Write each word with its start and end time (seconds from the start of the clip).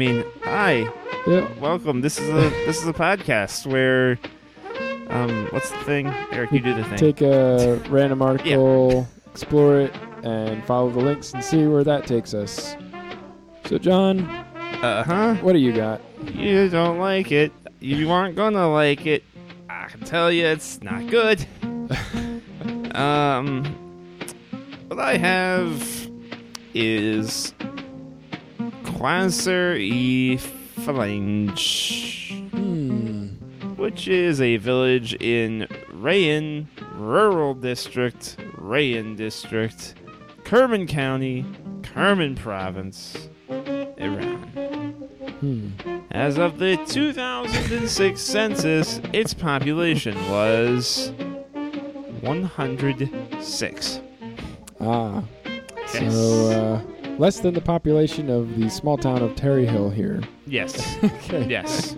Mean, 0.00 0.24
hi, 0.44 0.88
Yeah, 1.26 1.46
welcome. 1.58 2.00
This 2.00 2.18
is 2.18 2.26
a 2.30 2.48
this 2.64 2.80
is 2.80 2.88
a 2.88 2.92
podcast 2.94 3.66
where, 3.66 4.18
um, 5.10 5.46
what's 5.50 5.70
the 5.70 5.76
thing? 5.84 6.06
Eric, 6.32 6.52
you 6.52 6.60
do 6.60 6.72
the 6.72 6.84
thing. 6.84 6.96
take 6.96 7.20
a 7.20 7.74
random 7.90 8.22
article, 8.22 9.06
explore 9.30 9.78
it, 9.80 9.94
and 10.22 10.64
follow 10.64 10.88
the 10.90 11.00
links 11.00 11.34
and 11.34 11.44
see 11.44 11.66
where 11.66 11.84
that 11.84 12.06
takes 12.06 12.32
us. 12.32 12.74
So, 13.66 13.76
John, 13.76 14.20
Uh 14.82 15.02
huh. 15.04 15.34
what 15.42 15.52
do 15.52 15.58
you 15.58 15.72
got? 15.74 16.00
You 16.32 16.70
don't 16.70 16.98
like 16.98 17.30
it. 17.30 17.52
You 17.80 18.10
aren't 18.10 18.36
gonna 18.36 18.72
like 18.72 19.04
it. 19.04 19.22
I 19.68 19.86
can 19.88 20.00
tell 20.00 20.32
you, 20.32 20.46
it's 20.46 20.80
not 20.82 21.06
good. 21.10 21.46
um, 22.94 23.64
what 24.88 24.98
I 24.98 25.18
have 25.18 26.08
is 26.72 27.52
Quasar 29.00 29.78
e 29.80 30.36
Phalange, 30.80 32.50
Hmm. 32.50 33.28
which 33.76 34.06
is 34.06 34.42
a 34.42 34.58
village 34.58 35.14
in 35.14 35.66
Rayon 35.90 36.68
Rural 36.96 37.54
District, 37.54 38.36
Rayon 38.58 39.16
District, 39.16 39.94
Kerman 40.44 40.86
County, 40.86 41.46
Kerman 41.82 42.34
Province, 42.34 43.30
Iran. 43.96 44.36
Hmm. 45.40 45.68
As 46.10 46.36
of 46.36 46.58
the 46.58 46.76
2006 46.86 48.20
census, 48.20 49.00
its 49.14 49.32
population 49.32 50.14
was 50.28 51.10
106. 52.20 54.00
Ah. 54.78 55.22
Yes. 55.94 56.12
So, 56.14 56.50
uh, 56.50 56.99
less 57.20 57.38
than 57.40 57.52
the 57.54 57.60
population 57.60 58.30
of 58.30 58.58
the 58.58 58.68
small 58.70 58.96
town 58.96 59.22
of 59.22 59.36
Terry 59.36 59.66
Hill 59.66 59.90
here. 59.90 60.22
Yes. 60.46 60.96
okay. 61.04 61.46
Yes. 61.48 61.94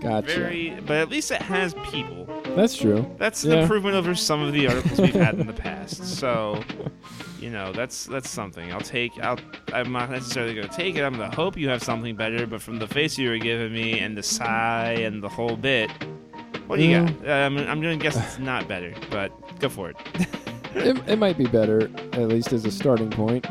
Gotcha. 0.00 0.26
Very, 0.26 0.70
but 0.86 0.96
at 0.96 1.08
least 1.10 1.30
it 1.30 1.40
has 1.42 1.74
people. 1.90 2.26
That's 2.56 2.74
true. 2.76 3.08
That's 3.18 3.44
an 3.44 3.52
Yeah. 3.52 3.62
improvement 3.62 3.94
over 3.94 4.14
some 4.14 4.42
of 4.42 4.52
the 4.52 4.66
articles 4.66 5.00
we've 5.00 5.14
had 5.14 5.38
in 5.38 5.46
the 5.46 5.52
past. 5.68 6.04
So, 6.18 6.62
you 7.38 7.50
know, 7.50 7.72
that's 7.72 8.06
that's 8.06 8.28
something. 8.28 8.72
I'll 8.72 8.80
take. 8.80 9.12
I'll. 9.22 9.38
I'm 9.72 9.92
not 9.92 10.10
necessarily 10.10 10.54
going 10.54 10.68
to 10.68 10.74
take 10.74 10.96
it. 10.96 11.02
I'm 11.04 11.14
going 11.16 11.30
to 11.30 11.36
hope 11.36 11.56
you 11.56 11.68
have 11.68 11.82
something 11.82 12.16
better. 12.16 12.46
But 12.46 12.60
from 12.62 12.78
the 12.78 12.88
face 12.88 13.16
you 13.18 13.28
were 13.28 13.38
giving 13.38 13.72
me 13.72 14.00
and 14.00 14.16
the 14.16 14.22
sigh 14.22 14.92
and 15.00 15.22
the 15.22 15.28
whole 15.28 15.56
bit, 15.56 15.90
what 16.66 16.78
do 16.78 16.84
you 16.84 16.98
got? 17.06 17.28
Um, 17.28 17.58
I'm 17.58 17.80
going 17.80 17.96
to 17.98 18.02
guess 18.02 18.16
it's 18.16 18.38
not 18.38 18.66
better. 18.66 18.92
But 19.10 19.30
go 19.60 19.68
for 19.68 19.90
it. 19.90 19.96
It, 20.72 20.96
it 21.08 21.18
might 21.18 21.36
be 21.36 21.46
better, 21.46 21.90
at 22.12 22.28
least 22.28 22.52
as 22.52 22.64
a 22.64 22.70
starting 22.70 23.10
point. 23.10 23.44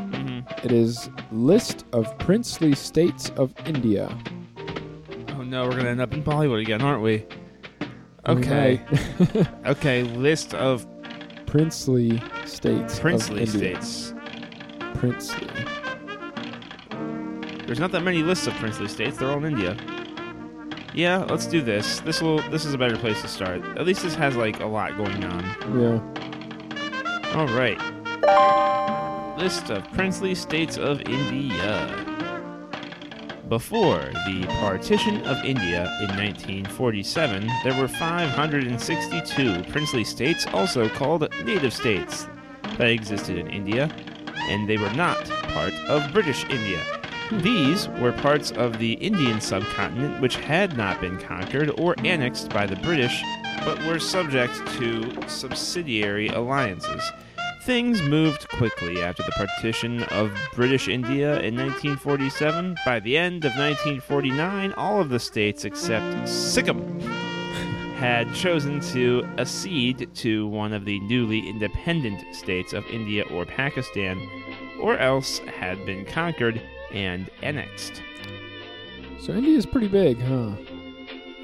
It 0.64 0.72
is 0.72 1.10
list 1.32 1.86
of 1.94 2.18
princely 2.20 2.74
states 2.76 3.32
of 3.38 3.54
India. 3.66 4.16
Oh 5.38 5.44
no, 5.44 5.64
we're 5.66 5.78
gonna 5.78 5.90
end 5.90 6.02
up 6.02 6.14
in 6.14 6.24
Bollywood 6.24 6.62
again, 6.62 6.82
aren't 6.82 7.02
we? 7.02 7.26
Okay. 8.28 8.82
Okay. 9.66 10.04
List 10.04 10.54
of 10.54 10.86
princely 11.46 12.22
states. 12.46 12.96
of 12.96 13.02
princely 13.02 13.46
states. 13.46 14.14
Princely. 14.96 15.48
There's 17.66 17.80
not 17.80 17.92
that 17.92 18.02
many 18.04 18.24
lists 18.24 18.48
of 18.48 18.54
princely 18.56 18.88
states. 18.88 19.18
They're 19.18 19.30
all 19.30 19.38
in 19.38 19.54
India. 19.54 19.78
Yeah, 20.94 21.20
let's 21.30 21.46
do 21.46 21.62
this. 21.62 22.00
This 22.02 22.22
will. 22.22 22.42
This 22.50 22.66
is 22.66 22.74
a 22.74 22.78
better 22.78 22.98
place 22.98 23.22
to 23.22 23.28
start. 23.28 23.64
At 23.78 23.86
least 23.86 24.02
this 24.04 24.16
has 24.16 24.36
like 24.36 24.60
a 24.60 24.66
lot 24.66 24.98
going 24.98 25.24
on. 25.24 25.44
Yeah. 25.80 27.36
All 27.36 27.48
right. 27.48 27.80
List 29.40 29.70
of 29.70 29.90
princely 29.94 30.36
states 30.36 30.78
of 30.78 31.00
India. 31.04 31.88
Before 33.48 34.12
the 34.28 34.46
partition 34.60 35.26
of 35.26 35.38
India 35.46 35.84
in 36.02 36.10
1947, 36.18 37.48
there 37.64 37.82
were 37.82 37.88
562 37.88 39.64
princely 39.72 40.04
states, 40.04 40.46
also 40.48 40.90
called 40.90 41.26
native 41.46 41.74
states, 41.74 42.28
that 42.78 42.90
existed 42.90 43.38
in 43.38 43.48
India, 43.48 43.90
and 44.50 44.68
they 44.68 44.76
were 44.76 44.92
not 44.92 45.18
part 45.54 45.74
of 45.88 46.12
British 46.12 46.44
India. 46.50 46.84
These 47.32 47.88
were 48.02 48.12
parts 48.12 48.52
of 48.52 48.78
the 48.78 48.94
Indian 48.94 49.40
subcontinent 49.40 50.22
which 50.22 50.36
had 50.36 50.76
not 50.76 51.00
been 51.00 51.18
conquered 51.18 51.72
or 51.80 51.96
annexed 52.00 52.50
by 52.50 52.66
the 52.66 52.76
British, 52.76 53.24
but 53.64 53.82
were 53.86 54.00
subject 54.00 54.54
to 54.80 55.30
subsidiary 55.30 56.28
alliances. 56.28 57.10
Things 57.70 58.02
moved 58.02 58.50
quickly 58.50 59.04
after 59.04 59.22
the 59.22 59.32
partition 59.34 60.02
of 60.06 60.36
British 60.56 60.88
India 60.88 61.40
in 61.42 61.56
1947. 61.56 62.76
By 62.84 63.00
the 63.00 63.16
end 63.16 63.46
of 63.46 63.52
1949, 63.52 64.74
all 64.74 65.00
of 65.00 65.10
the 65.10 65.20
states 65.20 65.66
except 65.66 66.28
Sikkim 66.28 67.00
had 67.98 68.34
chosen 68.34 68.80
to 68.94 69.24
accede 69.38 70.10
to 70.16 70.48
one 70.48 70.74
of 70.74 70.84
the 70.84 71.00
newly 71.02 71.48
independent 71.48 72.36
states 72.36 72.74
of 72.74 72.84
India 72.88 73.24
or 73.26 73.46
Pakistan, 73.46 74.20
or 74.82 74.98
else 74.98 75.38
had 75.38 75.86
been 75.86 76.06
conquered 76.06 76.60
and 76.92 77.30
annexed. 77.44 78.02
So 79.20 79.34
India's 79.34 79.68
pretty 79.68 79.90
big, 79.90 80.20
huh? 80.20 80.54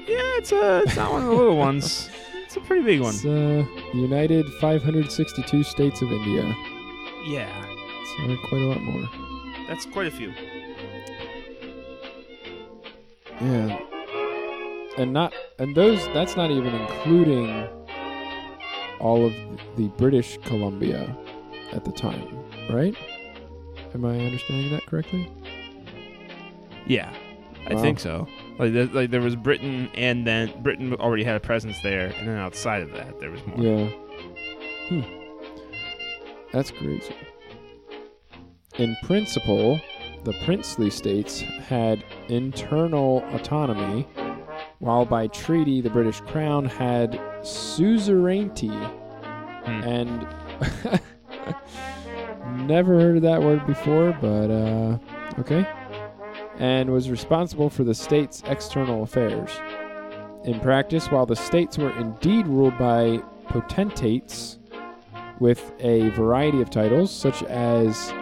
Yeah, 0.08 0.38
it's 0.38 0.50
a 0.50 0.82
it's 0.82 0.96
not 0.96 1.12
one 1.12 1.22
of 1.22 1.28
the 1.28 1.36
little 1.36 1.56
ones. 1.56 2.10
It's 2.56 2.64
a 2.64 2.66
pretty 2.68 2.84
big 2.84 3.00
one. 3.02 3.14
It's 3.14 3.24
uh, 3.24 3.64
the 3.92 3.98
United 3.98 4.46
562 4.60 5.62
states 5.62 6.00
of 6.00 6.10
India. 6.10 6.42
Yeah, 7.26 7.62
So 8.16 8.36
quite 8.48 8.62
a 8.62 8.66
lot 8.66 8.80
more. 8.80 9.08
that's 9.68 9.84
quite 9.84 10.06
a 10.06 10.10
few. 10.10 10.32
Yeah. 13.40 13.78
And 14.96 15.12
not 15.12 15.34
and 15.58 15.76
those 15.76 16.02
that's 16.14 16.36
not 16.36 16.50
even 16.50 16.74
including 16.74 17.68
all 19.00 19.26
of 19.26 19.34
the 19.76 19.88
British 19.98 20.38
Columbia 20.44 21.14
at 21.72 21.84
the 21.84 21.92
time, 21.92 22.26
right? 22.70 22.96
Am 23.92 24.04
I 24.06 24.18
understanding 24.18 24.70
that 24.72 24.86
correctly? 24.86 25.30
Yeah, 26.86 27.12
I 27.68 27.74
Wow. 27.74 27.82
think 27.82 28.00
so. 28.00 28.26
Like, 28.58 28.72
there, 28.72 28.86
like 28.86 29.10
there 29.10 29.20
was 29.20 29.36
Britain, 29.36 29.90
and 29.94 30.26
then 30.26 30.62
Britain 30.62 30.94
already 30.94 31.24
had 31.24 31.36
a 31.36 31.40
presence 31.40 31.80
there, 31.82 32.06
and 32.06 32.28
then 32.28 32.36
outside 32.38 32.82
of 32.82 32.92
that, 32.92 33.20
there 33.20 33.30
was 33.30 33.44
more. 33.46 33.58
Yeah. 33.58 33.90
Hmm. 34.88 35.02
That's 36.52 36.70
crazy. 36.70 37.14
In 38.78 38.96
principle, 39.02 39.80
the 40.24 40.32
princely 40.44 40.90
states 40.90 41.40
had 41.40 42.02
internal 42.28 43.22
autonomy, 43.32 44.08
while 44.78 45.04
by 45.04 45.26
treaty 45.28 45.80
the 45.80 45.90
British 45.90 46.20
Crown 46.20 46.64
had 46.64 47.20
suzerainty. 47.42 48.68
Hmm. 48.68 49.82
And 49.82 50.26
never 52.66 52.98
heard 52.98 53.16
of 53.16 53.22
that 53.22 53.42
word 53.42 53.66
before, 53.66 54.16
but 54.20 54.50
uh, 54.50 54.98
okay. 55.40 55.66
And 56.58 56.90
was 56.90 57.10
responsible 57.10 57.68
for 57.68 57.84
the 57.84 57.94
state's 57.94 58.42
external 58.46 59.02
affairs. 59.02 59.50
In 60.44 60.58
practice, 60.60 61.10
while 61.10 61.26
the 61.26 61.36
states 61.36 61.76
were 61.76 61.94
indeed 61.98 62.46
ruled 62.46 62.78
by 62.78 63.18
potentates 63.48 64.58
with 65.38 65.72
a 65.80 66.08
variety 66.10 66.62
of 66.62 66.70
titles, 66.70 67.10
such 67.10 67.42
as 67.44 68.12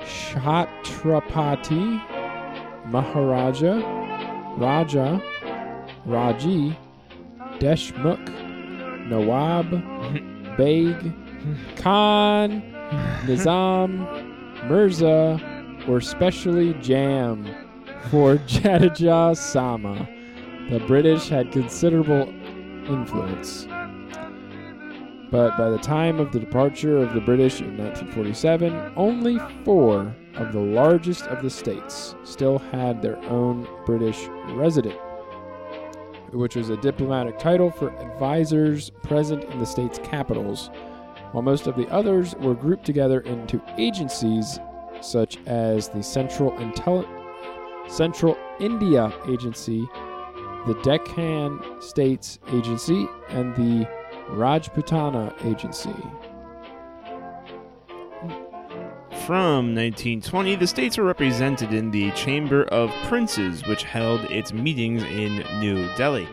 Chhatrapati, 0.00 2.00
Maharaja, 2.86 3.80
Raja, 4.56 5.20
Raji, 6.04 6.78
Deshmukh, 7.58 9.08
Nawab, 9.08 9.70
Beg, 10.56 11.12
Khan, 11.76 12.62
Nizam, 13.26 14.06
Mirza, 14.68 15.55
or 15.88 16.00
specially 16.00 16.74
Jam 16.74 17.44
for 18.10 18.36
Jadeja 18.46 19.34
Samma. 19.34 20.08
the 20.70 20.80
British 20.86 21.28
had 21.28 21.52
considerable 21.52 22.28
influence. 22.88 23.66
But 25.30 25.56
by 25.58 25.70
the 25.70 25.78
time 25.78 26.20
of 26.20 26.30
the 26.30 26.38
departure 26.38 26.98
of 26.98 27.12
the 27.12 27.20
British 27.20 27.60
in 27.60 27.76
1947, 27.76 28.92
only 28.96 29.38
four 29.64 30.14
of 30.36 30.52
the 30.52 30.60
largest 30.60 31.24
of 31.26 31.42
the 31.42 31.50
states 31.50 32.14
still 32.22 32.58
had 32.58 33.02
their 33.02 33.16
own 33.24 33.66
British 33.84 34.28
resident, 34.50 34.96
which 36.32 36.54
was 36.54 36.70
a 36.70 36.76
diplomatic 36.76 37.38
title 37.38 37.70
for 37.70 37.90
advisors 37.98 38.90
present 39.02 39.42
in 39.44 39.58
the 39.58 39.66
state's 39.66 39.98
capitals, 39.98 40.70
while 41.32 41.42
most 41.42 41.66
of 41.66 41.76
the 41.76 41.88
others 41.88 42.36
were 42.36 42.54
grouped 42.54 42.86
together 42.86 43.20
into 43.20 43.60
agencies 43.78 44.60
such 45.00 45.38
as 45.46 45.88
the 45.88 46.02
Central 46.02 46.56
Central 47.88 48.36
India 48.58 49.12
Agency, 49.28 49.88
the 50.66 50.78
Deccan 50.82 51.60
States 51.80 52.38
Agency, 52.52 53.06
and 53.28 53.54
the 53.54 53.88
Rajputana 54.30 55.32
Agency. 55.44 55.94
From 59.26 59.74
1920, 59.74 60.54
the 60.54 60.66
states 60.68 60.98
were 60.98 61.04
represented 61.04 61.72
in 61.72 61.90
the 61.90 62.12
Chamber 62.12 62.62
of 62.64 62.90
Princes, 63.08 63.66
which 63.66 63.82
held 63.82 64.20
its 64.30 64.52
meetings 64.52 65.02
in 65.02 65.44
New 65.58 65.88
Delhi. 65.96 66.28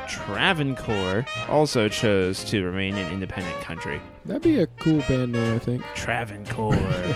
Travancore 0.07 1.25
also 1.50 1.90
chose 1.90 2.44
to 2.46 2.63
remain 2.63 2.96
an 2.96 3.12
independent 3.12 3.56
country. 3.62 4.00
That'd 4.25 4.44
be 4.44 4.60
a 4.60 4.68
cool 4.68 5.00
band 5.07 5.31
name, 5.31 5.56
I 5.56 5.60
think. 5.60 5.84
Travancore. 5.96 6.75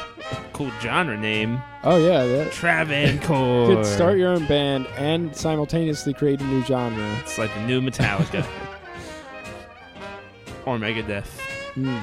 cool 0.53 0.71
genre 0.81 1.17
name. 1.17 1.61
Oh 1.83 1.97
yeah, 1.97 2.25
that 2.25 2.51
Travancore. 2.51 3.69
you 3.69 3.75
could 3.75 3.85
start 3.85 4.17
your 4.17 4.29
own 4.29 4.45
band 4.47 4.87
and 4.97 5.35
simultaneously 5.35 6.13
create 6.13 6.41
a 6.41 6.45
new 6.45 6.63
genre. 6.63 7.17
It's 7.19 7.37
like 7.37 7.53
the 7.53 7.65
new 7.65 7.81
Metallica. 7.81 8.43
or 10.65 10.77
Megadeth. 10.77 11.27
Mm. 11.75 12.01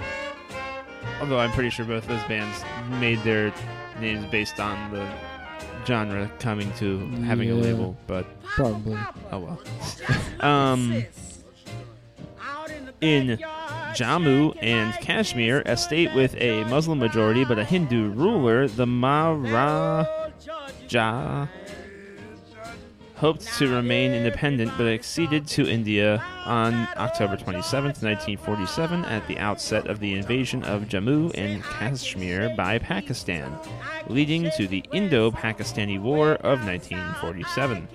Although 1.21 1.39
I'm 1.39 1.53
pretty 1.53 1.71
sure 1.71 1.85
both 1.85 2.07
those 2.07 2.23
bands 2.25 2.65
made 3.01 3.21
their 3.23 3.53
names 4.01 4.27
based 4.31 4.61
on 4.61 4.93
the 4.93 5.07
genre 5.87 6.31
coming 6.41 6.73
to 6.75 6.99
having 7.25 7.51
a 7.51 7.55
Yeah. 7.55 7.63
label, 7.63 7.97
but 8.07 8.27
Probably. 8.43 8.99
oh 9.33 9.39
well. 9.39 9.61
um, 10.41 11.05
in 13.01 13.39
Jammu 13.95 14.57
and 14.63 14.93
Kashmir, 15.01 15.63
a 15.67 15.77
state 15.77 16.15
with 16.15 16.35
a 16.41 16.65
Muslim 16.65 16.99
majority 16.99 17.45
but 17.45 17.59
a 17.59 17.65
Hindu 17.65 18.11
ruler, 18.11 18.67
the 18.69 18.87
Maharaja 18.87 20.07
hoped 23.17 23.47
to 23.57 23.75
remain 23.75 24.13
independent 24.13 24.71
but 24.77 24.87
acceded 24.87 25.47
to 25.47 25.69
India 25.69 26.23
on 26.45 26.75
October 26.97 27.37
27, 27.37 27.89
1947, 27.89 29.05
at 29.07 29.27
the 29.27 29.39
outset 29.39 29.87
of 29.87 30.01
the 30.01 30.15
invasion 30.15 30.63
of 30.65 30.83
Jammu 30.83 31.33
and 31.35 31.63
Kashmir 31.63 32.55
by 32.57 32.79
Pakistan, 32.79 33.57
leading 34.09 34.51
to 34.57 34.69
the 34.69 34.85
Indo 34.93 35.31
Pakistani 35.31 36.01
War 36.01 36.33
of 36.35 36.65
1947. 36.65 37.89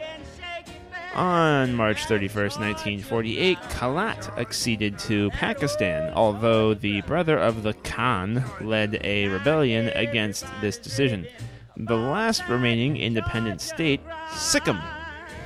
On 1.14 1.76
March 1.76 2.06
31, 2.06 2.36
1948, 2.46 3.58
Kalat 3.58 4.38
acceded 4.40 4.98
to 4.98 5.30
Pakistan, 5.32 6.12
although 6.16 6.74
the 6.74 7.02
brother 7.02 7.38
of 7.38 7.64
the 7.64 7.74
Khan 7.74 8.44
led 8.62 8.98
a 9.04 9.28
rebellion 9.28 9.90
against 9.90 10.46
this 10.62 10.78
decision. 10.78 11.28
The 11.76 11.98
last 11.98 12.48
remaining 12.48 12.96
independent 12.96 13.60
state, 13.60 14.00
Sikkim, 14.34 14.80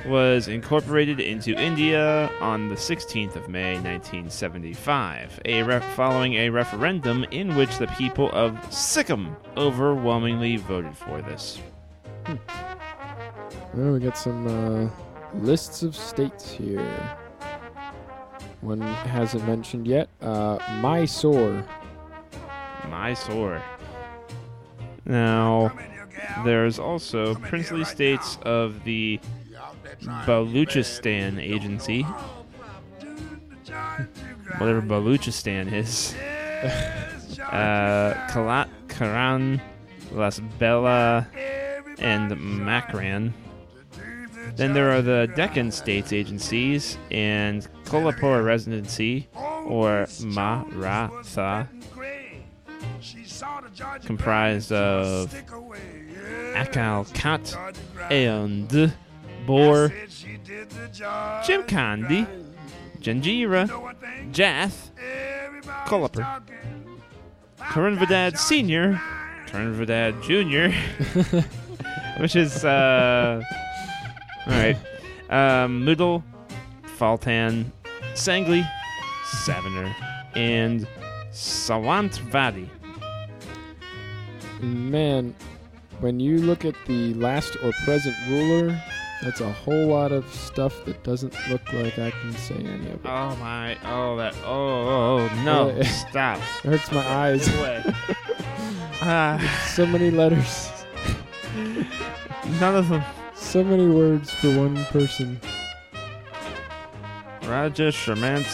was 0.08 0.48
incorporated 0.48 1.20
into 1.20 1.54
India 1.54 2.32
on 2.40 2.70
the 2.70 2.76
16th 2.76 3.36
of 3.36 3.50
May 3.50 3.74
1975, 3.76 5.42
a 5.46 5.64
ref- 5.64 5.96
following 5.96 6.34
a 6.36 6.50
referendum 6.50 7.24
in 7.32 7.56
which 7.56 7.78
the 7.78 7.88
people 7.88 8.32
of 8.32 8.58
Sikkim 8.74 9.36
overwhelmingly 9.58 10.58
voted 10.58 10.96
for 10.96 11.22
this. 11.22 11.60
Well, 13.74 13.94
we 13.94 14.00
got 14.00 14.18
some 14.18 14.48
uh, 14.48 14.90
lists 15.40 15.84
of 15.84 15.96
states 15.96 16.52
here. 16.52 17.18
One 18.62 18.82
hasn't 18.82 19.46
mentioned 19.46 19.88
yet. 19.88 20.10
Uh, 20.22 20.58
Mysore. 20.82 21.66
Mysore. 22.90 23.62
Now, 25.06 25.72
there's 26.44 26.80
also 26.80 27.36
princely 27.36 27.84
states 27.84 28.38
of 28.44 28.84
the 28.84 29.20
Baluchistan 30.02 31.40
Agency. 31.42 32.04
Whatever 34.58 34.82
Baluchistan 34.82 35.72
is. 35.72 36.16
Uh, 37.52 38.14
Kalat, 38.30 38.68
Kharan, 38.88 39.62
Las 40.12 40.40
Bela, 40.58 41.28
and 42.00 42.32
Makran. 42.32 43.34
Then 44.56 44.74
there 44.74 44.92
are 44.92 45.02
the 45.02 45.32
Deccan 45.36 45.72
States 45.72 46.12
Agencies 46.12 46.98
and 47.12 47.68
Kolhapur 47.84 48.44
Residency, 48.44 49.28
or 49.66 50.08
Maratha, 50.22 51.70
comprised 54.06 54.72
of 54.72 55.34
Akalkot 56.56 57.56
and 59.48 60.10
Jim 61.44 61.64
Chimkandi, 61.64 62.28
Janjira, 63.00 64.32
Jath, 64.32 64.92
Kolhapur, 65.86 66.42
Karanvadad 67.60 68.38
Senior, 68.38 69.02
Karanvadad 69.48 70.22
Junior, 70.24 70.72
which 72.20 72.36
is 72.36 72.66
uh, 72.66 73.42
all 74.48 74.54
right. 74.54 74.78
Um, 75.30 75.86
Moodle, 75.86 76.24
Phaltan, 76.98 77.66
Sangli, 78.14 78.68
Savanur, 79.26 79.94
and 80.36 80.88
Sawantwadi. 81.32 82.70
Man, 84.62 85.36
when 86.00 86.20
you 86.20 86.40
look 86.40 86.66
at 86.66 86.76
the 86.86 87.14
last 87.16 87.56
or 87.64 87.72
present 87.84 88.16
ruler, 88.30 88.82
that's 89.26 89.42
a 89.42 89.52
whole 89.52 89.88
lot 89.88 90.12
of 90.12 90.32
stuff 90.32 90.86
that 90.86 91.02
doesn't 91.04 91.34
look 91.50 91.74
like 91.74 91.98
I 91.98 92.12
can 92.12 92.32
say 92.34 92.54
any 92.56 92.90
of 92.92 93.04
it. 93.04 93.06
Oh 93.06 93.36
my! 93.38 93.76
Oh 93.84 94.16
that! 94.18 94.36
Oh, 94.46 94.48
oh, 94.48 95.30
oh 95.32 95.44
no! 95.44 95.70
Really? 95.74 95.84
Stop! 95.86 96.38
It 96.38 96.70
hurts 96.70 96.92
my 96.92 97.06
eyes. 97.08 97.50
Ah, 99.02 99.38
so 99.68 99.86
many 99.86 100.10
letters. 100.10 100.72
none 102.60 102.76
of 102.76 102.88
them. 102.90 103.04
So 103.36 103.64
many 103.64 103.88
words 103.88 104.32
for 104.32 104.58
one 104.58 104.84
person. 104.86 105.40
Raja 107.44 107.92
Shamant 107.92 108.46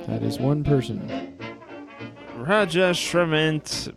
That 0.07 0.21
is 0.21 0.37
one 0.37 0.65
person. 0.65 1.37
Raja 2.35 2.91
Shremant 2.91 3.93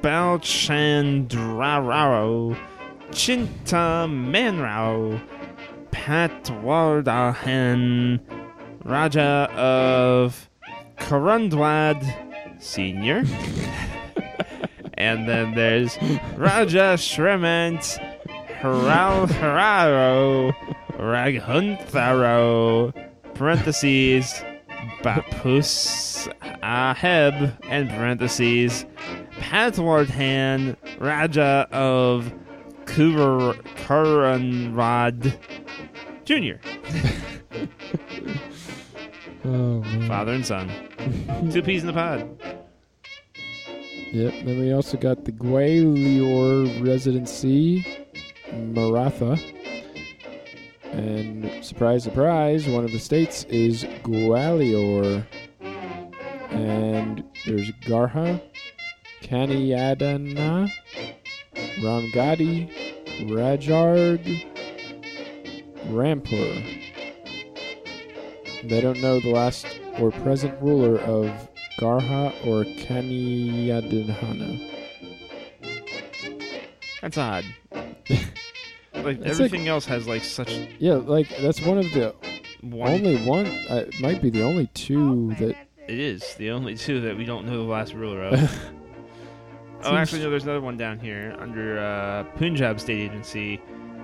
Balchandrarao 0.00 2.56
Chintamanrao 3.10 5.20
Patwardhan 5.90 8.20
Raja 8.84 9.50
of 9.54 10.48
Kurundwad 10.98 12.04
Senior. 12.60 13.18
and 14.94 15.28
then 15.28 15.54
there's 15.54 15.98
Raja 16.36 16.96
Shremant 16.96 17.98
Haral 18.60 19.28
Hararo 19.28 20.52
Raghuntharo 20.98 22.92
parentheses 23.34 24.42
Bapus 25.02 26.28
Aheb 26.62 27.56
and 27.68 27.88
parentheses 27.88 28.84
Patwardhan 29.38 30.76
Raja 30.98 31.68
of 31.70 32.32
Kur- 32.88 33.54
Kurunrad 33.86 35.36
Jr. 36.24 36.58
Oh. 39.44 39.82
Father 40.06 40.32
and 40.32 40.44
son. 40.44 40.70
Two 41.50 41.62
peas 41.62 41.82
in 41.82 41.86
the 41.86 41.92
pod. 41.92 42.20
Yep. 44.12 44.34
Then 44.44 44.58
we 44.58 44.72
also 44.72 44.96
got 44.96 45.24
the 45.24 45.32
Gwalior 45.32 46.84
Residency, 46.86 47.86
Maratha. 48.52 49.38
And 50.92 51.64
surprise, 51.64 52.04
surprise, 52.04 52.66
one 52.66 52.84
of 52.84 52.92
the 52.92 52.98
states 52.98 53.44
is 53.44 53.84
Gwalior. 54.02 55.24
And 56.50 57.22
there's 57.46 57.70
Garha, 57.82 58.42
Kaniyadana, 59.22 60.70
Ramgadi, 61.80 62.68
Rajarg, 63.28 64.46
Rampur. 65.88 66.74
They 68.64 68.80
don't 68.80 69.00
know 69.00 69.20
the 69.20 69.30
last 69.30 69.66
or 69.98 70.10
present 70.10 70.60
ruler 70.60 70.98
of 71.00 71.26
Garha 71.78 72.32
or 72.46 72.64
Kaniyadana. 72.64 74.74
That's 77.00 77.16
odd. 77.16 77.44
like 77.70 77.86
It's 79.20 79.30
everything 79.30 79.68
else 79.68 79.86
has 79.86 80.08
like 80.08 80.24
such 80.24 80.50
Yeah, 80.80 80.94
like 80.94 81.28
that's 81.40 81.60
one 81.62 81.78
of 81.78 81.84
the 81.92 82.12
one. 82.62 82.90
only 82.92 83.16
one. 83.24 83.46
Uh, 83.46 83.84
it 83.88 84.00
might 84.00 84.20
be 84.20 84.30
the 84.30 84.42
only 84.42 84.66
two 84.74 85.32
that. 85.38 85.54
it 85.86 85.98
is 85.98 86.34
the 86.34 86.50
only 86.50 86.74
two 86.76 87.00
that 87.02 87.16
we 87.16 87.24
don't 87.24 87.46
know 87.46 87.56
the 87.58 87.62
last 87.70 87.94
ruler 87.94 88.24
of. 88.24 88.60
oh, 89.84 89.96
actually, 89.96 90.22
no. 90.22 90.30
There's 90.30 90.44
another 90.44 90.60
one 90.60 90.76
down 90.76 90.98
here 90.98 91.36
under 91.38 91.78
uh, 91.78 92.24
Punjab 92.36 92.80
State 92.80 93.00
Agency, 93.10 93.60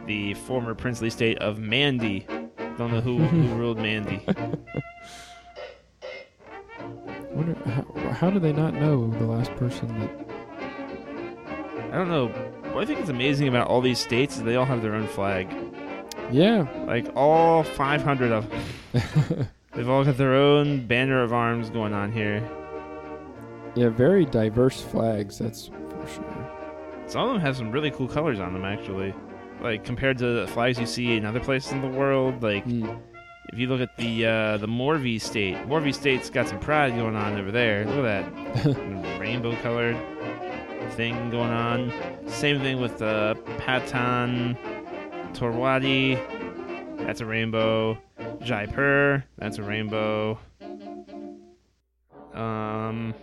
the 0.06 0.34
former 0.34 0.74
princely 0.74 1.10
state 1.10 1.38
of 1.38 1.58
Mandi. 1.58 2.26
Don't 2.78 2.92
know 2.92 3.00
who, 3.00 3.18
who 3.18 3.54
ruled 3.60 3.78
Mandi. 3.78 4.24
Wonder 7.30 7.54
how, 7.66 7.84
how 8.12 8.30
do 8.30 8.38
they 8.38 8.52
not 8.52 8.74
know 8.74 9.10
the 9.18 9.26
last 9.26 9.54
person 9.56 9.98
that? 9.98 10.10
I 11.92 11.96
don't 11.96 12.08
know. 12.08 12.28
What 12.72 12.82
I 12.82 12.86
think 12.86 13.00
is 13.00 13.08
amazing 13.08 13.48
about 13.48 13.68
all 13.68 13.80
these 13.80 13.98
states 13.98 14.36
is 14.36 14.42
they 14.42 14.56
all 14.56 14.64
have 14.64 14.82
their 14.82 14.94
own 14.94 15.06
flag. 15.08 15.48
Yeah. 16.30 16.66
Like 16.86 17.08
all 17.14 17.62
500 17.62 18.32
of 18.32 18.50
them. 18.50 19.48
They've 19.74 19.88
all 19.88 20.04
got 20.04 20.16
their 20.16 20.34
own 20.34 20.86
banner 20.86 21.22
of 21.22 21.32
arms 21.32 21.70
going 21.70 21.92
on 21.92 22.12
here. 22.12 22.48
Yeah, 23.74 23.88
very 23.88 24.24
diverse 24.24 24.80
flags. 24.80 25.38
That's 25.38 25.66
for 25.68 26.06
sure. 26.06 26.50
Some 27.06 27.22
of 27.28 27.32
them 27.34 27.40
have 27.40 27.56
some 27.56 27.70
really 27.70 27.90
cool 27.90 28.08
colors 28.08 28.38
on 28.40 28.52
them, 28.52 28.64
actually. 28.64 29.12
Like 29.60 29.84
compared 29.84 30.18
to 30.18 30.26
the 30.40 30.46
flags 30.48 30.78
you 30.78 30.86
see 30.86 31.16
in 31.16 31.24
other 31.24 31.40
places 31.40 31.72
in 31.72 31.80
the 31.80 31.88
world. 31.88 32.42
Like 32.42 32.64
Mm. 32.66 32.98
if 33.52 33.58
you 33.58 33.66
look 33.68 33.80
at 33.80 33.96
the 33.96 34.26
uh, 34.26 34.56
the 34.58 34.66
Morvi 34.68 35.20
state, 35.20 35.56
Morvi 35.68 35.94
state's 35.94 36.30
got 36.30 36.48
some 36.48 36.58
pride 36.60 36.94
going 36.96 37.16
on 37.16 37.38
over 37.38 37.50
there. 37.50 37.84
Look 37.86 38.04
at 38.04 38.34
that 38.64 39.18
rainbow 39.20 39.56
colored 39.62 39.96
thing 40.92 41.30
going 41.30 41.50
on. 41.50 41.92
Same 42.26 42.60
thing 42.60 42.80
with 42.80 42.98
the 42.98 43.36
Patan 43.58 44.56
Torwadi. 45.32 46.18
That's 47.06 47.20
a 47.20 47.26
rainbow. 47.26 47.98
Jaipur. 48.42 49.24
That's 49.38 49.58
a 49.58 49.62
rainbow. 49.62 50.38
Um. 52.34 53.14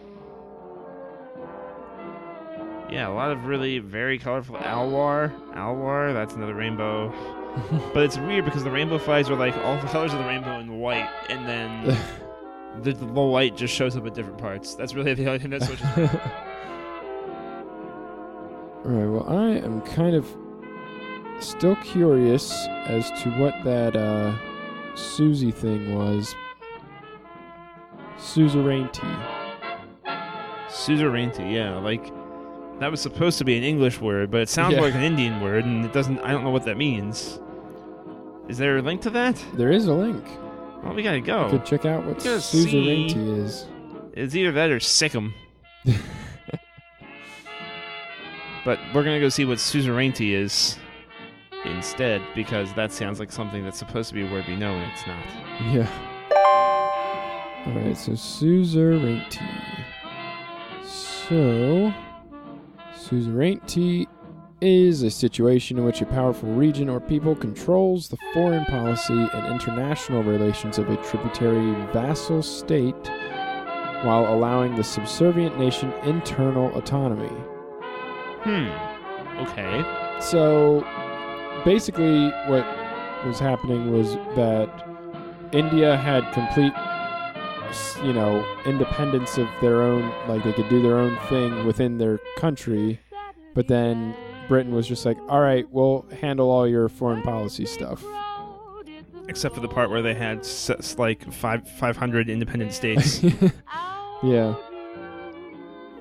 Yeah, 2.91 3.07
a 3.07 3.13
lot 3.13 3.31
of 3.31 3.45
really 3.45 3.79
very 3.79 4.19
colorful 4.19 4.57
Alwar. 4.57 5.33
Alwar, 5.53 6.13
that's 6.13 6.33
another 6.33 6.55
rainbow. 6.55 7.13
But 7.93 8.03
it's 8.03 8.17
weird 8.17 8.45
because 8.45 8.63
the 8.63 8.71
rainbow 8.71 8.97
flags 8.97 9.29
are 9.29 9.35
like 9.35 9.53
all 9.57 9.75
the 9.77 9.87
colors 9.87 10.13
of 10.13 10.19
the 10.19 10.25
rainbow 10.25 10.59
in 10.59 10.79
white, 10.79 11.09
and 11.27 11.45
then 11.45 11.97
the, 12.81 12.93
the 12.93 13.05
white 13.05 13.57
just 13.57 13.73
shows 13.73 13.97
up 13.97 14.05
at 14.07 14.13
different 14.13 14.37
parts. 14.37 14.73
That's 14.73 14.93
really 14.93 15.13
the 15.13 15.27
only 15.27 15.39
thing 15.39 15.49
that 15.49 15.63
switches. 15.65 15.85
All 18.85 18.91
right. 18.91 19.05
Well, 19.05 19.25
I 19.27 19.49
am 19.65 19.81
kind 19.81 20.15
of 20.15 20.25
still 21.43 21.75
curious 21.77 22.67
as 22.85 23.11
to 23.23 23.29
what 23.31 23.53
that 23.65 23.97
uh, 23.97 24.33
Susie 24.95 25.51
thing 25.51 25.93
was. 25.93 26.33
Suzerainty. 28.17 29.07
Suzerainty, 30.69 31.43
yeah, 31.43 31.77
like 31.79 32.13
that 32.81 32.89
was 32.91 32.99
supposed 32.99 33.37
to 33.37 33.45
be 33.45 33.55
an 33.57 33.63
English 33.63 34.01
word, 34.01 34.31
but 34.31 34.41
it 34.41 34.49
sounds 34.49 34.73
Yeah. 34.73 34.81
like 34.81 34.95
an 34.95 35.03
Indian 35.03 35.39
word, 35.39 35.65
and 35.65 35.85
it 35.85 35.93
doesn't. 35.93 36.19
I 36.21 36.31
don't 36.31 36.43
know 36.43 36.49
what 36.49 36.65
that 36.65 36.77
means. 36.77 37.39
Is 38.49 38.57
there 38.57 38.77
a 38.77 38.81
link 38.81 39.01
to 39.01 39.11
that? 39.11 39.35
There 39.53 39.71
is 39.71 39.85
a 39.85 39.93
link. 39.93 40.23
Well, 40.83 40.95
we 40.95 41.03
gotta 41.03 41.17
You 41.19 41.23
go. 41.23 41.47
could 41.51 41.63
check 41.63 41.85
out 41.85 42.03
what 42.05 42.19
suzerainty 42.21 43.13
is. 43.39 43.67
It's 44.13 44.33
either 44.35 44.51
that 44.53 44.71
or 44.71 44.79
Sikkim. 44.79 45.35
but 48.65 48.79
we're 48.93 49.03
gonna 49.03 49.19
go 49.19 49.29
see 49.29 49.45
what 49.45 49.59
suzerainty 49.59 50.33
is 50.33 50.77
instead, 51.65 52.23
because 52.33 52.73
that 52.73 52.91
sounds 52.91 53.19
like 53.19 53.31
something 53.31 53.63
that's 53.63 53.77
supposed 53.77 54.09
to 54.09 54.15
be 54.15 54.27
a 54.27 54.31
word 54.31 54.45
we 54.47 54.55
know, 54.55 54.71
and 54.73 54.91
it's 54.91 55.05
not. 55.05 55.23
Yeah. 55.71 55.87
All 57.67 57.73
right, 57.73 57.95
so 57.95 58.13
suzerainty. 58.15 59.39
So, 60.83 61.93
suzerainty 63.11 64.07
is 64.61 65.03
a 65.03 65.11
situation 65.11 65.77
in 65.77 65.83
which 65.83 66.01
a 66.01 66.05
powerful 66.05 66.47
region 66.53 66.87
or 66.87 67.01
people 67.01 67.35
controls 67.35 68.07
the 68.07 68.17
foreign 68.33 68.63
policy 68.65 69.27
and 69.33 69.47
international 69.47 70.23
relations 70.23 70.77
of 70.77 70.89
a 70.89 70.95
tributary 71.03 71.73
vassal 71.91 72.41
state 72.41 73.09
while 74.05 74.33
allowing 74.33 74.75
the 74.75 74.83
subservient 74.83 75.59
nation 75.59 75.91
internal 76.03 76.73
autonomy. 76.77 77.35
Hmm. 78.43 78.69
Okay. 79.41 79.83
So 80.21 80.87
basically, 81.65 82.29
what 82.47 82.65
was 83.25 83.39
happening 83.39 83.91
was 83.91 84.15
that 84.35 84.69
India 85.51 85.97
had 85.97 86.31
complete, 86.31 86.71
you 88.03 88.13
know, 88.13 88.45
independence 88.65 89.37
of 89.37 89.47
their 89.61 89.81
own, 89.81 90.11
like 90.27 90.43
they 90.43 90.53
could 90.53 90.69
do 90.69 90.81
their 90.81 90.97
own 90.97 91.17
thing 91.27 91.65
within 91.65 91.97
their 91.97 92.19
country, 92.37 92.99
but 93.53 93.67
then 93.67 94.15
Britain 94.47 94.73
was 94.73 94.87
just 94.87 95.05
like, 95.05 95.17
all 95.29 95.39
right, 95.39 95.65
we'll 95.71 96.05
handle 96.19 96.49
all 96.49 96.67
your 96.67 96.89
foreign 96.89 97.21
policy 97.21 97.65
stuff. 97.65 98.03
Except 99.27 99.55
for 99.55 99.61
the 99.61 99.67
part 99.67 99.89
where 99.89 100.01
they 100.01 100.13
had 100.13 100.47
like 100.97 101.31
five 101.31 101.67
500 101.67 102.29
independent 102.29 102.73
states. 102.73 103.23
yeah. 104.23 104.55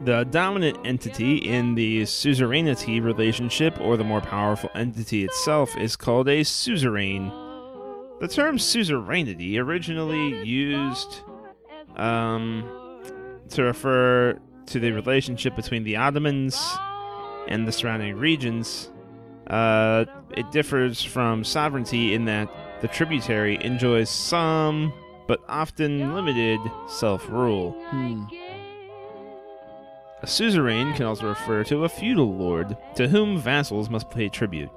The 0.03 0.25
dominant 0.31 0.79
entity 0.85 1.37
in 1.37 1.75
the 1.75 2.07
suzerainty 2.07 3.01
relationship, 3.01 3.79
or 3.81 3.97
the 3.97 4.05
more 4.05 4.23
powerful 4.23 4.71
entity 4.75 5.25
itself, 5.25 5.77
is 5.77 5.95
called 5.95 6.27
a 6.29 6.43
suzerain. 6.43 7.29
The 8.21 8.29
term 8.29 8.59
suzerainty 8.59 9.59
originally 9.59 10.43
used 10.43 11.21
um, 11.97 12.69
to 13.51 13.63
refer 13.63 14.39
to 14.67 14.81
the 14.81 14.93
relationship 14.93 15.57
between 15.57 15.85
the 15.85 15.97
Ottomans 15.97 16.61
and 17.49 17.67
the 17.67 17.73
surrounding 17.73 18.17
regions. 18.17 18.91
Uh, 19.47 20.05
it 20.37 20.51
differs 20.53 21.03
from 21.03 21.43
sovereignty 21.43 22.15
in 22.15 22.25
that 22.27 22.49
the 22.81 22.89
tributary 22.89 23.63
enjoys 23.65 24.09
some, 24.09 24.93
but 25.27 25.43
often 25.49 26.15
limited, 26.15 26.61
self 26.89 27.29
rule. 27.29 27.73
Hmm. 27.89 28.25
A 30.23 30.27
suzerain 30.27 30.93
can 30.95 31.07
also 31.07 31.29
refer 31.29 31.65
to 31.65 31.85
a 31.85 31.89
feudal 31.89 32.37
lord 32.37 32.77
to 32.97 33.09
whom 33.09 33.39
vassals 33.39 33.89
must 33.89 34.11
pay 34.11 34.29
tribute. 34.29 34.71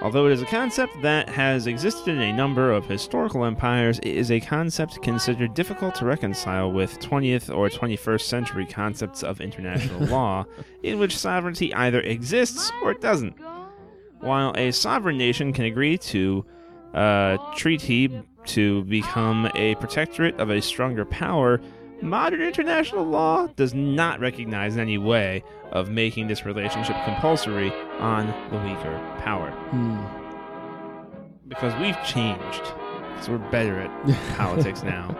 Although 0.00 0.26
it 0.26 0.32
is 0.32 0.42
a 0.42 0.46
concept 0.46 1.02
that 1.02 1.28
has 1.28 1.66
existed 1.66 2.14
in 2.14 2.20
a 2.20 2.32
number 2.32 2.70
of 2.70 2.86
historical 2.86 3.44
empires, 3.44 3.98
it 3.98 4.14
is 4.16 4.30
a 4.30 4.38
concept 4.38 5.02
considered 5.02 5.54
difficult 5.54 5.96
to 5.96 6.04
reconcile 6.04 6.70
with 6.70 7.00
20th 7.00 7.54
or 7.54 7.68
21st 7.68 8.20
century 8.20 8.64
concepts 8.64 9.24
of 9.24 9.40
international 9.40 10.06
law, 10.06 10.44
in 10.84 11.00
which 11.00 11.18
sovereignty 11.18 11.74
either 11.74 12.00
exists 12.02 12.70
or 12.80 12.94
doesn't. 12.94 13.36
While 14.20 14.52
a 14.56 14.70
sovereign 14.70 15.18
nation 15.18 15.52
can 15.52 15.64
agree 15.64 15.98
to 15.98 16.44
a 16.94 17.38
treaty 17.56 18.22
to 18.46 18.84
become 18.84 19.50
a 19.56 19.74
protectorate 19.76 20.38
of 20.38 20.50
a 20.50 20.62
stronger 20.62 21.04
power, 21.06 21.60
modern 22.02 22.42
international 22.42 23.04
law 23.04 23.46
does 23.56 23.74
not 23.74 24.20
recognize 24.20 24.76
any 24.76 24.98
way 24.98 25.42
of 25.72 25.90
making 25.90 26.28
this 26.28 26.44
relationship 26.46 26.96
compulsory 27.04 27.72
on 27.98 28.26
the 28.50 28.58
weaker 28.58 28.98
power. 29.20 29.50
Hmm. 29.70 30.04
Because 31.48 31.74
we've 31.80 32.00
changed. 32.04 32.62
Because 33.12 33.28
we're 33.28 33.50
better 33.50 33.80
at 33.80 34.36
politics 34.36 34.82
now. 34.82 35.16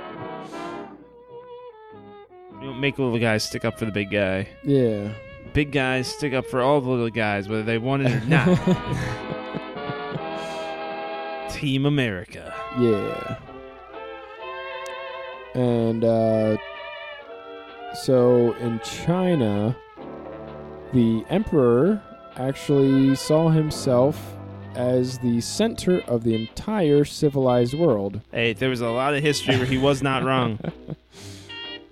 We 2.60 2.66
don't 2.66 2.80
make 2.80 2.98
little 2.98 3.18
guys 3.18 3.44
stick 3.44 3.64
up 3.64 3.78
for 3.78 3.84
the 3.84 3.92
big 3.92 4.10
guy. 4.10 4.48
Yeah. 4.64 5.12
Big 5.52 5.72
guys 5.72 6.08
stick 6.08 6.32
up 6.34 6.46
for 6.46 6.60
all 6.60 6.80
the 6.80 6.88
little 6.90 7.10
guys, 7.10 7.48
whether 7.48 7.62
they 7.62 7.78
want 7.78 8.02
it 8.06 8.12
or 8.12 8.26
not. 8.26 8.46
Team 11.50 11.86
America. 11.86 12.54
Yeah. 12.78 13.38
And 15.54 16.04
uh, 16.04 16.56
so 17.94 18.52
in 18.54 18.80
China, 18.80 19.76
the 20.92 21.24
emperor 21.28 22.02
actually 22.36 23.14
saw 23.16 23.48
himself 23.48 24.36
as 24.74 25.18
the 25.18 25.40
center 25.40 26.00
of 26.02 26.22
the 26.22 26.34
entire 26.34 27.04
civilized 27.04 27.74
world. 27.74 28.20
Hey, 28.30 28.52
there 28.52 28.70
was 28.70 28.80
a 28.80 28.90
lot 28.90 29.14
of 29.14 29.22
history 29.22 29.56
where 29.56 29.66
he 29.66 29.78
was 29.78 30.02
not 30.02 30.22
wrong. 30.22 30.58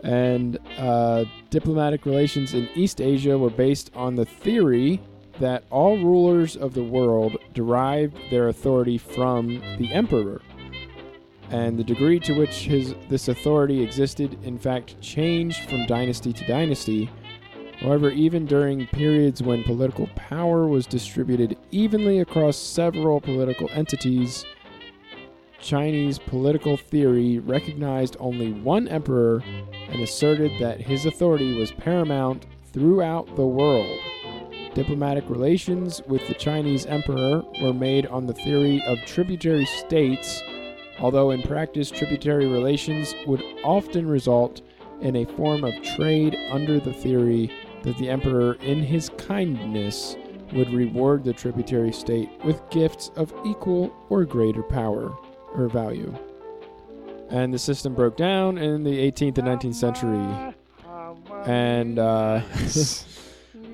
And 0.06 0.58
uh, 0.78 1.24
diplomatic 1.50 2.06
relations 2.06 2.54
in 2.54 2.68
East 2.76 3.00
Asia 3.00 3.36
were 3.36 3.50
based 3.50 3.90
on 3.96 4.14
the 4.14 4.24
theory 4.24 5.00
that 5.40 5.64
all 5.68 5.98
rulers 5.98 6.56
of 6.56 6.74
the 6.74 6.82
world 6.84 7.36
derived 7.54 8.16
their 8.30 8.48
authority 8.48 8.98
from 8.98 9.60
the 9.78 9.92
emperor. 9.92 10.40
And 11.50 11.78
the 11.78 11.84
degree 11.84 12.18
to 12.20 12.32
which 12.32 12.64
his 12.64 12.94
this 13.08 13.28
authority 13.28 13.82
existed, 13.82 14.38
in 14.42 14.58
fact, 14.58 15.00
changed 15.00 15.68
from 15.68 15.86
dynasty 15.86 16.32
to 16.32 16.46
dynasty. 16.46 17.10
However, 17.78 18.10
even 18.10 18.46
during 18.46 18.86
periods 18.88 19.42
when 19.42 19.62
political 19.62 20.08
power 20.16 20.66
was 20.66 20.86
distributed 20.86 21.56
evenly 21.70 22.20
across 22.20 22.56
several 22.56 23.20
political 23.20 23.68
entities, 23.72 24.44
Chinese 25.60 26.18
political 26.18 26.76
theory 26.76 27.38
recognized 27.38 28.16
only 28.18 28.52
one 28.52 28.88
emperor 28.88 29.42
and 29.88 30.02
asserted 30.02 30.52
that 30.60 30.80
his 30.80 31.06
authority 31.06 31.54
was 31.54 31.72
paramount 31.72 32.46
throughout 32.72 33.34
the 33.36 33.46
world. 33.46 33.98
Diplomatic 34.74 35.28
relations 35.28 36.02
with 36.06 36.26
the 36.28 36.34
Chinese 36.34 36.86
emperor 36.86 37.42
were 37.62 37.72
made 37.72 38.06
on 38.06 38.26
the 38.26 38.34
theory 38.34 38.82
of 38.86 38.98
tributary 39.06 39.64
states, 39.64 40.42
although 40.98 41.30
in 41.30 41.42
practice, 41.42 41.90
tributary 41.90 42.46
relations 42.46 43.14
would 43.26 43.42
often 43.64 44.06
result 44.06 44.62
in 45.00 45.16
a 45.16 45.24
form 45.24 45.64
of 45.64 45.74
trade 45.82 46.36
under 46.50 46.80
the 46.80 46.92
theory 46.92 47.50
that 47.82 47.96
the 47.98 48.08
emperor, 48.08 48.54
in 48.54 48.80
his 48.80 49.10
kindness, 49.18 50.16
would 50.52 50.72
reward 50.72 51.24
the 51.24 51.32
tributary 51.32 51.92
state 51.92 52.30
with 52.44 52.60
gifts 52.70 53.10
of 53.16 53.32
equal 53.44 53.94
or 54.08 54.24
greater 54.24 54.62
power 54.62 55.14
or 55.54 55.68
value. 55.68 56.14
And 57.28 57.52
the 57.52 57.58
system 57.58 57.94
broke 57.94 58.16
down 58.16 58.56
in 58.58 58.84
the 58.84 59.10
18th 59.10 59.38
and 59.38 59.48
19th 59.48 59.74
century. 59.74 60.54
And 61.44 61.98
uh, 61.98 62.42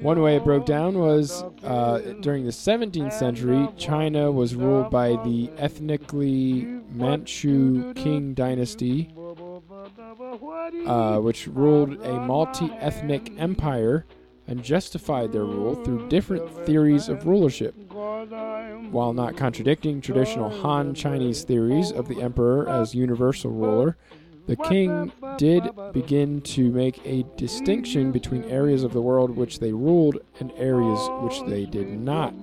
one 0.02 0.20
way 0.20 0.36
it 0.36 0.44
broke 0.44 0.66
down 0.66 0.98
was 0.98 1.44
uh, 1.62 2.14
during 2.20 2.44
the 2.44 2.50
17th 2.50 3.12
century, 3.12 3.68
China 3.76 4.30
was 4.30 4.54
ruled 4.54 4.90
by 4.90 5.10
the 5.24 5.50
ethnically 5.58 6.64
Manchu 6.90 7.94
Qing 7.94 8.34
dynasty, 8.34 9.14
uh, 10.86 11.18
which 11.18 11.46
ruled 11.46 12.00
a 12.02 12.20
multi 12.20 12.70
ethnic 12.80 13.32
empire 13.38 14.04
and 14.46 14.62
justified 14.62 15.32
their 15.32 15.44
rule 15.44 15.76
through 15.84 16.08
different 16.08 16.50
theories 16.66 17.08
of 17.08 17.26
rulership. 17.26 17.74
While 18.90 19.12
not 19.12 19.36
contradicting 19.36 20.00
traditional 20.00 20.50
Han 20.62 20.94
Chinese 20.94 21.44
theories 21.44 21.92
of 21.92 22.08
the 22.08 22.20
emperor 22.20 22.68
as 22.68 22.94
universal 22.94 23.50
ruler, 23.50 23.96
the 24.46 24.56
king 24.56 25.12
did 25.38 25.70
begin 25.92 26.40
to 26.42 26.70
make 26.70 27.00
a 27.06 27.24
distinction 27.36 28.10
between 28.12 28.44
areas 28.44 28.82
of 28.82 28.92
the 28.92 29.00
world 29.00 29.36
which 29.36 29.60
they 29.60 29.72
ruled 29.72 30.18
and 30.40 30.52
areas 30.56 31.00
which 31.20 31.40
they 31.48 31.64
did 31.64 31.88
not. 31.88 32.34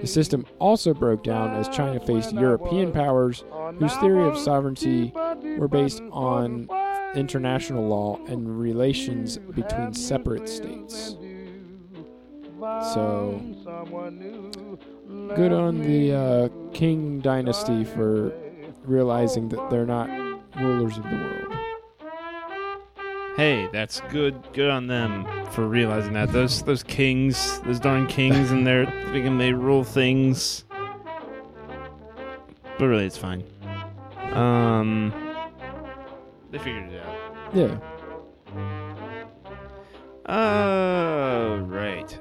The 0.00 0.06
system 0.06 0.46
also 0.58 0.94
broke 0.94 1.22
down 1.22 1.54
as 1.54 1.68
China 1.68 2.00
faced 2.00 2.32
European 2.32 2.90
powers 2.90 3.44
whose 3.78 3.94
theory 3.98 4.26
of 4.26 4.38
sovereignty 4.38 5.12
were 5.58 5.68
based 5.68 6.02
on 6.10 6.68
international 7.14 7.86
law 7.86 8.18
and 8.26 8.58
relations 8.58 9.38
between 9.54 9.92
separate 9.92 10.48
states. 10.48 11.16
So, 12.92 13.40
good 15.34 15.52
on 15.52 15.80
the 15.80 16.12
uh, 16.12 16.48
King 16.72 17.20
dynasty 17.20 17.84
for 17.84 18.32
realizing 18.84 19.48
that 19.50 19.70
they're 19.70 19.86
not 19.86 20.08
rulers 20.60 20.98
of 20.98 21.04
the 21.04 21.16
world. 21.16 21.56
Hey, 23.36 23.68
that's 23.72 24.00
good. 24.10 24.52
Good 24.52 24.70
on 24.70 24.86
them 24.86 25.26
for 25.52 25.66
realizing 25.66 26.12
that. 26.14 26.32
Those 26.32 26.62
those 26.62 26.82
kings, 26.82 27.60
those 27.60 27.80
darn 27.80 28.06
kings, 28.06 28.50
and 28.50 28.66
they're 28.66 28.86
thinking 29.12 29.38
they 29.38 29.52
rule 29.52 29.84
things. 29.84 30.64
But 32.78 32.86
really, 32.86 33.06
it's 33.06 33.16
fine. 33.16 33.44
Um, 34.32 35.12
they 36.50 36.58
figured 36.58 36.92
it 36.92 37.02
out. 37.02 37.16
Yeah. 37.54 37.78
Uh, 40.30 41.60
right. 41.62 42.18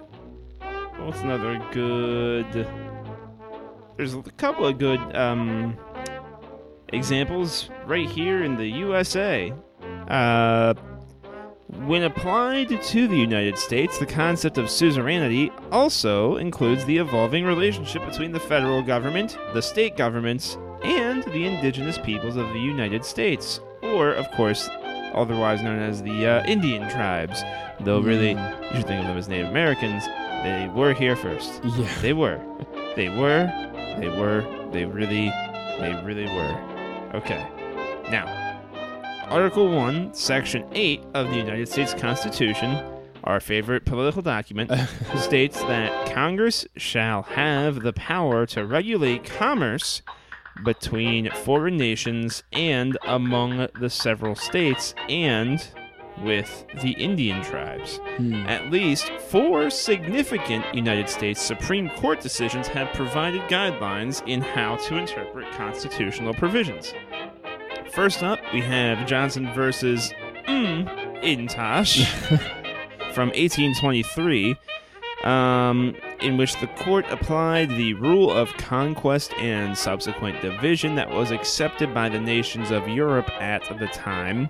What's 1.00 1.20
another 1.22 1.62
good? 1.72 2.68
There's 3.98 4.14
a 4.14 4.22
couple 4.38 4.66
of 4.66 4.78
good 4.78 5.00
um 5.16 5.78
examples 6.94 7.70
right 7.86 8.10
here 8.10 8.44
in 8.44 8.56
the 8.56 8.68
USA. 8.68 9.54
Uh, 10.08 10.74
when 11.86 12.04
applied 12.04 12.82
to 12.82 13.08
the 13.08 13.18
United 13.18 13.58
States, 13.58 14.00
the 14.00 14.06
concept 14.06 14.58
of 14.58 14.70
suzerainty 14.70 15.52
also 15.72 16.38
includes 16.38 16.84
the 16.86 16.98
evolving 16.98 17.46
relationship 17.46 18.04
between 18.06 18.32
the 18.32 18.40
federal 18.40 18.82
government, 18.82 19.38
the 19.54 19.62
state 19.62 19.96
governments, 19.96 20.58
and 20.84 21.24
the 21.26 21.46
indigenous 21.46 21.98
peoples 22.00 22.38
of 22.38 22.48
the 22.54 22.60
United 22.60 23.06
States, 23.06 23.60
or, 23.84 24.12
of 24.14 24.30
course, 24.32 24.68
otherwise 25.14 25.62
known 25.62 25.80
as 25.80 26.02
the 26.02 26.26
uh, 26.26 26.46
Indian 26.46 26.90
tribes. 26.90 27.44
Though, 27.82 28.00
really, 28.00 28.32
you 28.32 28.76
should 28.76 28.88
think 28.88 29.02
of 29.02 29.08
them 29.08 29.18
as 29.18 29.28
Native 29.28 29.50
Americans. 29.50 30.06
They 30.44 30.70
were 30.74 30.94
here 30.94 31.16
first. 31.16 31.62
Yeah. 31.64 31.88
They 32.02 32.14
were. 32.14 32.42
They 32.96 33.10
were. 33.10 33.52
They 34.00 34.10
were. 34.10 34.70
They 34.72 34.86
really. 34.86 35.30
They 35.80 36.02
really 36.04 36.26
were. 36.26 36.79
Okay. 37.14 37.46
Now, 38.10 38.50
Article 39.30 39.70
1, 39.70 40.14
Section 40.14 40.66
8 40.72 41.04
of 41.14 41.30
the 41.30 41.36
United 41.36 41.68
States 41.68 41.94
Constitution, 41.94 42.84
our 43.24 43.40
favorite 43.40 43.86
political 43.86 44.22
document, 44.22 44.72
states 45.18 45.60
that 45.64 46.14
Congress 46.14 46.68
shall 46.78 47.24
have 47.24 47.82
the 47.82 47.94
power 47.94 48.46
to 48.48 48.66
regulate 48.66 49.24
commerce 49.24 50.02
between 50.64 51.30
foreign 51.32 51.78
nations 51.78 52.44
and 52.52 52.98
among 53.08 53.68
the 53.80 53.90
several 53.90 54.36
states 54.36 54.94
and 55.08 55.68
with 56.22 56.66
the 56.82 56.92
Indian 56.92 57.44
tribes. 57.44 58.00
Hmm. 58.18 58.34
At 58.48 58.72
least 58.72 59.12
four 59.30 59.70
significant 59.70 60.66
United 60.74 61.10
States 61.10 61.42
Supreme 61.42 61.90
Court 61.90 62.20
decisions 62.20 62.68
have 62.68 62.94
provided 62.94 63.42
guidelines 63.44 64.26
in 64.28 64.42
how 64.42 64.78
to 64.78 64.98
interpret 64.98 65.52
constitutional 65.54 66.34
provisions. 66.34 66.94
First 67.92 68.24
up, 68.24 68.40
we 68.54 68.62
have 68.62 69.08
Johnson 69.08 69.52
versus 69.54 70.14
mm, 70.48 70.88
Intosh 71.24 72.06
from 73.14 73.30
1823. 73.30 74.56
um, 75.24 75.96
in 76.22 76.38
which 76.38 76.58
the 76.60 76.68
court 76.68 77.06
applied 77.10 77.70
the 77.72 77.94
rule 77.96 78.32
of 78.32 78.52
conquest 78.54 79.34
and 79.34 79.78
subsequent 79.78 80.42
division 80.42 80.96
that 80.96 81.10
was 81.10 81.32
accepted 81.32 81.94
by 81.94 82.10
the 82.10 82.20
nations 82.20 82.72
of 82.72 82.88
Europe 82.88 83.30
at 83.42 83.62
the 83.80 83.88
time. 83.88 84.50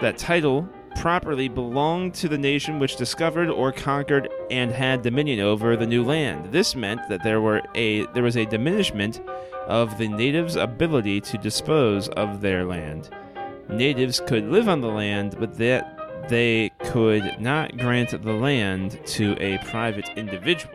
That 0.00 0.16
title 0.16 0.66
properly 0.96 1.48
belonged 1.48 2.14
to 2.14 2.28
the 2.28 2.38
nation 2.38 2.78
which 2.78 2.96
discovered 2.96 3.50
or 3.50 3.70
conquered 3.70 4.28
and 4.50 4.70
had 4.70 5.02
dominion 5.02 5.40
over 5.40 5.76
the 5.76 5.86
new 5.86 6.02
land. 6.02 6.52
This 6.52 6.74
meant 6.74 7.00
that 7.10 7.22
there 7.22 7.40
were 7.40 7.60
a 7.74 8.06
there 8.06 8.22
was 8.22 8.36
a 8.36 8.46
diminishment 8.46 9.20
of 9.66 9.98
the 9.98 10.08
natives' 10.08 10.56
ability 10.56 11.20
to 11.20 11.38
dispose 11.38 12.08
of 12.08 12.40
their 12.40 12.64
land. 12.64 13.10
Natives 13.68 14.20
could 14.26 14.44
live 14.48 14.68
on 14.68 14.80
the 14.80 14.88
land, 14.88 15.36
but 15.38 15.58
that 15.58 16.28
they 16.28 16.70
could 16.84 17.38
not 17.38 17.76
grant 17.76 18.10
the 18.10 18.32
land 18.32 18.98
to 19.04 19.36
a 19.38 19.58
private 19.58 20.08
individual. 20.16 20.74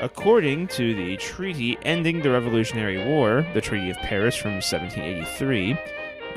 According 0.00 0.68
to 0.68 0.94
the 0.94 1.16
treaty 1.16 1.78
ending 1.82 2.20
the 2.20 2.30
Revolutionary 2.30 3.04
War, 3.04 3.46
the 3.54 3.60
Treaty 3.60 3.90
of 3.90 3.96
Paris 3.98 4.36
from 4.36 4.52
1783, 4.52 5.76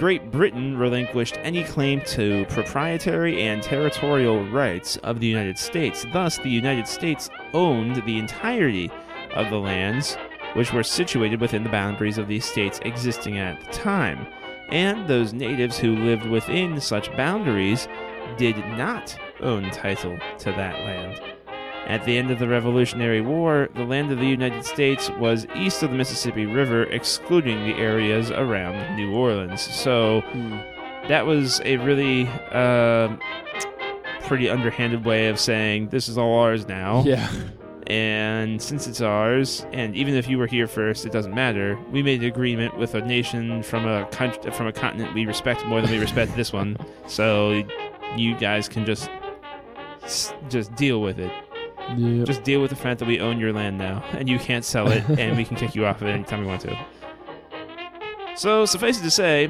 Great 0.01 0.31
Britain 0.31 0.75
relinquished 0.79 1.37
any 1.43 1.63
claim 1.63 2.01
to 2.01 2.43
proprietary 2.49 3.43
and 3.43 3.61
territorial 3.61 4.43
rights 4.49 4.97
of 5.03 5.19
the 5.19 5.27
United 5.27 5.59
States. 5.59 6.07
Thus, 6.11 6.39
the 6.39 6.49
United 6.49 6.87
States 6.87 7.29
owned 7.53 7.97
the 7.97 8.17
entirety 8.17 8.89
of 9.35 9.51
the 9.51 9.59
lands 9.59 10.17
which 10.53 10.73
were 10.73 10.81
situated 10.81 11.39
within 11.39 11.63
the 11.63 11.69
boundaries 11.69 12.17
of 12.17 12.27
these 12.27 12.45
states 12.45 12.79
existing 12.83 13.37
at 13.37 13.63
the 13.63 13.71
time. 13.73 14.25
And 14.69 15.07
those 15.07 15.33
natives 15.33 15.77
who 15.77 15.95
lived 15.95 16.25
within 16.25 16.81
such 16.81 17.15
boundaries 17.15 17.87
did 18.37 18.57
not 18.57 19.15
own 19.39 19.69
title 19.69 20.17
to 20.39 20.51
that 20.53 20.79
land. 20.79 21.21
At 21.87 22.05
the 22.05 22.17
end 22.17 22.31
of 22.31 22.39
the 22.39 22.47
Revolutionary 22.47 23.21
War, 23.21 23.69
the 23.75 23.83
land 23.83 24.11
of 24.11 24.19
the 24.19 24.25
United 24.27 24.63
States 24.65 25.09
was 25.19 25.45
east 25.55 25.83
of 25.83 25.91
the 25.91 25.97
Mississippi 25.97 26.45
River, 26.45 26.83
excluding 26.83 27.63
the 27.65 27.73
areas 27.75 28.31
around 28.31 28.95
New 28.95 29.13
Orleans. 29.13 29.61
So 29.61 30.21
Hmm. 30.31 30.57
that 31.09 31.25
was 31.25 31.59
a 31.65 31.77
really 31.77 32.27
uh, 32.51 33.09
pretty 34.21 34.49
underhanded 34.49 35.03
way 35.05 35.27
of 35.27 35.39
saying 35.39 35.89
this 35.89 36.07
is 36.07 36.17
all 36.17 36.39
ours 36.39 36.67
now. 36.67 37.03
Yeah. 37.05 37.29
And 37.87 38.61
since 38.61 38.87
it's 38.87 39.01
ours, 39.01 39.65
and 39.73 39.93
even 39.95 40.13
if 40.15 40.29
you 40.29 40.37
were 40.37 40.47
here 40.47 40.67
first, 40.67 41.05
it 41.05 41.11
doesn't 41.11 41.33
matter. 41.33 41.77
We 41.91 42.01
made 42.03 42.21
an 42.21 42.27
agreement 42.27 42.77
with 42.77 42.95
a 42.95 43.01
nation 43.01 43.63
from 43.63 43.85
a 43.85 44.05
country, 44.11 44.49
from 44.51 44.67
a 44.67 44.71
continent 44.71 45.13
we 45.13 45.25
respect 45.25 45.65
more 45.65 45.81
than 45.81 45.91
we 45.91 45.97
respect 45.97 46.35
this 46.35 46.53
one. 46.53 46.77
So 47.07 47.63
you 48.15 48.35
guys 48.37 48.69
can 48.69 48.85
just 48.85 49.09
just 50.49 50.73
deal 50.75 51.01
with 51.01 51.19
it. 51.19 51.31
Yeah. 51.97 52.23
Just 52.23 52.43
deal 52.43 52.61
with 52.61 52.69
the 52.69 52.75
fact 52.75 52.99
that 52.99 53.07
we 53.07 53.19
own 53.19 53.39
your 53.39 53.53
land 53.53 53.77
now, 53.77 54.03
and 54.11 54.29
you 54.29 54.39
can't 54.39 54.63
sell 54.65 54.89
it, 54.91 55.03
and 55.19 55.37
we 55.37 55.43
can 55.43 55.57
kick 55.57 55.75
you 55.75 55.85
off 55.85 56.01
of 56.01 56.07
it 56.07 56.11
anytime 56.11 56.41
we 56.41 56.47
want 56.47 56.61
to. 56.61 56.77
So 58.35 58.65
suffice 58.65 58.99
it 58.99 59.03
to 59.03 59.11
say, 59.11 59.49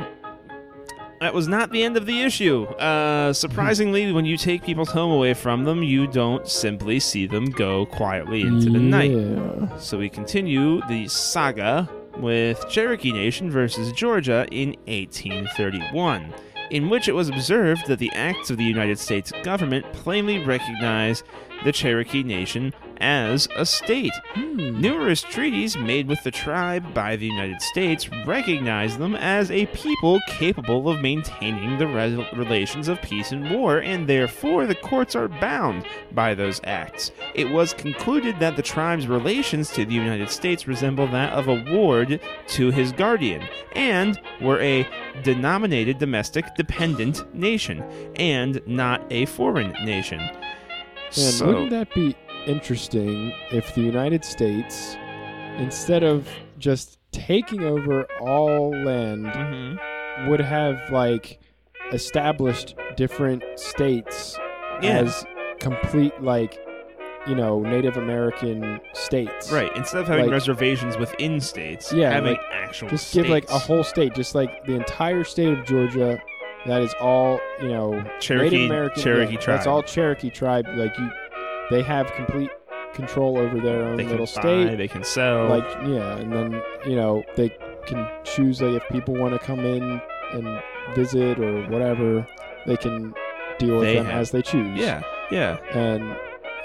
that 1.21 1.35
was 1.35 1.47
not 1.47 1.71
the 1.71 1.83
end 1.83 1.97
of 1.97 2.07
the 2.07 2.23
issue. 2.23 2.63
Uh, 2.63 3.31
surprisingly, 3.31 4.11
when 4.11 4.25
you 4.25 4.37
take 4.37 4.63
people's 4.63 4.89
home 4.89 5.11
away 5.11 5.35
from 5.35 5.65
them, 5.65 5.83
you 5.83 6.07
don't 6.07 6.47
simply 6.47 6.99
see 6.99 7.27
them 7.27 7.51
go 7.51 7.85
quietly 7.85 8.41
into 8.41 8.71
the 8.71 8.79
night. 8.79 9.79
So 9.79 9.99
we 9.99 10.09
continue 10.09 10.81
the 10.87 11.07
saga 11.07 11.87
with 12.17 12.67
Cherokee 12.69 13.11
Nation 13.11 13.51
versus 13.51 13.91
Georgia 13.91 14.47
in 14.51 14.69
1831, 14.87 16.33
in 16.71 16.89
which 16.89 17.07
it 17.07 17.13
was 17.13 17.29
observed 17.29 17.85
that 17.85 17.99
the 17.99 18.11
acts 18.13 18.49
of 18.49 18.57
the 18.57 18.63
United 18.63 18.97
States 18.97 19.31
government 19.43 19.85
plainly 19.93 20.43
recognize 20.43 21.23
the 21.63 21.71
Cherokee 21.71 22.23
Nation 22.23 22.73
as 23.01 23.47
a 23.55 23.65
state. 23.65 24.13
Hmm. 24.33 24.79
Numerous 24.79 25.21
treaties 25.23 25.75
made 25.75 26.07
with 26.07 26.23
the 26.23 26.31
tribe 26.31 26.93
by 26.93 27.15
the 27.15 27.25
United 27.25 27.61
States 27.61 28.07
recognize 28.25 28.97
them 28.97 29.15
as 29.15 29.49
a 29.49 29.65
people 29.67 30.19
capable 30.27 30.87
of 30.87 31.01
maintaining 31.01 31.77
the 31.77 31.87
re- 31.87 32.29
relations 32.35 32.87
of 32.87 33.01
peace 33.01 33.31
and 33.31 33.49
war, 33.49 33.79
and 33.79 34.07
therefore 34.07 34.67
the 34.67 34.75
courts 34.75 35.15
are 35.15 35.27
bound 35.27 35.85
by 36.11 36.35
those 36.35 36.61
acts. 36.63 37.11
It 37.33 37.49
was 37.49 37.73
concluded 37.73 38.39
that 38.39 38.55
the 38.55 38.61
tribe's 38.61 39.07
relations 39.07 39.71
to 39.71 39.83
the 39.83 39.95
United 39.95 40.29
States 40.29 40.67
resemble 40.67 41.07
that 41.07 41.33
of 41.33 41.47
a 41.47 41.63
ward 41.71 42.21
to 42.49 42.71
his 42.71 42.91
guardian, 42.91 43.47
and 43.73 44.19
were 44.41 44.59
a 44.61 44.87
denominated 45.23 45.97
domestic 45.97 46.53
dependent 46.55 47.33
nation, 47.33 47.83
and 48.15 48.61
not 48.67 49.01
a 49.09 49.25
foreign 49.25 49.71
nation. 49.83 50.21
And 51.17 51.33
So- 51.33 51.47
wouldn't 51.47 51.69
that 51.71 51.93
be 51.93 52.15
interesting 52.47 53.33
if 53.51 53.73
the 53.75 53.81
United 53.81 54.23
States, 54.25 54.95
instead 55.57 56.03
of 56.03 56.27
just 56.57 56.97
taking 57.11 57.63
over 57.63 58.05
all 58.21 58.71
land, 58.71 59.25
Mhm. 59.27 60.29
would 60.29 60.39
have 60.41 60.77
like 60.91 61.39
established 61.91 62.75
different 62.95 63.43
states 63.55 64.39
Yeah. 64.81 64.99
as 64.99 65.25
complete 65.59 66.13
like 66.21 66.57
you 67.27 67.35
know 67.35 67.59
Native 67.59 67.97
American 67.97 68.79
states. 68.93 69.51
Right. 69.51 69.69
Instead 69.75 70.01
of 70.01 70.07
having 70.07 70.25
Like- 70.25 70.31
reservations 70.31 70.97
within 70.97 71.39
states, 71.39 71.93
Yeah, 71.93 72.09
having 72.11 72.31
like, 72.33 72.41
actual 72.51 72.89
Just 72.89 73.13
give 73.13 73.29
like 73.29 73.47
a 73.51 73.59
whole 73.59 73.83
state, 73.83 74.15
just 74.15 74.33
like 74.33 74.65
the 74.65 74.73
entire 74.73 75.23
state 75.23 75.49
of 75.55 75.63
Georgia. 75.65 76.19
That 76.67 76.81
is 76.81 76.93
all 76.99 77.39
you 77.61 77.69
know. 77.69 78.03
Cherokee- 78.19 78.49
Native 78.57 78.69
American. 78.71 79.01
Cherokee 79.03 79.33
yeah, 79.33 79.39
tribe. 79.39 79.57
That's 79.57 79.67
all 79.67 79.83
Cherokee 79.83 80.29
tribe. 80.29 80.65
Like 80.75 80.97
you, 80.97 81.09
they 81.69 81.81
have 81.81 82.11
complete 82.13 82.49
control 82.93 83.37
over 83.37 83.59
their 83.59 83.83
own 83.83 83.95
they 83.97 84.03
little 84.03 84.25
buy, 84.25 84.41
state. 84.41 84.75
they 84.77 84.87
can 84.87 85.01
sell. 85.03 85.47
like 85.47 85.63
yeah 85.87 86.17
and 86.17 86.29
then 86.33 86.61
you 86.85 86.93
know 86.97 87.23
they 87.37 87.47
can 87.87 88.05
choose 88.25 88.61
like 88.61 88.81
if 88.83 88.89
people 88.89 89.13
want 89.15 89.31
to 89.33 89.39
come 89.39 89.61
in 89.61 90.01
and 90.33 90.61
visit 90.93 91.39
or 91.39 91.65
whatever 91.69 92.27
they 92.67 92.75
can 92.75 93.13
deal 93.59 93.75
with 93.77 93.85
They 93.85 93.95
them 93.95 94.05
have- 94.07 94.15
as 94.19 94.31
they 94.31 94.41
choose 94.41 94.77
yeah, 94.77 95.01
yeah, 95.31 95.55
and 95.73 96.03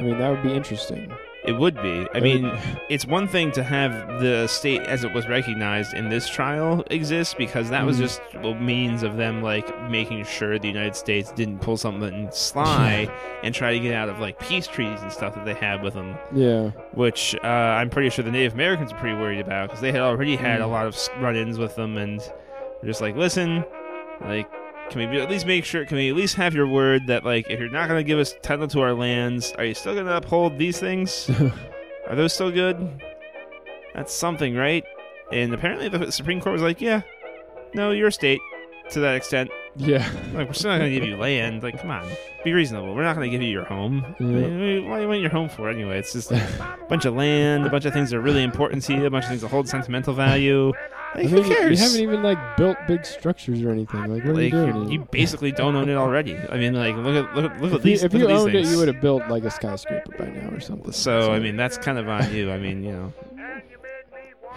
i 0.01 0.03
mean 0.03 0.19
that 0.19 0.29
would 0.31 0.43
be 0.43 0.53
interesting 0.53 1.13
it 1.47 1.53
would 1.59 1.81
be. 1.83 2.07
I 2.15 2.21
mean, 2.21 2.51
it's 2.89 3.07
one 3.07 3.29
thing 3.29 3.53
to 3.53 3.63
have 3.63 4.21
the 4.21 4.47
state 4.49 4.81
as 4.83 5.05
it 5.05 5.13
was 5.15 5.29
recognized 5.29 5.95
in 5.95 6.09
this 6.09 6.29
trial 6.29 6.83
exist 6.91 7.39
because 7.39 7.71
that 7.71 7.87
was 7.87 7.97
Mhm. 7.99 8.01
just 8.01 8.21
a 8.43 8.55
means 8.55 9.03
of 9.03 9.17
them 9.17 9.43
like 9.43 9.67
making 9.91 10.25
sure 10.25 10.59
the 10.59 10.69
United 10.69 10.97
States 10.97 11.31
didn't 11.33 11.59
pull 11.61 11.77
something 11.77 12.29
sly 12.33 13.09
and 13.45 13.55
try 13.55 13.73
to 13.73 13.79
get 13.81 13.95
out 13.95 14.09
of 14.09 14.19
like 14.19 14.39
peace 14.41 14.67
treaties 14.67 15.01
and 15.03 15.13
stuff 15.13 15.35
that 15.35 15.45
they 15.45 15.55
had 15.55 15.83
with 15.83 15.95
them, 15.95 16.17
yeah 16.35 16.71
which 16.95 17.37
uh, 17.45 17.47
I'm 17.47 17.91
pretty 17.91 18.11
sure 18.11 18.25
the 18.25 18.31
Native 18.31 18.55
Americans 18.55 18.93
are 18.93 18.97
pretty 18.99 19.17
worried 19.17 19.41
about 19.41 19.69
because 19.69 19.81
they 19.81 19.93
had 19.93 20.01
already 20.01 20.37
had 20.37 20.61
a 20.61 20.65
Mm. 20.65 20.71
lot 20.71 20.87
of 20.87 20.97
run-ins 21.23 21.59
with 21.59 21.77
them 21.77 21.97
and 21.97 22.19
they're 22.21 22.91
just 22.91 23.01
like, 23.01 23.17
listen, 23.17 23.65
like. 24.23 24.49
Can 24.91 25.11
we 25.11 25.21
at 25.21 25.29
least 25.29 25.47
make 25.47 25.65
sure? 25.65 25.85
Can 25.85 25.97
we 25.97 26.11
at 26.11 26.17
least 26.17 26.37
have 26.37 26.55
your 26.55 26.67
word 26.67 27.07
that, 27.09 27.25
like, 27.25 27.51
if 27.51 27.59
you're 27.59 27.69
not 27.69 27.89
going 27.89 27.99
to 27.99 28.05
give 28.05 28.19
us 28.19 28.35
title 28.43 28.69
to 28.69 28.81
our 28.81 28.95
lands, 28.95 29.53
are 29.59 29.65
you 29.65 29.75
still 29.75 29.95
going 29.95 30.07
to 30.07 30.17
uphold 30.17 30.59
these 30.59 30.79
things? 30.79 31.31
Are 32.09 32.15
those 32.15 32.33
still 32.33 32.53
good? 32.53 33.03
That's 33.95 34.15
something, 34.15 34.55
right? 34.55 34.85
And 35.33 35.53
apparently 35.53 35.89
the 35.89 36.13
Supreme 36.13 36.41
Court 36.41 36.53
was 36.53 36.63
like, 36.63 36.81
yeah, 36.81 37.03
no, 37.75 37.91
you're 37.91 38.13
state 38.13 38.41
to 38.91 39.01
that 39.01 39.17
extent. 39.17 39.51
yeah 39.75 40.09
Like, 40.33 40.47
we're 40.47 40.53
still 40.53 40.71
not 40.71 40.79
going 40.79 40.93
to 40.93 41.01
give 41.01 41.09
you 41.09 41.17
land. 41.17 41.65
Like, 41.65 41.81
come 41.81 41.91
on, 41.91 42.09
be 42.45 42.53
reasonable. 42.53 42.95
We're 42.95 43.03
not 43.03 43.17
going 43.17 43.29
to 43.29 43.37
give 43.37 43.43
you 43.43 43.51
your 43.51 43.65
home. 43.65 44.05
Yeah. 44.21 44.89
Why 44.89 44.97
do 44.97 45.03
you 45.03 45.09
want 45.09 45.21
your 45.21 45.31
home 45.31 45.49
for 45.49 45.69
anyway? 45.69 45.99
It's 45.99 46.13
just 46.13 46.31
a 46.31 46.79
bunch 46.89 47.05
of 47.05 47.15
land, 47.15 47.67
a 47.67 47.71
bunch 47.71 47.87
of 47.87 47.93
things 47.93 48.11
that 48.11 48.19
are 48.19 48.21
really 48.21 48.45
important 48.45 48.85
to 48.85 48.95
you, 48.95 49.07
a 49.07 49.11
bunch 49.11 49.25
of 49.25 49.31
things 49.31 49.41
that 49.41 49.49
hold 49.49 49.69
sentimental 49.69 50.15
value. 50.15 50.73
I 51.17 51.23
Like, 51.23 51.31
mean, 51.33 51.43
who 51.45 51.49
you- 51.49 51.57
cares? 51.57 51.79
you 51.81 51.85
haven't 51.87 52.01
even 52.01 52.23
like 52.23 52.57
built 52.59 52.77
big 52.87 53.05
structures 53.07 53.63
or 53.63 53.71
anything 53.71 54.01
like 54.01 54.23
what 54.25 54.31
are 54.31 54.35
like, 54.35 54.43
you 54.45 54.51
doing 54.51 54.91
you 54.93 55.07
basically 55.11 55.51
don't 55.51 55.75
own 55.75 55.89
it 55.89 55.95
already. 55.97 56.37
I 56.51 56.59
mean, 56.59 56.75
like, 56.75 56.95
look 56.97 57.17
at 57.17 57.35
look 57.35 57.51
at 57.51 57.61
look 57.63 57.73
at 57.73 57.79
if 57.79 57.85
you, 57.85 57.91
these. 57.91 58.03
if 58.05 58.13
look 58.13 58.21
you 58.21 58.27
at 58.29 58.33
these 58.33 58.41
owned 58.43 58.53
things. 58.53 58.69
it 58.69 58.73
you 58.73 58.79
would 58.79 58.89
have 58.89 59.01
built 59.01 59.27
like 59.29 59.45
a 59.45 59.51
skyscraper 59.51 60.13
by 60.19 60.27
now 60.27 60.51
or 60.55 60.61
something 60.61 60.93
So 60.93 61.33
I 61.33 61.39
mean, 61.39 61.57
that's 61.57 61.79
kind 61.79 61.97
of 61.99 62.09
on 62.09 62.33
you. 62.35 62.51
I 62.53 62.59
mean, 62.59 62.85
you 62.85 62.93
know, 62.93 63.13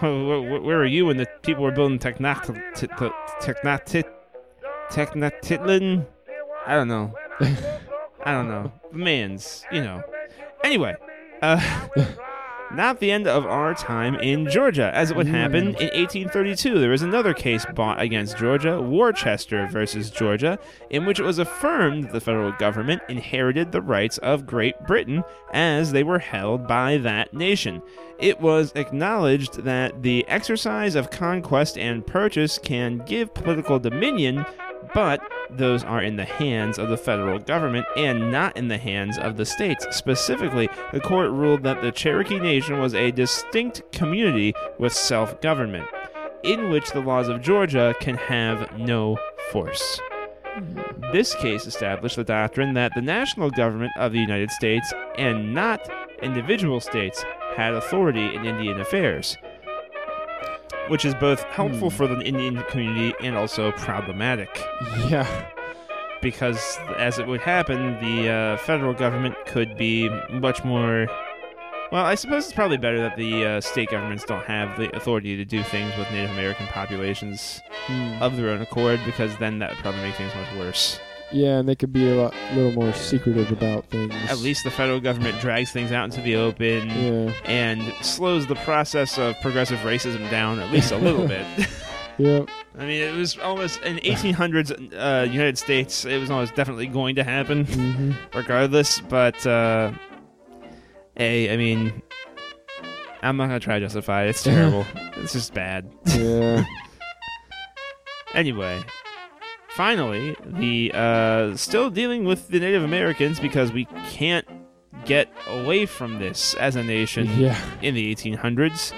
where, 0.00 0.40
where- 0.42 0.60
where 0.60 0.76
were 0.78 0.84
you 0.86 1.06
when 1.06 1.16
the 1.16 1.26
people 1.42 1.62
were 1.64 1.72
building 1.72 1.98
Technat 1.98 2.44
Technat 2.74 4.04
Technatitlin? 4.90 6.06
I 6.66 6.74
don't 6.74 6.88
know. 6.88 7.14
I 8.22 8.32
don't 8.32 8.48
know. 8.48 8.70
Man's, 8.92 9.64
you 9.72 9.80
know. 9.82 10.02
Anyway, 10.62 10.94
uh, 11.40 11.58
not 12.74 13.00
the 13.00 13.10
end 13.10 13.26
of 13.26 13.46
our 13.46 13.74
time 13.74 14.14
in 14.16 14.48
Georgia. 14.50 14.90
As 14.94 15.10
it 15.10 15.16
would 15.16 15.26
happen 15.26 15.68
in 15.68 15.90
1832, 15.90 16.78
there 16.78 16.90
was 16.90 17.02
another 17.02 17.34
case 17.34 17.66
brought 17.74 18.00
against 18.00 18.38
Georgia, 18.38 18.80
Worcester 18.80 19.66
versus 19.70 20.10
Georgia, 20.10 20.58
in 20.90 21.04
which 21.06 21.18
it 21.18 21.24
was 21.24 21.38
affirmed 21.38 22.04
that 22.04 22.12
the 22.12 22.20
federal 22.20 22.52
government 22.52 23.02
inherited 23.08 23.72
the 23.72 23.82
rights 23.82 24.18
of 24.18 24.46
Great 24.46 24.78
Britain 24.86 25.22
as 25.52 25.92
they 25.92 26.02
were 26.02 26.18
held 26.18 26.66
by 26.66 26.96
that 26.98 27.34
nation. 27.34 27.82
It 28.18 28.40
was 28.40 28.72
acknowledged 28.74 29.64
that 29.64 30.02
the 30.02 30.26
exercise 30.28 30.94
of 30.94 31.10
conquest 31.10 31.78
and 31.78 32.06
purchase 32.06 32.58
can 32.58 32.98
give 32.98 33.34
political 33.34 33.78
dominion, 33.78 34.44
but 34.94 35.20
those 35.50 35.82
are 35.84 36.02
in 36.02 36.16
the 36.16 36.24
hands 36.24 36.78
of 36.78 36.88
the 36.88 36.96
federal 36.96 37.38
government 37.38 37.86
and 37.96 38.30
not 38.30 38.56
in 38.56 38.68
the 38.68 38.78
hands 38.78 39.18
of 39.18 39.36
the 39.36 39.44
states. 39.44 39.86
Specifically, 39.90 40.68
the 40.92 41.00
court 41.00 41.30
ruled 41.30 41.62
that 41.64 41.82
the 41.82 41.92
Cherokee 41.92 42.38
Nation 42.38 42.78
was 42.78 42.94
a 42.94 43.10
distinct 43.10 43.82
community 43.92 44.54
with 44.78 44.92
self 44.92 45.40
government, 45.40 45.88
in 46.42 46.70
which 46.70 46.92
the 46.92 47.00
laws 47.00 47.28
of 47.28 47.42
Georgia 47.42 47.94
can 48.00 48.16
have 48.16 48.78
no 48.78 49.18
force. 49.50 50.00
This 51.12 51.34
case 51.34 51.66
established 51.66 52.16
the 52.16 52.24
doctrine 52.24 52.74
that 52.74 52.92
the 52.94 53.02
national 53.02 53.50
government 53.50 53.92
of 53.96 54.12
the 54.12 54.18
United 54.18 54.50
States 54.50 54.92
and 55.16 55.54
not 55.54 55.88
individual 56.22 56.80
states 56.80 57.24
had 57.56 57.74
authority 57.74 58.34
in 58.34 58.44
Indian 58.44 58.80
affairs, 58.80 59.36
which 60.90 61.04
is 61.04 61.14
both 61.14 61.42
helpful 61.44 61.88
Hmm. 61.90 61.96
for 61.96 62.06
the 62.06 62.20
Indian 62.20 62.62
community 62.64 63.14
and 63.22 63.36
also 63.36 63.72
problematic 63.72 64.50
Yeah. 65.08 65.26
because, 66.20 66.78
as 66.98 67.18
it 67.18 67.26
would 67.26 67.40
happen, 67.40 67.98
the 68.00 68.28
uh, 68.30 68.56
federal 68.58 68.92
government 68.92 69.34
could 69.46 69.76
be 69.76 70.08
much 70.30 70.62
more. 70.64 71.06
Well, 71.92 72.04
I 72.04 72.14
suppose 72.14 72.44
it's 72.44 72.52
probably 72.52 72.76
better 72.76 73.00
that 73.00 73.16
the 73.16 73.44
uh, 73.44 73.60
state 73.60 73.90
governments 73.90 74.24
don't 74.24 74.44
have 74.46 74.78
the 74.78 74.94
authority 74.96 75.36
to 75.36 75.44
do 75.44 75.62
things 75.62 75.96
with 75.96 76.10
Native 76.12 76.30
American 76.32 76.66
populations 76.68 77.62
Hmm. 77.86 78.22
of 78.22 78.36
their 78.36 78.50
own 78.50 78.60
accord, 78.60 79.00
because 79.04 79.36
then 79.38 79.58
that 79.60 79.70
would 79.70 79.78
probably 79.78 80.02
make 80.02 80.14
things 80.14 80.32
much 80.34 80.52
worse. 80.58 81.00
Yeah, 81.32 81.58
and 81.58 81.68
they 81.68 81.76
could 81.76 81.92
be 81.92 82.10
a 82.10 82.14
lot, 82.14 82.34
little 82.54 82.72
more 82.72 82.92
secretive 82.92 83.52
about 83.52 83.86
things. 83.86 84.12
At 84.28 84.38
least 84.38 84.64
the 84.64 84.70
federal 84.70 84.98
government 85.00 85.40
drags 85.40 85.70
things 85.70 85.92
out 85.92 86.04
into 86.04 86.20
the 86.20 86.34
open 86.36 86.88
Yeah. 86.88 87.32
and 87.44 87.80
slows 88.04 88.46
the 88.48 88.56
process 88.56 89.16
of 89.18 89.40
progressive 89.40 89.78
racism 89.80 90.28
down 90.30 90.58
at 90.58 90.72
least 90.72 90.90
a 90.92 90.96
little 90.98 91.26
bit. 91.26 91.46
Yep. 92.18 92.50
I 92.78 92.84
mean, 92.84 93.00
it 93.00 93.14
was 93.16 93.38
almost 93.38 93.80
in 93.80 93.96
1800s 93.96 94.92
uh, 94.92 95.24
United 95.30 95.56
States. 95.56 96.04
It 96.04 96.18
was 96.18 96.30
almost 96.30 96.54
definitely 96.54 96.86
going 96.86 97.14
to 97.14 97.24
happen. 97.24 97.64
hmm 97.64 98.12
regardless. 98.34 99.00
But 99.00 99.46
uh, 99.46 99.92
a, 101.16 101.50
I 101.50 101.56
mean, 101.56 102.02
I'm 103.22 103.38
not 103.38 103.46
gonna 103.46 103.58
try 103.60 103.78
to 103.78 103.86
justify 103.86 104.24
it. 104.24 104.30
It's 104.30 104.42
terrible. 104.44 104.84
it's 105.16 105.32
just 105.32 105.54
bad. 105.54 105.90
Yeah. 106.08 106.62
Anyway, 108.34 108.80
finally, 109.80 110.36
the 110.44 110.92
uh, 110.92 111.56
still 111.56 111.88
dealing 111.88 112.26
with 112.26 112.48
the 112.48 112.60
Native 112.60 112.82
Americans 112.82 113.40
because 113.40 113.72
we 113.72 113.86
can't 114.10 114.46
get 115.06 115.26
away 115.48 115.86
from 115.86 116.18
this 116.18 116.52
as 116.56 116.76
a 116.76 116.84
nation 116.84 117.26
yeah. 117.38 117.58
in 117.80 117.94
the 117.94 118.14
1800s. 118.14 118.92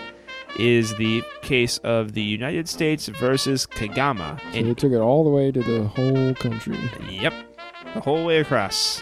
Is 0.59 0.92
the 0.97 1.23
case 1.40 1.79
of 1.79 2.14
the 2.14 2.23
United 2.23 2.68
States 2.68 3.07
versus 3.07 3.64
Kagama 3.64 4.40
So 4.40 4.59
in 4.59 4.66
they 4.66 4.75
took 4.75 4.92
it 4.92 4.99
all 4.99 5.23
the 5.23 5.31
way 5.31 5.53
to 5.53 5.62
the 5.62 5.85
whole 5.85 6.35
country. 6.35 6.77
Yep, 7.09 7.33
the 7.95 8.01
whole 8.01 8.27
way 8.27 8.38
across. 8.38 9.01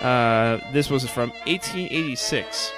Uh, 0.00 0.58
this 0.72 0.88
was 0.88 1.06
from 1.06 1.28
1886. 1.44 2.72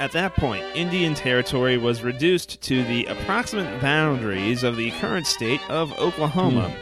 At 0.00 0.10
that 0.10 0.34
point, 0.34 0.64
Indian 0.74 1.14
Territory 1.14 1.78
was 1.78 2.02
reduced 2.02 2.60
to 2.62 2.82
the 2.82 3.06
approximate 3.06 3.80
boundaries 3.80 4.64
of 4.64 4.76
the 4.76 4.90
current 5.00 5.28
state 5.28 5.60
of 5.70 5.96
Oklahoma 6.00 6.74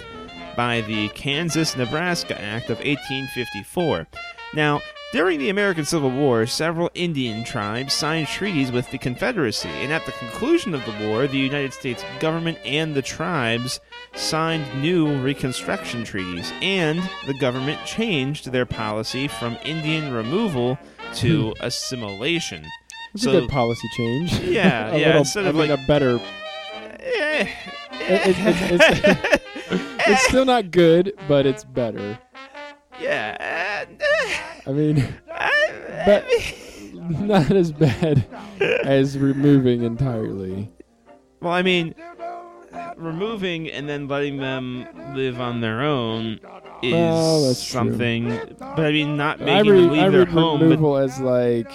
by 0.60 0.82
the 0.82 1.08
Kansas 1.14 1.74
Nebraska 1.74 2.38
Act 2.38 2.68
of 2.68 2.76
1854. 2.80 4.06
Now, 4.52 4.82
during 5.10 5.38
the 5.38 5.48
American 5.48 5.86
Civil 5.86 6.10
War, 6.10 6.44
several 6.44 6.90
Indian 6.92 7.44
tribes 7.44 7.94
signed 7.94 8.26
treaties 8.26 8.70
with 8.70 8.90
the 8.90 8.98
Confederacy, 8.98 9.70
and 9.70 9.90
at 9.90 10.04
the 10.04 10.12
conclusion 10.12 10.74
of 10.74 10.84
the 10.84 11.08
war, 11.08 11.26
the 11.26 11.38
United 11.38 11.72
States 11.72 12.04
government 12.18 12.58
and 12.62 12.94
the 12.94 13.00
tribes 13.00 13.80
signed 14.14 14.66
new 14.82 15.16
Reconstruction 15.22 16.04
treaties, 16.04 16.52
and 16.60 17.00
the 17.26 17.38
government 17.40 17.82
changed 17.86 18.52
their 18.52 18.66
policy 18.66 19.28
from 19.28 19.56
Indian 19.64 20.12
removal 20.12 20.78
to 21.14 21.54
assimilation. 21.60 22.66
It's 23.14 23.22
So- 23.22 23.30
a 23.30 23.40
good 23.40 23.48
policy 23.48 23.88
change. 23.96 24.38
Yeah, 24.40 24.88
a 24.92 24.98
yeah, 24.98 25.06
Little, 25.06 25.20
instead 25.20 25.46
I 25.46 25.48
of, 25.48 25.54
mean, 25.54 25.70
like- 25.70 25.80
a 25.80 25.86
better. 25.86 26.20
Eh, 27.00 27.48
It- 28.02 28.28
it- 28.28 28.38
it's- 28.72 29.06
It's 29.22 29.49
still 30.18 30.44
not 30.44 30.70
good, 30.70 31.12
but 31.28 31.46
it's 31.46 31.64
better. 31.64 32.18
yeah. 33.00 33.86
I 34.66 34.72
mean, 34.72 35.14
but 36.06 36.26
not 37.20 37.50
as 37.50 37.72
bad 37.72 38.24
as 38.84 39.18
removing 39.18 39.82
entirely. 39.82 40.70
Well, 41.40 41.52
I 41.52 41.62
mean, 41.62 41.94
removing 42.96 43.70
and 43.70 43.88
then 43.88 44.06
letting 44.08 44.36
them 44.38 44.86
live 45.14 45.40
on 45.40 45.60
their 45.60 45.80
own 45.82 46.40
is 46.82 46.92
Well, 46.92 47.46
that's 47.46 47.64
true. 47.64 47.72
something. 47.72 48.28
But 48.58 48.80
I 48.80 48.92
mean, 48.92 49.16
not 49.16 49.40
I 49.40 49.44
making 49.44 49.72
read, 49.72 49.80
them 49.84 49.90
leave 49.92 50.02
I 50.02 50.08
their 50.10 50.24
home. 50.26 50.60
But 50.60 50.64
removal 50.66 50.96
as 50.98 51.18
like, 51.20 51.70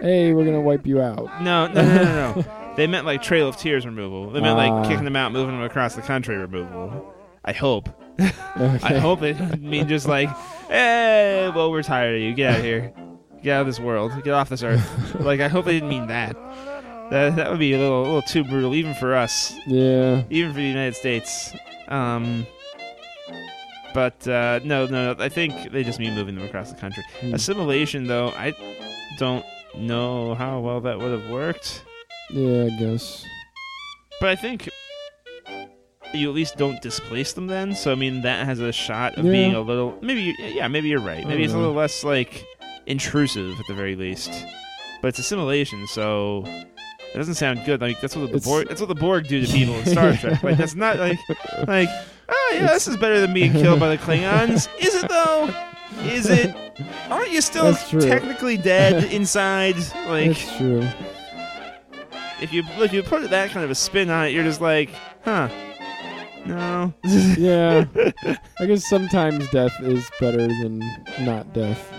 hey, 0.00 0.32
we're 0.32 0.44
gonna 0.44 0.60
wipe 0.60 0.86
you 0.86 1.00
out. 1.00 1.42
no, 1.42 1.66
no, 1.68 1.74
no, 1.82 1.94
no, 2.04 2.34
no. 2.34 2.44
they 2.76 2.86
meant 2.86 3.06
like 3.06 3.22
Trail 3.22 3.48
of 3.48 3.56
Tears 3.56 3.86
removal. 3.86 4.30
They 4.30 4.40
meant 4.40 4.58
Ah. 4.58 4.68
like 4.80 4.88
kicking 4.88 5.04
them 5.04 5.16
out, 5.16 5.32
moving 5.32 5.54
them 5.56 5.64
across 5.64 5.94
the 5.94 6.02
country 6.02 6.36
removal. 6.36 7.14
I 7.48 7.52
hope. 7.52 7.88
I 8.18 8.98
hope 9.00 9.22
it 9.22 9.38
didn't 9.38 9.62
mean 9.62 9.88
just 9.88 10.06
like, 10.06 10.28
hey, 10.68 11.50
well, 11.54 11.70
we're 11.70 11.82
tired 11.82 12.16
of 12.16 12.20
you. 12.20 12.34
Get 12.34 12.52
out 12.52 12.58
of 12.58 12.64
here. 12.64 12.92
Get 13.42 13.54
out 13.54 13.60
of 13.62 13.66
this 13.68 13.80
world. 13.80 14.12
Get 14.22 14.34
off 14.34 14.50
this 14.50 14.62
earth. 14.62 15.14
like, 15.20 15.40
I 15.40 15.48
hope 15.48 15.64
they 15.64 15.72
didn't 15.72 15.88
mean 15.88 16.08
that. 16.08 16.36
That, 17.10 17.36
that 17.36 17.50
would 17.50 17.58
be 17.58 17.72
a 17.72 17.78
little, 17.78 18.02
a 18.02 18.04
little 18.04 18.22
too 18.22 18.44
brutal, 18.44 18.74
even 18.74 18.92
for 18.96 19.14
us. 19.14 19.54
Yeah. 19.66 20.24
even 20.28 20.52
for 20.52 20.58
the 20.58 20.66
United 20.66 20.94
States. 20.94 21.54
Um, 21.88 22.46
but 23.94 24.28
uh, 24.28 24.60
no, 24.62 24.84
no, 24.84 25.16
I 25.18 25.30
think 25.30 25.72
they 25.72 25.82
just 25.82 25.98
mean 25.98 26.14
moving 26.14 26.34
them 26.34 26.44
across 26.44 26.70
the 26.70 26.78
country. 26.78 27.02
Hmm. 27.20 27.32
Assimilation, 27.32 28.08
though, 28.08 28.28
I 28.36 28.52
don't 29.18 29.46
know 29.74 30.34
how 30.34 30.60
well 30.60 30.82
that 30.82 30.98
would 30.98 31.18
have 31.18 31.30
worked. 31.30 31.82
Yeah, 32.28 32.64
I 32.64 32.78
guess. 32.78 33.24
But 34.20 34.28
I 34.28 34.36
think 34.36 34.68
you 36.14 36.28
at 36.28 36.34
least 36.34 36.56
don't 36.56 36.80
displace 36.82 37.32
them 37.32 37.46
then. 37.46 37.74
So 37.74 37.92
I 37.92 37.94
mean, 37.94 38.22
that 38.22 38.46
has 38.46 38.60
a 38.60 38.72
shot 38.72 39.16
of 39.18 39.24
Yeah. 39.24 39.30
being 39.32 39.54
a 39.54 39.60
little. 39.60 39.96
Maybe, 40.00 40.34
yeah, 40.38 40.68
maybe 40.68 40.88
you're 40.88 41.00
right. 41.00 41.26
Maybe 41.26 41.44
it's 41.44 41.52
a 41.52 41.56
oh, 41.56 41.60
little 41.60 41.74
less 41.74 42.04
like 42.04 42.44
intrusive 42.86 43.58
at 43.58 43.66
the 43.68 43.74
very 43.74 43.94
least. 43.96 44.32
But 45.02 45.08
it's 45.08 45.18
assimilation, 45.18 45.86
so. 45.88 46.44
It 47.14 47.16
doesn't 47.16 47.36
sound 47.36 47.64
good. 47.64 47.80
Like 47.80 48.00
that's 48.02 48.14
what 48.14 48.22
the 48.30 48.36
It's- 48.36 48.44
Borg. 48.44 48.68
That's 48.68 48.80
what 48.82 48.88
the 48.88 48.94
Borg 48.94 49.28
do 49.28 49.44
to 49.44 49.50
people 49.50 49.74
in 49.76 49.86
Star 49.86 50.12
Trek. 50.14 50.42
Like 50.42 50.58
that's 50.58 50.74
not 50.74 50.98
like 50.98 51.18
like, 51.66 51.88
oh 52.28 52.50
yeah, 52.54 52.66
this 52.66 52.86
is 52.86 52.98
better 52.98 53.18
than 53.20 53.32
being 53.32 53.52
killed 53.52 53.80
by 53.80 53.88
the 53.88 53.96
Klingons. 54.04 54.68
Is 54.78 54.94
it 54.94 55.08
though? 55.08 55.48
Is 56.02 56.28
it? 56.28 56.54
Aren't 57.08 57.30
you 57.30 57.40
still 57.40 57.74
technically 57.74 58.58
dead 58.58 59.04
inside? 59.12 59.76
Like, 60.06 60.36
That's 60.36 60.56
true. 60.58 60.86
if 62.42 62.52
you 62.52 62.62
if 62.76 62.92
you 62.92 63.02
put 63.02 63.28
that 63.30 63.50
kind 63.50 63.64
of 63.64 63.70
a 63.70 63.74
spin 63.74 64.10
on 64.10 64.26
it, 64.26 64.32
you're 64.32 64.44
just 64.44 64.60
like, 64.60 64.90
huh? 65.24 65.48
No. 66.48 66.92
Yeah. 67.38 67.84
I 68.60 68.66
guess 68.66 68.88
sometimes 68.88 69.48
death 69.50 69.72
is 69.80 70.08
better 70.20 70.38
than 70.46 70.80
not 71.20 71.52
death. 71.52 71.92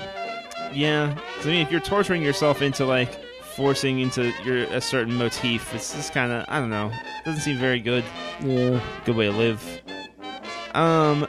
yeah. 0.74 1.18
I 1.42 1.46
mean, 1.46 1.66
if 1.66 1.72
you're 1.72 1.80
torturing 1.82 2.22
yourself 2.22 2.62
into 2.62 2.86
like 2.86 3.24
forcing 3.56 4.00
into 4.00 4.32
your 4.44 4.58
a 4.74 4.82
certain 4.82 5.16
motif, 5.16 5.74
it's 5.74 5.94
just 5.94 6.14
kind 6.14 6.32
of 6.32 6.46
I 6.48 6.60
don't 6.60 6.70
know. 6.70 6.92
Doesn't 7.26 7.42
seem 7.42 7.58
very 7.58 7.80
good. 7.80 8.04
Yeah. 8.44 8.80
good 9.06 9.16
way 9.16 9.26
to 9.28 9.32
live. 9.38 9.82
Um, 10.74 11.28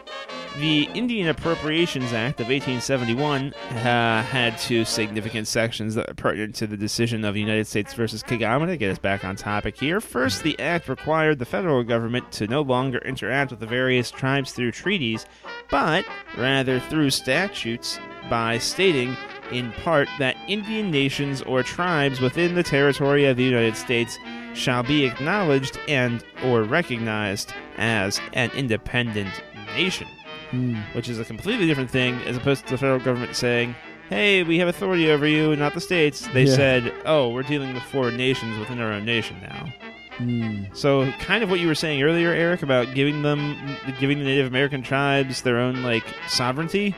the 0.59 0.89
Indian 0.95 1.29
Appropriations 1.29 2.13
Act 2.13 2.41
of 2.41 2.49
1871 2.49 3.55
uh, 3.55 4.23
had 4.23 4.59
two 4.59 4.85
significant 4.85 5.47
sections 5.47 5.95
that 5.95 6.11
are 6.11 6.15
pertinent 6.15 6.55
to 6.57 6.67
the 6.67 6.77
decision 6.77 7.25
of 7.25 7.37
United 7.37 7.67
States 7.67 7.95
versus 7.95 8.23
Kagama. 8.23 8.67
To 8.67 8.77
get 8.77 8.91
us 8.91 8.99
back 8.99 9.25
on 9.25 9.37
topic 9.37 9.79
here, 9.79 10.01
first, 10.01 10.43
the 10.43 10.59
act 10.59 10.89
required 10.89 11.39
the 11.39 11.45
federal 11.45 11.83
government 11.85 12.31
to 12.33 12.47
no 12.47 12.63
longer 12.63 12.99
interact 12.99 13.51
with 13.51 13.61
the 13.61 13.67
various 13.67 14.11
tribes 14.11 14.53
through 14.53 14.73
treaties, 14.73 15.27
but 15.71 16.05
rather 16.37 16.81
through 16.81 17.11
statutes 17.11 17.99
by 18.29 18.59
stating 18.59 19.17
in 19.53 19.73
part 19.73 20.09
that 20.19 20.37
Indian 20.49 20.91
nations 20.91 21.43
or 21.43 21.63
tribes 21.63 22.21
within 22.21 22.55
the 22.55 22.63
territory 22.63 23.27
of 23.27 23.37
the 23.37 23.45
United 23.45 23.77
States 23.77 24.19
shall 24.55 24.83
be 24.83 25.05
acknowledged 25.05 25.79
and 25.89 26.25
or 26.45 26.63
recognized 26.63 27.53
as 27.77 28.21
an 28.33 28.51
independent 28.53 29.43
nation, 29.75 30.07
Hmm. 30.51 30.75
which 30.95 31.09
is 31.09 31.19
a 31.21 31.25
completely 31.25 31.67
different 31.67 31.91
thing 31.91 32.15
as 32.27 32.37
opposed 32.37 32.65
to 32.67 32.73
the 32.73 32.79
federal 32.79 32.99
government 32.99 33.37
saying, 33.37 33.75
"Hey, 34.09 34.43
we 34.43 34.59
have 34.59 34.67
authority 34.69 35.11
over 35.11 35.27
you, 35.27 35.55
not 35.57 35.75
the 35.75 35.81
states." 35.81 36.27
They 36.33 36.45
Yeah. 36.45 36.55
said, 36.57 36.93
"Oh, 37.07 37.29
we're 37.29 37.43
dealing 37.45 37.73
with 37.73 37.83
foreign 37.85 38.17
nations 38.17 38.59
within 38.59 38.81
our 38.81 38.93
own 38.93 39.05
nation 39.05 39.37
now." 39.43 39.73
Hmm. 40.19 40.65
So, 40.75 41.11
kind 41.21 41.43
of 41.45 41.51
what 41.51 41.61
you 41.61 41.67
were 41.69 41.75
saying 41.75 42.03
earlier, 42.03 42.31
Eric, 42.33 42.63
about 42.63 42.95
giving 42.95 43.23
them, 43.23 43.57
giving 44.01 44.19
the 44.19 44.25
Native 44.25 44.49
American 44.49 44.83
tribes 44.83 45.43
their 45.43 45.57
own 45.59 45.83
like 45.83 46.05
sovereignty. 46.29 46.95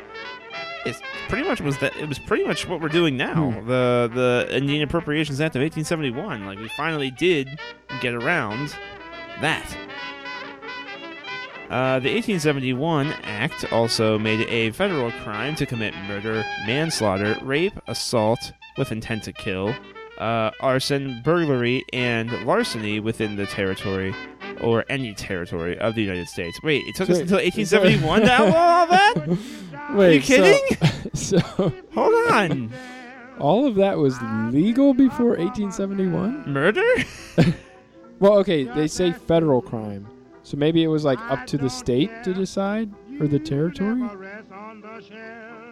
It's 0.84 1.00
pretty 1.28 1.46
much 1.46 1.60
was 1.60 1.76
that 1.78 1.94
it 1.96 2.08
was 2.08 2.18
pretty 2.18 2.44
much 2.44 2.66
what 2.66 2.80
we're 2.80 2.88
doing 2.88 3.16
now. 3.16 3.50
Hmm. 3.50 3.68
The 3.68 4.10
the 4.48 4.56
Indian 4.56 4.82
Appropriations 4.82 5.40
Act 5.40 5.54
of 5.56 5.62
1871. 5.62 6.46
Like 6.46 6.58
we 6.58 6.68
finally 6.68 7.10
did 7.10 7.48
get 8.00 8.14
around 8.14 8.74
that. 9.40 9.76
Uh, 11.72 11.98
the 12.00 12.10
1871 12.12 13.06
Act 13.24 13.72
also 13.72 14.18
made 14.18 14.40
it 14.40 14.48
a 14.50 14.70
federal 14.72 15.10
crime 15.22 15.54
to 15.56 15.64
commit 15.64 15.94
murder, 16.06 16.44
manslaughter, 16.66 17.38
rape, 17.42 17.72
assault 17.88 18.52
with 18.76 18.92
intent 18.92 19.22
to 19.24 19.32
kill, 19.32 19.74
uh, 20.18 20.50
arson, 20.60 21.22
burglary, 21.24 21.82
and 21.94 22.30
larceny 22.44 23.00
within 23.00 23.36
the 23.36 23.46
territory 23.46 24.14
or 24.60 24.84
any 24.90 25.14
territory 25.14 25.78
of 25.78 25.94
the 25.94 26.02
United 26.02 26.28
States. 26.28 26.58
Wait, 26.62 26.82
it 26.86 26.94
took 26.94 27.08
us 27.08 27.18
until 27.18 27.38
1871 27.38 28.20
to 28.20 28.30
outlaw 28.30 28.58
all 28.58 28.86
that? 28.86 29.38
Wait, 29.94 30.22
so- 30.22 30.26
kidding? 30.36 30.78
So, 31.14 31.38
Hold 31.94 32.32
on. 32.32 32.70
all 33.38 33.66
of 33.66 33.74
that 33.76 33.96
was 33.98 34.16
legal 34.50 34.92
before 34.94 35.36
1871? 35.38 36.52
Murder? 36.52 36.82
Well, 38.18 38.34
okay, 38.38 38.62
they 38.64 38.86
say 38.86 39.10
federal 39.10 39.60
crime. 39.60 40.06
So 40.44 40.56
maybe 40.56 40.82
it 40.82 40.88
was 40.88 41.04
like 41.04 41.18
up 41.30 41.46
to 41.48 41.58
the 41.58 41.70
state 41.70 42.10
to 42.24 42.34
decide 42.34 42.90
or 43.20 43.26
the 43.28 43.38
territory? 43.38 44.02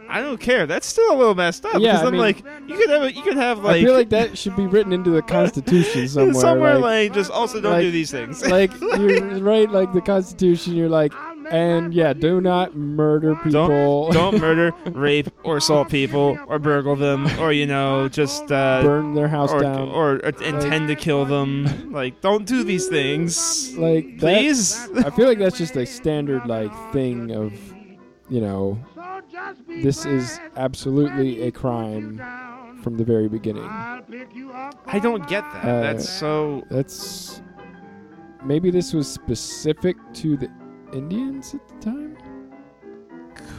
I 0.09 0.21
don't 0.21 0.41
care. 0.41 0.67
That's 0.67 0.87
still 0.87 1.13
a 1.13 1.17
little 1.17 1.35
messed 1.37 1.65
up. 1.65 1.75
Yeah, 1.75 1.93
because 1.93 2.03
I 2.03 2.07
I'm 2.07 2.13
mean- 2.13 2.21
like, 2.21 2.45
you 2.67 2.77
could 2.77 2.91
have, 2.91 3.03
a, 3.03 3.13
you 3.13 3.23
could 3.23 3.37
have 3.37 3.59
like, 3.61 3.77
I 3.77 3.85
feel 3.85 3.95
like 3.95 4.09
that 4.11 4.37
should 4.37 4.57
be 4.57 4.67
written 4.67 4.93
into 4.93 5.11
the 5.11 5.23
Constitution 5.23 6.09
somewhere. 6.09 6.35
somewhere 6.35 6.75
like, 6.79 7.11
like, 7.11 7.13
just 7.15 7.31
also 7.31 7.61
don't 7.61 7.73
like- 7.73 7.83
do 7.83 7.91
these 7.93 8.11
things. 8.11 8.45
like 8.49 8.73
you're 8.81 9.39
right, 9.41 9.71
like 9.71 9.93
the 9.93 10.01
Constitution. 10.01 10.75
You're 10.75 10.89
like, 10.89 11.13
and 11.51 11.93
yeah, 11.93 12.13
do 12.13 12.41
not 12.41 12.77
murder 12.77 13.35
people. 13.37 14.11
don't 14.11 14.41
murder, 14.41 14.73
rape, 14.93 15.31
or 15.45 15.59
assault 15.59 15.89
people, 15.89 16.39
or 16.47 16.59
burgle 16.59 16.97
them, 16.97 17.27
or 17.41 17.53
you 17.53 17.67
know, 17.67 18.09
just 18.09 18.51
uh, 18.51 18.83
burn 18.83 19.15
their 19.15 19.29
house 19.29 19.53
or, 19.53 19.61
down. 19.61 19.89
or, 19.89 20.17
or 20.17 20.29
intend 20.43 20.89
to 20.89 20.97
kill 20.97 21.25
them. 21.25 21.93
Like, 21.93 22.21
don't 22.21 22.47
do 22.47 22.65
these 22.65 22.89
things, 22.89 23.77
like 23.77 24.19
please. 24.19 24.89
I 24.99 25.11
feel 25.11 25.27
like 25.27 25.39
that's 25.39 25.59
just 25.59 25.77
a 25.77 25.87
standard 25.87 26.47
like 26.47 26.73
thing 26.93 27.33
of, 27.33 27.53
you 28.29 28.41
know, 28.41 28.79
this 29.69 30.07
is 30.07 30.39
absolutely 30.57 31.43
a 31.43 31.51
crime 31.51 32.21
from 32.83 32.97
the 32.97 33.05
very 33.05 33.29
beginning. 33.29 33.65
I 33.65 34.99
don't 35.01 35.29
get 35.29 35.43
that. 35.53 35.65
Uh, 35.65 35.81
That's 35.81 36.09
so. 36.09 36.65
That's 36.71 37.43
maybe 38.45 38.71
this 38.71 38.93
was 38.93 39.11
specific 39.11 39.97
to 40.15 40.37
the 40.37 40.51
Indians 40.93 41.55
at 41.55 41.67
the 41.69 41.75
time. 41.91 42.17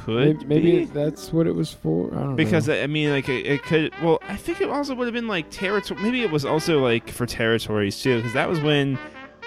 Could 0.04 0.48
maybe, 0.48 0.72
maybe 0.74 0.86
that's 0.86 1.32
what 1.32 1.48
it 1.48 1.54
was 1.54 1.72
for. 1.72 2.12
I 2.13 2.17
don't 2.17 2.30
know. 2.32 2.36
because 2.36 2.67
know. 2.67 2.82
I 2.82 2.88
mean, 2.88 3.12
like 3.12 3.30
it, 3.30 3.46
it 3.46 3.63
could. 3.63 3.94
Well, 4.02 4.20
I 4.28 4.36
think 4.36 4.62
it 4.62 4.70
also 4.70 4.96
would 4.96 5.06
have 5.06 5.13
been 5.13 5.28
like 5.28 5.50
territory. 5.50 6.02
Maybe 6.02 6.24
it 6.24 6.32
was 6.32 6.44
also 6.46 6.80
like 6.80 7.10
for 7.10 7.26
territories 7.26 8.02
too, 8.02 8.17
because 8.17 8.34
that 8.34 8.50
was 8.50 8.60
when 8.62 8.98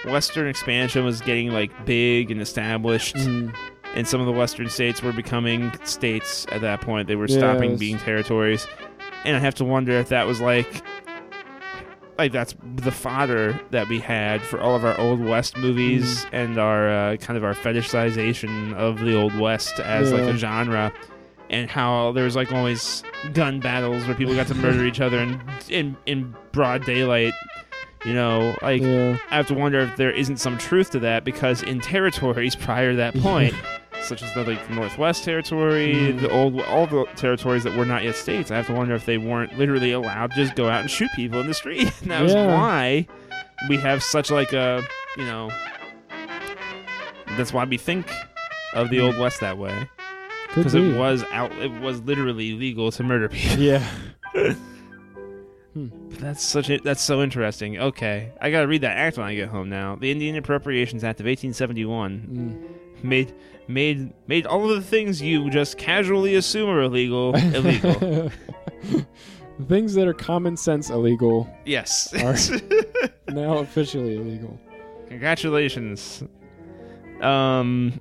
Western 0.07 0.49
expansion 0.49 1.05
was 1.05 1.21
getting 1.21 1.51
like 1.51 1.87
big 1.87 2.31
and 2.31 2.41
established, 2.41 3.17
Mm, 3.17 3.55
and 3.95 4.07
some 4.07 4.21
of 4.21 4.27
the 4.27 4.33
Western 4.33 4.69
states 4.69 5.03
were 5.03 5.13
becoming 5.13 5.73
states 5.85 6.47
at 6.53 6.61
that 6.61 6.81
point. 6.81 7.09
They 7.09 7.17
were 7.17 7.29
stopping 7.29 7.77
being 7.77 7.99
territories, 7.99 8.67
and 9.25 9.37
I 9.37 9.41
have 9.41 9.55
to 9.57 9.65
wonder 9.65 9.93
if 9.93 10.09
that 10.09 10.27
was 10.27 10.41
like. 10.41 10.83
Like 12.17 12.33
that's 12.33 12.55
the 12.77 12.93
fodder 12.93 13.61
that 13.71 13.89
we 13.89 13.99
had 13.99 14.41
for 14.43 14.61
all 14.61 14.77
of 14.77 14.85
our 14.85 14.99
old 15.01 15.21
West 15.21 15.57
movies 15.57 16.27
and 16.33 16.59
our 16.59 16.89
uh, 16.89 17.17
kind 17.17 17.37
of 17.37 17.43
our 17.43 17.55
fetishization 17.55 18.75
of 18.75 19.01
the 19.01 19.17
old 19.17 19.37
West 19.39 19.81
as 19.81 20.13
like 20.13 20.23
a 20.23 20.37
genre, 20.37 20.93
and 21.51 21.69
how 21.69 22.13
there 22.13 22.25
was 22.25 22.37
like 22.37 22.53
always 22.53 23.03
gun 23.33 23.59
battles 23.59 24.07
where 24.07 24.15
people 24.15 24.35
got 24.35 24.47
to 24.47 24.55
murder 24.55 24.85
each 24.87 25.01
other 25.01 25.19
in 25.19 25.41
in 25.69 25.97
in 26.07 26.35
broad 26.53 26.85
daylight. 26.85 27.35
You 28.05 28.13
know, 28.13 28.55
like 28.61 28.83
yeah. 28.83 29.17
I 29.31 29.37
have 29.37 29.47
to 29.49 29.55
wonder 29.55 29.81
if 29.81 29.97
there 29.97 30.11
isn't 30.11 30.37
some 30.37 30.59
truth 30.59 30.91
to 30.91 31.01
that 31.01 31.25
because 31.25 31.63
in 31.63 31.81
territories 31.81 32.55
prior 32.55 32.91
to 32.91 32.97
that 32.99 33.15
point, 33.21 33.55
such 34.05 34.23
as 34.23 34.33
the 34.35 34.45
like 34.45 34.71
Northwest 34.71 35.25
Territory, 35.25 35.95
Mhm. 35.95 36.21
the 36.21 36.31
old 36.31 36.61
all 36.63 36.87
the 36.87 37.05
territories 37.17 37.65
that 37.65 37.77
were 37.77 37.85
not 37.87 38.05
yet 38.05 38.15
states, 38.17 38.51
I 38.51 38.57
have 38.57 38.67
to 38.67 38.73
wonder 38.73 38.95
if 38.95 39.07
they 39.07 39.19
weren't 39.19 39.59
literally 39.59 39.93
allowed 39.93 40.31
to 40.33 40.37
just 40.37 40.55
go 40.55 40.69
out 40.69 40.81
and 40.83 40.91
shoot 40.91 41.11
people 41.17 41.41
in 41.41 41.47
the 41.47 41.55
street. 41.55 41.91
and 42.03 42.11
that 42.11 42.23
was 42.23 42.35
why 42.35 43.07
we 43.69 43.77
have 43.79 44.03
such 44.03 44.31
like 44.31 44.53
a 44.53 44.83
you 45.17 45.25
know 45.25 45.51
that's 47.37 47.53
why 47.53 47.65
we 47.65 47.77
think 47.79 48.07
of 48.75 48.91
the 48.91 49.01
old 49.01 49.17
West 49.19 49.41
that 49.41 49.59
way 49.59 49.89
because 50.55 50.73
be. 50.75 50.91
it 50.91 50.97
was 50.99 51.25
out 51.33 51.51
it 51.53 51.71
was 51.81 52.01
literally 52.03 52.53
legal 52.53 52.91
to 52.93 53.03
murder 53.03 53.29
people. 53.29 53.59
Yeah. 53.59 53.85
That's 56.21 56.43
such 56.45 56.71
a, 56.71 56.79
that's 56.79 57.03
so 57.03 57.21
interesting. 57.21 57.79
Okay, 57.79 58.31
I 58.41 58.53
gotta 58.53 58.69
read 58.69 58.83
that 58.83 58.97
act 58.97 59.19
when 59.19 59.27
I 59.27 59.35
get 59.35 59.49
home 59.49 59.69
now. 59.69 59.97
The 59.97 60.13
Indian 60.13 60.37
Appropriations 60.37 61.03
Act 61.03 61.19
of 61.19 61.27
1871 61.27 62.29
Mm. 62.31 62.84
Made 63.05 63.35
made 63.69 64.13
made 64.27 64.47
all 64.47 64.69
of 64.69 64.77
the 64.77 64.83
things 64.83 65.23
you 65.23 65.51
just 65.51 65.79
casually 65.79 66.35
assume 66.35 66.69
are 66.69 66.83
illegal 66.83 67.35
illegal. 67.35 68.31
Things 69.69 69.95
that 69.95 70.09
are 70.09 70.15
common 70.15 70.57
sense 70.57 70.91
illegal 70.91 71.49
yes. 71.65 72.13
now 73.29 73.59
officially 73.59 74.17
illegal. 74.17 74.59
Congratulations. 75.09 76.25
Um, 77.21 78.01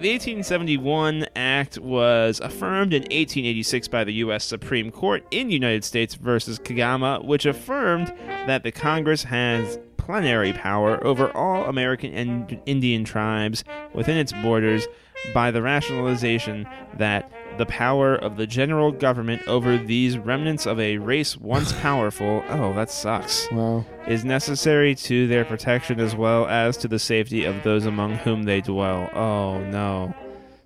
the 0.00 0.08
1871 0.12 1.26
Act 1.36 1.78
was 1.78 2.40
affirmed 2.40 2.94
in 2.94 3.02
1886 3.02 3.86
by 3.88 4.02
the 4.02 4.14
U.S. 4.14 4.44
Supreme 4.44 4.90
Court 4.90 5.24
in 5.30 5.50
United 5.50 5.84
States 5.84 6.14
versus 6.14 6.58
Kagama, 6.58 7.22
which 7.24 7.44
affirmed 7.44 8.08
that 8.26 8.62
the 8.62 8.72
Congress 8.72 9.22
has 9.24 9.78
plenary 10.10 10.52
power 10.52 11.02
over 11.06 11.30
all 11.36 11.66
American 11.66 12.12
and 12.14 12.60
Indian 12.66 13.04
tribes 13.04 13.62
within 13.94 14.16
its 14.16 14.32
borders 14.42 14.88
by 15.32 15.50
the 15.52 15.62
rationalization 15.62 16.66
that 16.96 17.30
the 17.58 17.66
power 17.66 18.16
of 18.16 18.36
the 18.36 18.46
general 18.46 18.90
government 18.90 19.46
over 19.46 19.76
these 19.78 20.18
remnants 20.18 20.66
of 20.66 20.80
a 20.80 20.96
race 20.98 21.36
once 21.36 21.72
powerful 21.80 22.42
oh 22.48 22.72
that 22.74 22.90
sucks 22.90 23.46
Wow. 23.52 23.84
is 24.08 24.24
necessary 24.24 24.94
to 24.96 25.28
their 25.28 25.44
protection 25.44 26.00
as 26.00 26.16
well 26.16 26.46
as 26.48 26.76
to 26.78 26.88
the 26.88 26.98
safety 26.98 27.44
of 27.44 27.62
those 27.62 27.86
among 27.86 28.16
whom 28.16 28.42
they 28.44 28.60
dwell. 28.62 29.08
Oh 29.14 29.58
no. 29.60 30.12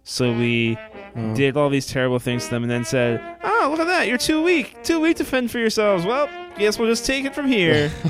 So 0.04 0.32
we 0.32 0.78
Wow. 1.14 1.34
did 1.34 1.56
all 1.56 1.68
these 1.68 1.86
terrible 1.86 2.18
things 2.18 2.44
to 2.44 2.50
them 2.50 2.62
and 2.64 2.70
then 2.70 2.84
said, 2.84 3.20
Oh, 3.44 3.68
look 3.70 3.80
at 3.80 3.86
that, 3.88 4.08
you're 4.08 4.18
too 4.18 4.42
weak. 4.42 4.82
Too 4.84 5.00
weak 5.00 5.16
to 5.18 5.24
fend 5.24 5.50
for 5.50 5.58
yourselves. 5.58 6.04
Well, 6.06 6.28
guess 6.58 6.78
we'll 6.78 6.88
just 6.88 7.04
take 7.06 7.24
it 7.24 7.34
from 7.34 7.46
here. 7.46 7.90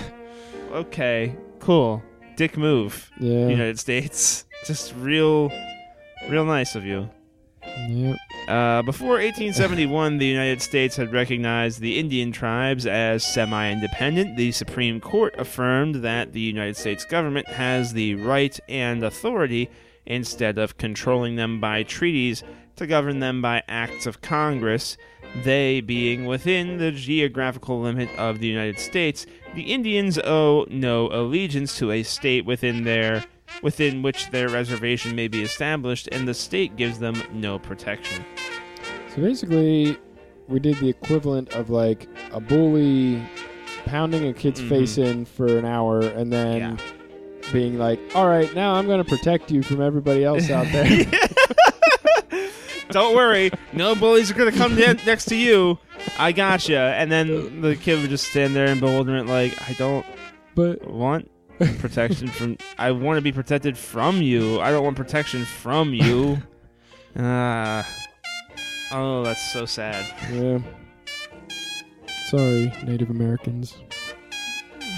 okay, 0.75 1.35
cool. 1.61 2.03
Dick 2.37 2.57
move, 2.57 3.11
Yeah. 3.21 3.47
United 3.49 3.79
States. 3.79 4.45
Just 4.67 4.95
real, 4.97 5.53
real 6.29 6.45
nice 6.45 6.75
of 6.75 6.85
you. 6.85 7.09
Yep. 7.89 8.17
Uh, 8.49 8.83
before 8.83 9.15
1871, 9.21 10.19
the 10.19 10.27
United 10.27 10.61
States 10.61 10.97
had 10.97 11.13
recognized 11.13 11.81
the 11.81 11.99
Indian 11.99 12.31
tribes 12.33 12.87
as 12.87 13.25
semi 13.25 13.71
independent. 13.73 14.37
The 14.37 14.53
Supreme 14.53 15.01
Court 15.01 15.35
affirmed 15.39 15.97
that 15.97 16.33
the 16.33 16.41
United 16.41 16.77
States 16.77 17.05
government 17.05 17.49
has 17.49 17.93
the 17.93 18.15
right 18.17 18.59
and 18.69 19.03
authority, 19.03 19.71
instead 20.07 20.59
of 20.59 20.77
controlling 20.77 21.37
them 21.37 21.61
by 21.61 21.83
treaties, 21.83 22.43
to 22.77 22.87
govern 22.87 23.21
them 23.21 23.41
by 23.41 23.63
acts 23.69 24.07
of 24.07 24.21
Congress, 24.21 24.97
they 25.42 25.81
being 25.81 26.27
within 26.27 26.79
the 26.79 26.92
geographical 26.92 27.81
limit 27.81 28.09
of 28.18 28.38
the 28.38 28.47
United 28.47 28.79
States. 28.79 29.27
The 29.55 29.62
Indians 29.62 30.18
owe 30.18 30.66
no 30.70 31.09
allegiance 31.11 31.77
to 31.79 31.90
a 31.90 32.03
state 32.03 32.44
within 32.44 32.85
their 32.85 33.25
within 33.62 34.03
which 34.03 34.31
their 34.31 34.49
reservation 34.49 35.14
may 35.14 35.29
be 35.29 35.42
established, 35.42 36.09
and 36.12 36.27
the 36.27 36.35
state 36.35 36.77
gives 36.77 36.99
them 36.99 37.14
no 37.33 37.59
protection. 37.59 38.25
So 39.14 39.23
basically, 39.23 39.97
we 40.49 40.59
did 40.59 40.77
the 40.79 40.88
equivalent 40.88 41.53
of 41.55 41.70
like 41.70 42.09
a 42.33 42.40
bully 42.40 43.23
pounding 43.87 44.27
a 44.27 44.33
kid's 44.33 44.61
Mhm. 44.61 44.68
face 44.68 44.99
in 44.99 45.25
for 45.25 45.47
an 45.59 45.64
hour 45.64 46.01
and 46.01 46.33
then 46.33 46.59
Yeah. 46.59 46.77
being 47.53 47.79
like, 47.79 48.01
all 48.14 48.27
right, 48.27 48.53
now 48.55 48.75
I'm 48.75 48.87
going 48.87 49.03
to 49.03 49.09
protect 49.09 49.51
you 49.53 49.62
from 49.62 49.81
everybody 49.81 50.25
else 50.25 50.51
out 50.51 50.66
there. 50.73 51.07
Don't 52.94 53.16
worry, 53.16 53.50
no 53.72 53.96
bullies 53.96 54.30
are 54.30 54.35
gonna 54.35 54.52
come 54.52 54.76
ne- 54.76 54.94
next 55.04 55.24
to 55.24 55.35
you. 55.35 55.80
I 56.16 56.30
gotcha. 56.30 56.78
And 56.78 57.11
then 57.11 57.61
the 57.61 57.74
kid 57.74 58.01
would 58.01 58.09
just 58.09 58.30
stand 58.30 58.55
there 58.55 58.66
in 58.66 58.78
bewilderment, 58.78 59.26
like, 59.28 59.61
I 59.68 59.72
don't 59.72 60.07
but 60.55 60.88
want 60.88 61.28
protection 61.80 62.28
from. 62.28 62.57
I 62.78 62.92
want 62.92 63.16
to 63.16 63.20
be 63.20 63.32
protected 63.32 63.76
from 63.76 64.22
you. 64.22 64.61
I 64.61 64.70
don't 64.70 64.84
want 64.84 64.97
protection 64.97 65.45
from 65.45 65.92
you. 65.92 66.38
Ah. 67.16 67.86
oh, 68.90 69.22
that's 69.22 69.53
so 69.53 69.66
sad. 69.66 70.05
yeah. 70.32 70.59
Sorry, 72.26 72.72
Native 72.84 73.09
Americans. 73.11 73.76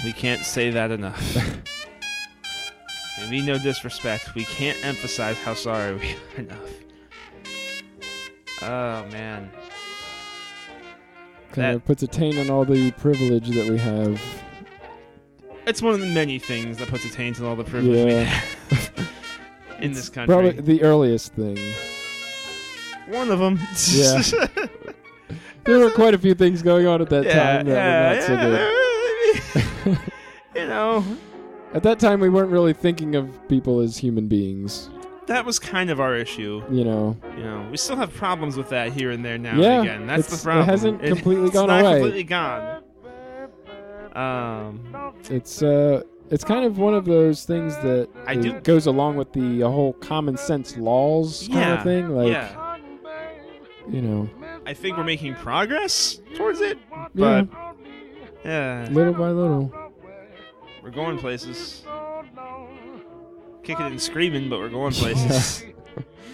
We 0.03 0.13
can't 0.13 0.41
say 0.41 0.71
that 0.71 0.89
enough. 0.89 1.37
Maybe 3.19 3.41
no 3.41 3.59
disrespect. 3.59 4.33
We 4.33 4.45
can't 4.45 4.83
emphasize 4.83 5.37
how 5.37 5.53
sorry 5.53 5.93
we 5.93 6.11
are 6.13 6.39
enough. 6.39 6.86
Oh 8.61 9.05
man. 9.11 9.51
Kind 11.51 11.75
of 11.75 11.85
puts 11.85 12.03
a 12.03 12.07
taint 12.07 12.37
on 12.37 12.49
all 12.49 12.65
the 12.65 12.91
privilege 12.91 13.49
that 13.49 13.69
we 13.69 13.77
have. 13.77 14.21
It's 15.65 15.81
one 15.81 15.93
of 15.93 15.99
the 15.99 16.07
many 16.07 16.39
things 16.39 16.77
that 16.77 16.87
puts 16.89 17.05
a 17.05 17.09
taint 17.09 17.39
on 17.39 17.45
all 17.45 17.55
the 17.55 17.63
privilege 17.63 18.05
we 18.05 18.11
Yeah. 18.11 18.23
have. 18.23 19.09
in 19.81 19.93
this 19.93 20.09
country. 20.09 20.33
Probably 20.33 20.51
the 20.61 20.81
earliest 20.83 21.33
thing. 21.33 21.57
One 23.07 23.29
of 23.31 23.39
them. 23.39 23.59
Yeah. 23.91 24.21
There 25.67 25.79
were 25.79 25.91
quite 25.91 26.13
a 26.13 26.17
few 26.17 26.33
things 26.33 26.61
going 26.63 26.87
on 26.87 27.01
at 27.01 27.09
that 27.09 27.25
yeah, 27.25 27.57
time 27.57 27.65
that 27.65 28.23
were 28.23 28.37
not 28.37 29.83
so 29.83 29.93
good. 29.93 29.99
you 30.55 30.65
know, 30.65 31.03
At 31.73 31.83
that 31.83 31.99
time, 31.99 32.21
we 32.21 32.29
weren't 32.29 32.51
really 32.51 32.71
thinking 32.71 33.15
of 33.15 33.49
people 33.49 33.81
as 33.81 33.97
human 33.97 34.29
beings. 34.29 34.89
That 35.27 35.45
was 35.45 35.59
kind 35.59 35.89
of 35.89 35.99
our 35.99 36.15
issue. 36.15 36.63
You 36.69 36.83
know, 36.83 37.17
You 37.37 37.43
know, 37.43 37.67
we 37.71 37.77
still 37.77 37.95
have 37.97 38.13
problems 38.13 38.57
with 38.57 38.69
that 38.69 38.91
here 38.93 39.11
and 39.11 39.23
there 39.23 39.37
now 39.37 39.55
Yeah, 39.55 39.79
and 39.81 39.81
again. 39.89 40.07
That's 40.07 40.27
the 40.27 40.33
it's- 40.33 40.41
it 40.41 40.43
problem. 40.43 40.65
hasn't 40.67 41.01
completely 41.03 41.45
it's 41.45 41.53
gone 41.53 41.67
not 41.67 41.81
away. 41.81 41.93
completely 41.99 42.23
gone. 42.23 42.83
Um, 44.15 45.13
it's 45.29 45.61
uh, 45.61 46.01
it's 46.31 46.43
kind 46.43 46.65
of 46.65 46.77
one 46.79 46.93
of 46.95 47.05
those 47.05 47.45
things 47.45 47.75
that 47.77 48.09
I 48.25 48.35
do- 48.35 48.59
goes 48.61 48.87
along 48.87 49.15
with 49.17 49.31
the 49.33 49.63
uh, 49.63 49.69
whole 49.69 49.93
common 49.93 50.37
sense 50.37 50.75
laws 50.77 51.47
kind 51.47 51.59
yeah, 51.59 51.73
of 51.77 51.83
thing. 51.83 52.09
Like, 52.09 52.31
yeah. 52.31 52.77
you 53.89 54.01
know, 54.01 54.29
I 54.65 54.73
think 54.73 54.97
we're 54.97 55.03
making 55.03 55.35
progress 55.35 56.19
towards 56.35 56.61
it, 56.61 56.77
yeah, 57.13 57.43
but 57.43 57.47
yeah, 58.43 58.87
little 58.91 59.13
by 59.13 59.29
little. 59.29 59.71
we're 60.81 60.89
going 60.89 61.17
places. 61.19 61.83
Kicking 63.67 63.85
and 63.85 64.01
screaming, 64.01 64.47
but 64.49 64.59
we're 64.59 64.69
going 64.69 64.93
places. 64.93 65.61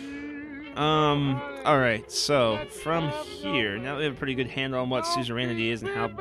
um. 0.75 1.41
All 1.65 1.79
right. 1.79 2.11
So 2.11 2.63
from 2.83 3.09
here, 3.09 3.79
now 3.79 3.93
that 3.93 3.97
we 3.97 4.03
have 4.03 4.13
a 4.13 4.17
pretty 4.17 4.35
good 4.35 4.47
handle 4.49 4.79
on 4.79 4.91
what 4.91 5.07
suzerainty 5.07 5.71
is 5.71 5.81
and 5.81 5.89
how 5.91 6.11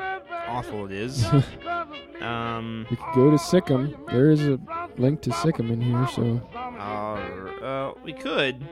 awful 0.47 0.85
it 0.87 0.91
is. 0.91 1.23
um. 2.21 2.87
We 2.89 2.95
could 2.97 3.13
go 3.13 3.29
to 3.29 3.37
Sikkim. 3.37 3.95
There 4.07 4.31
is 4.31 4.41
a 4.47 4.59
link 4.97 5.21
to 5.21 5.31
Sikkim 5.33 5.69
in 5.69 5.81
here, 5.81 6.07
so 6.15 6.41
Uh, 6.55 7.63
uh, 7.63 7.93
we 8.03 8.13
could. 8.13 8.67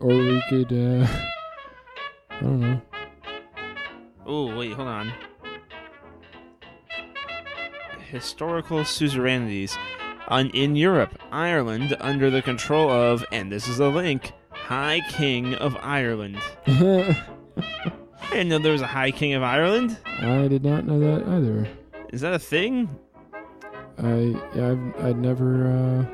or 0.00 0.08
we 0.08 0.42
could. 0.48 0.72
uh 0.72 1.06
I 2.30 2.40
don't 2.40 2.60
know. 2.60 2.80
Oh, 4.24 4.56
wait, 4.56 4.72
hold 4.72 4.88
on. 4.88 5.12
Historical 8.10 8.78
suzerainities. 8.84 9.76
On, 10.28 10.50
in 10.50 10.76
Europe, 10.76 11.18
Ireland, 11.32 11.96
under 12.00 12.30
the 12.30 12.42
control 12.42 12.90
of, 12.90 13.24
and 13.32 13.50
this 13.50 13.66
is 13.66 13.80
a 13.80 13.88
link, 13.88 14.32
High 14.50 15.00
King 15.08 15.54
of 15.54 15.76
Ireland. 15.80 16.38
I 16.66 17.16
didn't 18.30 18.48
know 18.48 18.58
there 18.58 18.72
was 18.72 18.82
a 18.82 18.86
High 18.86 19.10
King 19.10 19.34
of 19.34 19.42
Ireland. 19.42 19.96
I 20.04 20.46
did 20.48 20.62
not 20.64 20.84
know 20.84 21.00
that 21.00 21.26
either. 21.26 21.66
Is 22.12 22.20
that 22.20 22.34
a 22.34 22.38
thing? 22.38 22.88
I 23.98 24.36
yeah, 24.54 24.70
I've 24.72 25.04
I'd 25.06 25.18
never. 25.18 25.66
uh 25.66 26.04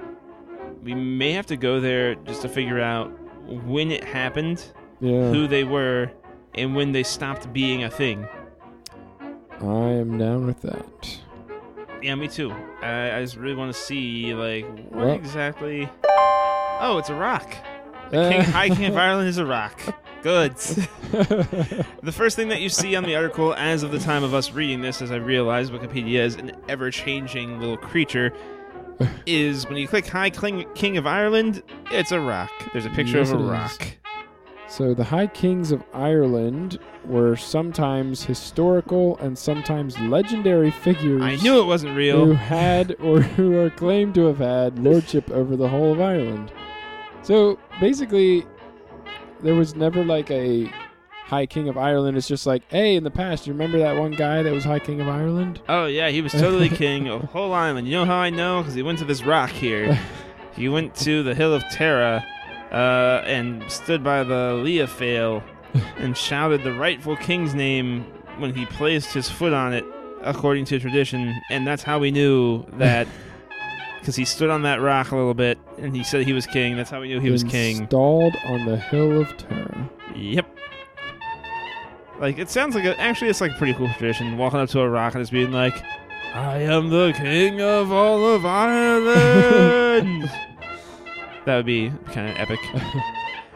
We 0.83 0.95
may 0.95 1.33
have 1.33 1.47
to 1.47 1.57
go 1.57 1.81
there 1.81 2.15
just 2.15 2.43
to 2.43 2.49
figure 2.49 2.81
out 2.81 3.09
when 3.67 3.91
it 3.91 4.05
happened, 4.05 4.65
Yeah, 5.01 5.31
who 5.31 5.47
they 5.47 5.65
were, 5.65 6.11
and 6.55 6.75
when 6.77 6.93
they 6.93 7.03
stopped 7.03 7.53
being 7.53 7.83
a 7.85 7.91
thing. 7.91 8.27
I 9.61 9.65
am 10.01 10.19
down 10.19 10.47
with 10.47 10.61
that. 10.63 11.19
Yeah, 12.05 12.17
me 12.17 12.29
too. 12.29 12.51
I, 12.83 13.17
I 13.17 13.23
just 13.23 13.37
really 13.37 13.55
want 13.55 13.75
to 13.75 13.81
see, 13.81 14.35
like, 14.35 14.67
what 14.91 15.07
Well- 15.07 15.13
exactly. 15.15 15.89
Oh, 16.07 16.97
it's 16.99 17.09
a 17.09 17.15
rock. 17.15 17.51
The 18.11 18.21
uh. 18.21 18.31
King, 18.31 18.41
High 18.43 18.69
King 18.69 18.85
of 18.91 18.97
Ireland 18.99 19.27
is 19.29 19.39
a 19.39 19.47
rock. 19.47 19.81
Good. 20.23 20.55
the 20.57 22.13
first 22.13 22.37
thing 22.37 22.49
that 22.49 22.61
you 22.61 22.69
see 22.69 22.95
on 22.95 23.05
the 23.05 23.17
article, 23.17 23.55
as 23.55 23.83
of 23.83 23.91
the 23.91 23.99
time 23.99 24.23
of 24.23 24.35
us 24.35 24.53
reading 24.53 24.83
this, 24.83 25.01
as 25.01 25.11
I 25.11 25.17
realize 25.17 25.71
Wikipedia 25.71 26.19
is 26.21 26.35
an 26.35 26.53
ever 26.69 26.91
changing 26.91 27.59
little 27.59 27.79
creature, 27.79 28.33
is 29.27 29.67
when 29.67 29.79
you 29.79 29.89
click 29.89 30.07
High 30.07 30.29
King, 30.29 30.67
King 30.75 30.99
of 30.99 31.07
Ireland, 31.07 31.63
it's 31.91 32.13
a 32.13 32.21
rock. 32.21 32.51
There's 32.75 32.85
a 32.85 32.91
picture 32.91 33.17
Yes, 33.17 33.31
of 33.31 33.41
a 33.41 33.45
it 33.51 33.65
is. 33.65 33.97
So 34.67 34.95
the 34.95 35.05
High 35.05 35.27
Kings 35.29 35.73
of 35.73 35.85
Ireland 35.93 36.79
were 37.05 37.37
sometimes 37.37 38.25
historical 38.25 39.17
and 39.19 39.37
sometimes 39.39 39.99
legendary 40.01 40.71
figures 40.71 41.23
I 41.23 41.37
knew 41.37 41.61
it 41.61 41.67
wasn't 41.67 41.97
real. 41.97 42.25
who 42.25 42.33
had 42.33 42.97
or 43.01 43.21
who 43.21 43.59
are 43.59 43.71
claimed 43.71 44.15
to 44.17 44.25
have 44.27 44.39
had 44.39 44.79
lordship 44.79 45.31
over 45.31 45.55
the 45.57 45.69
whole 45.69 45.93
of 45.93 46.01
Ireland. 46.01 46.51
So 47.23 47.59
basically, 47.81 48.47
there 49.43 49.55
was 49.55 49.75
never 49.77 50.03
like 50.05 50.31
a 50.31 50.73
High 51.27 51.47
King 51.47 51.69
of 51.69 51.77
Ireland. 51.79 52.17
It's 52.17 52.27
just 52.29 52.47
like, 52.47 52.63
hey, 52.71 52.97
in 52.97 53.05
the 53.05 53.11
past, 53.11 53.47
you 53.47 53.53
remember 53.53 53.79
that 53.79 53.97
one 53.97 54.13
guy 54.13 54.43
that 54.43 54.53
was 54.53 54.65
High 54.65 54.79
King 54.79 55.01
of 55.01 55.09
Ireland? 55.09 55.61
Oh, 55.69 55.87
yeah, 55.87 56.09
he 56.09 56.21
was 56.21 56.33
totally 56.33 56.69
king 56.85 57.09
of 57.09 57.21
the 57.23 57.27
whole 57.29 57.53
island. 57.53 57.87
You 57.87 57.95
know 57.95 58.05
how 58.07 58.17
I 58.17 58.31
know? 58.31 58.61
Because 58.63 58.75
he 58.75 58.83
went 58.83 58.99
to 59.01 59.05
this 59.05 59.23
rock 59.23 59.51
here. 59.51 59.99
He 60.57 60.69
went 60.69 60.95
to 60.99 61.25
the 61.25 61.35
Hill 61.35 61.53
of 61.53 61.65
Tara 61.73 62.25
uh, 62.75 63.23
and 63.25 63.63
stood 63.71 64.03
by 64.03 64.25
the 64.25 64.55
Lia 64.55 64.87
Fáil 64.87 65.43
and 65.99 66.17
shouted 66.17 66.65
the 66.65 66.73
rightful 66.73 67.17
king's 67.17 67.55
name 67.55 68.03
when 68.39 68.53
he 68.55 68.67
placed 68.67 69.13
his 69.15 69.31
foot 69.31 69.53
on 69.53 69.73
it, 69.73 69.85
according 70.23 70.65
to 70.67 70.81
tradition. 70.81 71.41
And 71.51 71.67
that's 71.67 71.85
how 71.85 71.99
we 72.01 72.11
knew 72.11 72.65
that. 72.79 73.07
Because 74.01 74.17
he 74.17 74.25
stood 74.27 74.51
on 74.51 74.63
that 74.63 74.83
rock 74.83 75.13
a 75.13 75.17
little 75.17 75.33
bit 75.33 75.57
and 75.79 75.97
he 75.97 76.05
said 76.05 76.27
he 76.27 76.35
was 76.35 76.47
king. 76.47 76.77
That's 76.77 76.91
how 76.91 77.01
we 77.01 77.09
knew 77.09 77.21
he 77.21 77.31
was 77.31 77.43
king. 77.43 77.79
Installed 77.79 78.35
on 78.45 78.67
the 78.67 78.77
Hill 78.77 79.23
of 79.23 79.35
Tara. 79.39 79.91
Yep. 80.15 80.47
Like 82.21 82.39
it 82.39 82.51
sounds 82.51 82.75
like 82.75 82.85
a, 82.85 83.01
actually 83.01 83.31
it's 83.31 83.41
like 83.41 83.53
a 83.53 83.55
pretty 83.55 83.73
cool 83.73 83.89
tradition. 83.97 84.37
Walking 84.37 84.61
up 84.61 84.69
to 84.71 84.81
a 84.81 84.89
rock 84.91 85.15
and 85.15 85.23
just 85.23 85.33
being 85.33 85.53
like, 85.53 85.83
"I 86.35 86.59
am 86.59 86.91
the 86.91 87.13
king 87.17 87.61
of 87.63 87.91
all 87.91 88.27
of 88.35 88.45
Ireland." 88.47 90.31
That 91.45 91.57
would 91.57 91.67
be 91.67 91.93
kind 92.13 92.31
of 92.31 92.37
epic. 92.37 92.61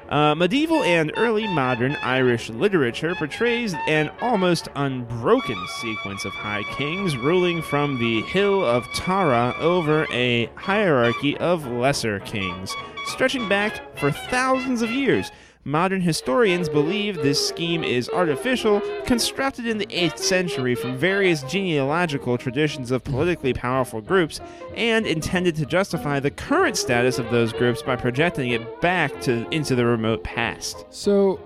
Uh, 0.08 0.34
medieval 0.34 0.82
and 0.84 1.12
early 1.18 1.46
modern 1.46 1.94
Irish 1.96 2.48
literature 2.48 3.14
portrays 3.14 3.74
an 3.86 4.10
almost 4.22 4.66
unbroken 4.74 5.58
sequence 5.82 6.24
of 6.24 6.32
high 6.32 6.62
kings 6.78 7.14
ruling 7.14 7.60
from 7.60 7.98
the 7.98 8.22
Hill 8.22 8.64
of 8.64 8.90
Tara 8.94 9.54
over 9.60 10.06
a 10.10 10.46
hierarchy 10.54 11.36
of 11.36 11.66
lesser 11.66 12.20
kings, 12.20 12.74
stretching 13.04 13.50
back 13.50 13.98
for 13.98 14.10
thousands 14.10 14.80
of 14.80 14.90
years. 14.90 15.30
Modern 15.68 16.00
historians 16.00 16.66
believe 16.66 17.16
this 17.16 17.46
scheme 17.46 17.84
is 17.84 18.08
artificial, 18.08 18.80
constructed 19.04 19.66
in 19.66 19.76
the 19.76 19.84
8th 19.88 20.16
century 20.16 20.74
from 20.74 20.96
various 20.96 21.42
genealogical 21.42 22.38
traditions 22.38 22.90
of 22.90 23.04
politically 23.04 23.52
powerful 23.52 24.00
groups, 24.00 24.40
and 24.76 25.06
intended 25.06 25.56
to 25.56 25.66
justify 25.66 26.20
the 26.20 26.30
current 26.30 26.78
status 26.78 27.18
of 27.18 27.30
those 27.30 27.52
groups 27.52 27.82
by 27.82 27.96
projecting 27.96 28.48
it 28.52 28.80
back 28.80 29.20
to 29.20 29.46
into 29.50 29.74
the 29.74 29.84
remote 29.84 30.24
past. 30.24 30.86
So, 30.88 31.38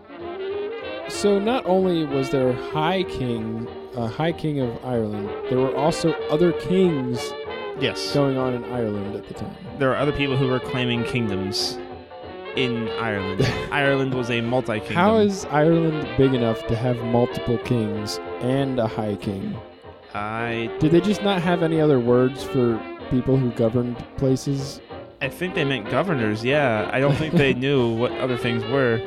so 1.08 1.40
not 1.40 1.66
only 1.66 2.04
was 2.04 2.30
there 2.30 2.50
a 2.50 2.70
High 2.70 3.02
King, 3.02 3.66
a 3.96 4.06
High 4.06 4.30
King 4.30 4.60
of 4.60 4.84
Ireland, 4.84 5.28
there 5.50 5.58
were 5.58 5.74
also 5.74 6.12
other 6.30 6.52
kings 6.52 7.18
Yes. 7.80 8.14
going 8.14 8.36
on 8.36 8.54
in 8.54 8.62
Ireland 8.66 9.16
at 9.16 9.26
the 9.26 9.34
time. 9.34 9.56
there 9.78 9.90
are 9.90 9.96
other 9.96 10.12
people 10.12 10.36
who 10.36 10.46
were 10.46 10.60
claiming 10.60 11.02
kingdoms 11.02 11.76
in 12.56 12.88
Ireland. 12.90 13.42
Ireland 13.70 14.14
was 14.14 14.30
a 14.30 14.40
multi-kingdom. 14.40 14.96
How 14.96 15.18
is 15.18 15.44
Ireland 15.46 16.08
big 16.16 16.34
enough 16.34 16.66
to 16.66 16.76
have 16.76 16.96
multiple 16.98 17.58
kings 17.58 18.18
and 18.40 18.78
a 18.78 18.86
High 18.86 19.16
King? 19.16 19.56
I 20.14 20.70
Did 20.78 20.92
they 20.92 21.00
just 21.00 21.22
not 21.22 21.40
have 21.42 21.62
any 21.62 21.80
other 21.80 21.98
words 21.98 22.44
for 22.44 22.80
people 23.10 23.36
who 23.36 23.50
governed 23.52 23.96
places? 24.16 24.80
I 25.20 25.28
think 25.28 25.54
they 25.54 25.64
meant 25.64 25.88
governors. 25.90 26.44
Yeah, 26.44 26.90
I 26.92 27.00
don't 27.00 27.14
think 27.14 27.34
they 27.34 27.54
knew 27.64 27.94
what 27.94 28.12
other 28.12 28.36
things 28.36 28.64
were. 28.64 28.98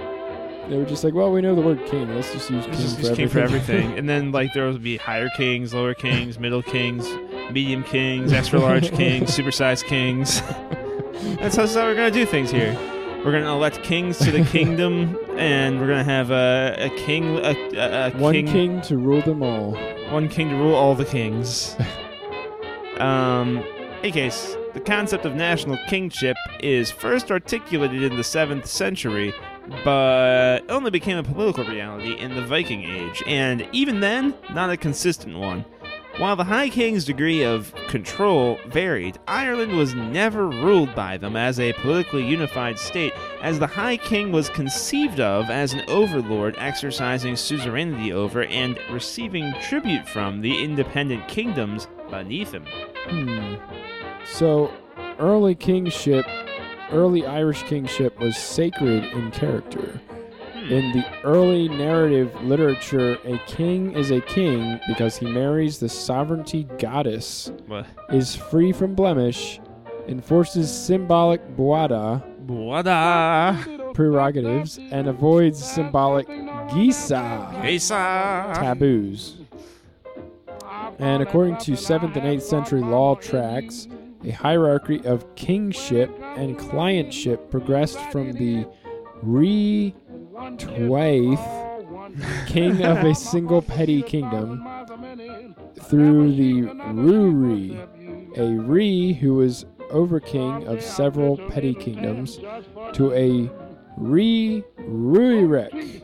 They 0.70 0.78
were 0.78 0.86
just 0.86 1.04
like, 1.04 1.14
well, 1.14 1.32
we 1.32 1.42
know 1.42 1.54
the 1.54 1.62
word 1.62 1.86
king. 1.86 2.16
Let's 2.16 2.34
just 2.34 2.50
use 2.50 2.66
king, 2.66 2.74
just 2.74 2.96
for, 2.96 3.02
just 3.02 3.12
everything. 3.12 3.16
king 3.16 3.30
for 3.30 3.40
everything. 3.40 3.92
and 4.00 4.10
then 4.10 4.32
like 4.32 4.54
there 4.54 4.66
would 4.66 4.82
be 4.82 4.98
higher 4.98 5.30
kings, 5.38 5.74
lower 5.74 5.94
kings, 5.94 6.40
middle 6.40 6.64
kings, 6.64 7.08
medium 7.52 7.84
kings, 7.84 8.34
extra 8.34 8.60
large 8.60 8.92
kings, 8.92 9.30
supersized 9.30 9.84
kings. 9.84 10.42
That's 10.42 11.56
how, 11.56 11.64
that's 11.64 11.76
how 11.76 11.86
we're 11.86 11.96
gonna 11.96 12.10
do 12.10 12.26
things 12.26 12.50
here. 12.50 12.76
We're 13.26 13.32
gonna 13.32 13.52
elect 13.52 13.82
kings 13.82 14.20
to 14.20 14.32
the 14.32 14.44
kingdom, 14.52 15.18
and 15.36 15.80
we're 15.82 15.88
gonna 15.88 16.04
have 16.04 16.30
a, 16.30 16.76
a 16.78 16.90
king, 16.96 17.38
a, 17.38 17.56
a, 17.74 18.08
a 18.10 18.12
One 18.12 18.34
king, 18.36 18.46
king 18.46 18.82
to 18.82 19.00
rule 19.00 19.24
them 19.24 19.42
all. 19.42 19.72
one 20.12 20.30
king 20.30 20.50
to 20.50 20.56
rule 20.56 20.76
all 20.76 20.94
the 20.94 21.06
kings. 21.06 21.76
um, 23.00 23.58
in 23.58 23.96
any 24.04 24.12
case, 24.12 24.56
the 24.76 24.80
concept 24.80 25.26
of 25.26 25.34
national 25.34 25.80
kingship 25.88 26.38
is 26.60 26.92
first 26.92 27.32
articulated 27.32 28.04
in 28.04 28.16
the 28.16 28.22
7th 28.22 28.68
century, 28.68 29.34
but 29.84 30.60
only 30.70 30.92
became 30.92 31.18
a 31.18 31.24
political 31.24 31.66
reality 31.66 32.14
in 32.20 32.36
the 32.36 32.44
Viking 32.44 32.84
Age, 32.84 33.24
and 33.26 33.68
even 33.72 34.02
then, 34.02 34.36
not 34.54 34.70
a 34.70 34.78
consistent 34.78 35.36
one. 35.40 35.66
While 36.18 36.38
the 36.38 36.46
High 36.46 36.70
King's 36.70 37.04
degree 37.04 37.44
of 37.44 37.76
control 37.88 38.58
varied, 38.68 39.20
Ireland 39.28 39.76
was 39.76 39.94
never 39.94 40.48
ruled 40.48 40.96
by 40.96 41.18
them 41.18 41.36
as 41.36 41.60
a 41.60 41.74
politically 41.74 42.26
unified 42.26 42.80
state, 42.80 43.12
as 43.42 43.60
the 43.60 43.68
High 43.68 43.98
King 43.98 44.32
was 44.32 44.50
conceived 44.50 45.20
of 45.20 45.50
as 45.50 45.74
an 45.74 45.84
overlord 45.90 46.56
exercising 46.58 47.36
suzerainty 47.36 48.14
over 48.14 48.44
and 48.46 48.80
receiving 48.90 49.54
tribute 49.62 50.08
from 50.08 50.40
the 50.40 50.64
independent 50.64 51.28
kingdoms 51.28 51.88
beneath 52.10 52.54
him. 52.54 52.66
Hmm. 53.08 53.56
So, 54.26 54.72
early 55.20 55.54
kingship 55.54 56.26
early 56.92 57.26
Irish 57.26 57.64
kingship 57.64 58.20
was 58.20 58.38
sacred 58.38 59.04
in 59.06 59.32
character. 59.32 60.00
In 60.70 60.92
hmm. 60.92 61.00
the 61.00 61.06
early 61.24 61.70
narrative 61.70 62.34
literature, 62.44 63.20
a 63.24 63.38
king 63.46 63.94
is 63.94 64.10
a 64.10 64.20
king 64.22 64.80
because 64.88 65.16
he 65.16 65.28
marries 65.28 65.78
the 65.80 65.90
sovereignty 65.90 66.64
goddess, 66.80 67.52
What? 67.68 67.86
is 68.10 68.36
free 68.36 68.72
from 68.72 68.96
blemish, 68.96 69.60
enforces 70.08 70.72
symbolic 70.72 71.56
buada 71.56 72.24
Wada. 72.48 73.92
prerogatives, 73.94 74.80
and 74.80 75.08
avoids 75.08 75.64
symbolic 75.64 76.28
geasa 76.28 77.52
taboos. 78.56 79.38
And 80.98 81.22
according 81.22 81.58
to 81.58 81.74
7th 81.74 82.16
and 82.16 82.26
8th 82.26 82.42
century 82.42 82.82
law 82.82 83.16
tracts, 83.16 83.88
a 84.24 84.32
hierarchy 84.32 85.06
of 85.06 85.36
kingship 85.36 86.10
and 86.38 86.58
clientship 86.58 87.52
progressed 87.52 88.00
from 88.12 88.34
the 88.34 88.66
re 89.22 89.94
twaith 90.36 91.66
king 92.48 92.84
of 92.84 92.98
a 93.04 93.16
single 93.16 93.62
petty 93.62 94.02
kingdom 94.02 94.66
through 95.82 96.36
the 96.36 96.64
ruiri, 96.94 98.38
a 98.38 98.60
re 98.62 99.14
who 99.14 99.36
was 99.36 99.66
over 99.92 100.20
king 100.20 100.68
of 100.68 100.82
several 100.82 101.38
petty 101.50 101.74
kingdoms, 101.74 102.40
to 102.94 103.14
a 103.14 103.50
re 103.98 104.64
ruirech, 104.80 106.02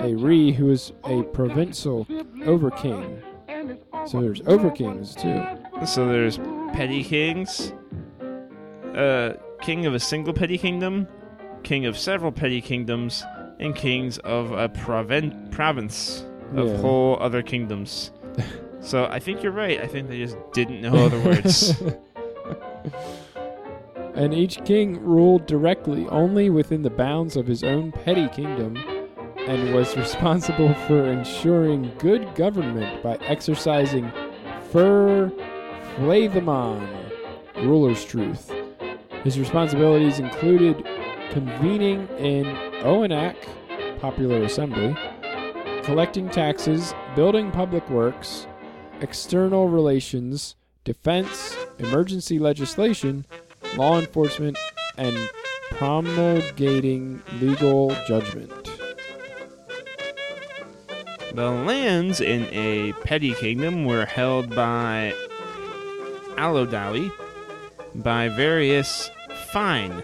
a 0.00 0.14
re 0.14 0.52
who 0.52 0.70
is 0.70 0.92
a 1.04 1.22
provincial 1.22 2.06
over 2.44 2.70
king. 2.70 3.22
So 4.06 4.20
there's 4.20 4.42
over 4.46 4.70
kings 4.70 5.14
too. 5.14 5.42
So 5.86 6.06
there's 6.08 6.38
petty 6.72 7.02
kings, 7.02 7.72
uh, 8.94 9.34
king 9.62 9.86
of 9.86 9.94
a 9.94 10.00
single 10.00 10.34
petty 10.34 10.58
kingdom, 10.58 11.08
king 11.62 11.86
of 11.86 11.96
several 11.96 12.32
petty 12.32 12.60
kingdoms, 12.60 13.24
and 13.64 13.74
kings 13.74 14.18
of 14.18 14.52
a 14.52 14.68
provin- 14.68 15.48
province 15.50 16.24
of 16.54 16.68
Yeah. 16.68 16.76
whole 16.78 17.16
other 17.20 17.42
kingdoms. 17.42 18.12
so 18.80 19.06
I 19.10 19.18
think 19.18 19.42
you're 19.42 19.52
right. 19.52 19.80
I 19.80 19.86
think 19.86 20.08
they 20.08 20.18
just 20.18 20.36
didn't 20.52 20.80
know 20.80 20.94
other 20.94 21.20
words. 21.20 21.82
and 24.14 24.32
each 24.32 24.62
king 24.64 25.00
ruled 25.00 25.46
directly 25.46 26.06
only 26.08 26.50
within 26.50 26.82
the 26.82 26.90
bounds 26.90 27.36
of 27.36 27.46
his 27.46 27.64
own 27.64 27.90
petty 27.92 28.28
kingdom 28.28 28.76
and 29.46 29.74
was 29.74 29.96
responsible 29.96 30.72
for 30.86 31.04
ensuring 31.10 31.92
good 31.98 32.34
government 32.34 33.02
by 33.02 33.16
exercising 33.26 34.10
fír 34.72 35.30
flathemon, 35.96 36.86
ruler's 37.56 38.04
truth. 38.04 38.50
His 39.22 39.38
responsibilities 39.38 40.18
included 40.18 40.86
convening 41.30 42.06
in 42.18 42.46
óenach, 42.84 43.36
popular 43.98 44.42
assembly, 44.42 44.94
collecting 45.82 46.28
taxes, 46.28 46.94
building 47.16 47.50
public 47.50 47.88
works, 47.88 48.46
external 49.00 49.68
relations, 49.68 50.54
defense, 50.84 51.56
emergency 51.78 52.38
legislation, 52.38 53.24
law 53.76 53.98
enforcement, 53.98 54.58
and 54.98 55.16
promulgating 55.70 57.22
legal 57.40 57.96
judgment. 58.06 58.52
The 61.34 61.50
lands 61.50 62.20
in 62.20 62.46
a 62.52 62.92
petty 63.04 63.32
kingdom 63.34 63.86
were 63.86 64.04
held 64.04 64.54
by 64.54 65.14
allodially 66.36 67.10
by 67.94 68.28
various 68.28 69.10
fine 69.52 70.02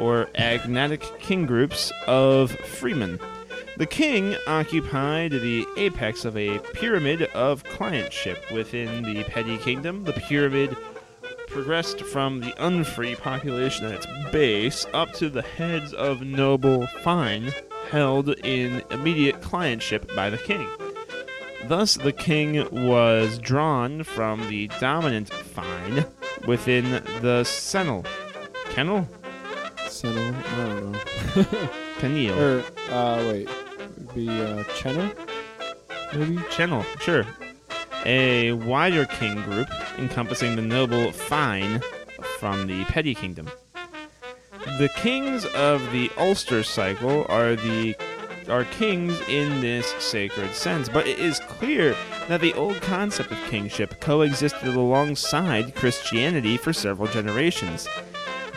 or 0.00 0.28
agnatic 0.34 1.02
king 1.20 1.46
groups 1.46 1.92
of 2.06 2.50
freemen. 2.52 3.20
The 3.76 3.86
king 3.86 4.36
occupied 4.46 5.32
the 5.32 5.66
apex 5.76 6.24
of 6.24 6.36
a 6.36 6.58
pyramid 6.58 7.22
of 7.34 7.62
clientship 7.64 8.52
within 8.52 9.02
the 9.02 9.24
petty 9.24 9.58
kingdom. 9.58 10.04
The 10.04 10.12
pyramid 10.12 10.76
progressed 11.48 12.00
from 12.02 12.40
the 12.40 12.54
unfree 12.64 13.16
population 13.16 13.86
at 13.86 13.92
its 13.92 14.06
base 14.32 14.86
up 14.92 15.12
to 15.14 15.28
the 15.28 15.42
heads 15.42 15.92
of 15.92 16.22
noble 16.22 16.86
fine 17.02 17.52
held 17.90 18.28
in 18.44 18.82
immediate 18.90 19.40
clientship 19.40 20.14
by 20.14 20.30
the 20.30 20.38
king. 20.38 20.68
Thus, 21.64 21.94
the 21.94 22.12
king 22.12 22.66
was 22.86 23.38
drawn 23.38 24.04
from 24.04 24.48
the 24.48 24.68
dominant 24.80 25.30
fine 25.30 26.06
within 26.46 26.90
the 27.20 27.42
senil. 27.44 28.06
Kennel? 28.70 29.08
Senil, 29.90 30.34
I 30.34 30.56
don't 30.56 30.92
know. 30.92 30.98
Kenil. 31.98 32.36
or, 32.36 32.92
uh, 32.92 33.16
wait. 33.30 33.48
It'd 33.80 34.14
be, 34.14 34.28
uh, 34.28 34.62
Chena? 34.64 35.14
Maybe? 36.14 36.38
Channel, 36.50 36.84
sure. 37.00 37.26
A 38.06 38.52
wider 38.52 39.04
king 39.04 39.42
group 39.42 39.68
encompassing 39.98 40.56
the 40.56 40.62
noble 40.62 41.12
fine 41.12 41.80
from 42.38 42.66
the 42.66 42.84
petty 42.84 43.14
kingdom. 43.14 43.50
The 44.78 44.88
kings 44.96 45.44
of 45.46 45.92
the 45.92 46.10
Ulster 46.16 46.62
cycle 46.62 47.26
are 47.28 47.56
the 47.56 47.94
are 48.48 48.64
kings 48.64 49.20
in 49.28 49.60
this 49.60 49.86
sacred 49.98 50.54
sense, 50.54 50.88
but 50.88 51.06
it 51.06 51.18
is 51.18 51.38
clear 51.40 51.94
that 52.28 52.40
the 52.40 52.54
old 52.54 52.80
concept 52.80 53.30
of 53.30 53.38
kingship 53.44 54.00
coexisted 54.00 54.74
alongside 54.74 55.74
Christianity 55.76 56.56
for 56.56 56.72
several 56.72 57.08
generations. 57.08 57.86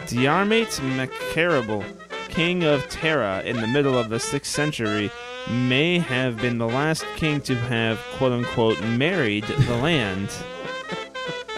Diarmait 0.07 0.81
mac 0.95 1.09
Cerbaill, 1.33 1.83
king 2.29 2.63
of 2.63 2.87
Tara 2.89 3.41
in 3.43 3.61
the 3.61 3.67
middle 3.67 3.97
of 3.97 4.09
the 4.09 4.17
6th 4.17 4.45
century, 4.45 5.11
may 5.49 5.99
have 5.99 6.37
been 6.37 6.57
the 6.57 6.67
last 6.67 7.05
king 7.15 7.41
to 7.41 7.55
have 7.55 7.99
quote 8.17 8.31
unquote 8.31 8.81
married 8.81 9.45
the 9.45 9.77
land. 9.77 10.29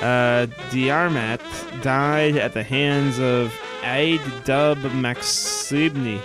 Uh, 0.01 0.45
Diarmait 0.71 1.41
died 1.81 2.35
at 2.35 2.53
the 2.53 2.61
hands 2.61 3.17
of 3.17 3.57
Aid 3.81 4.19
Dub 4.43 4.77
Maxibni. 4.79 6.19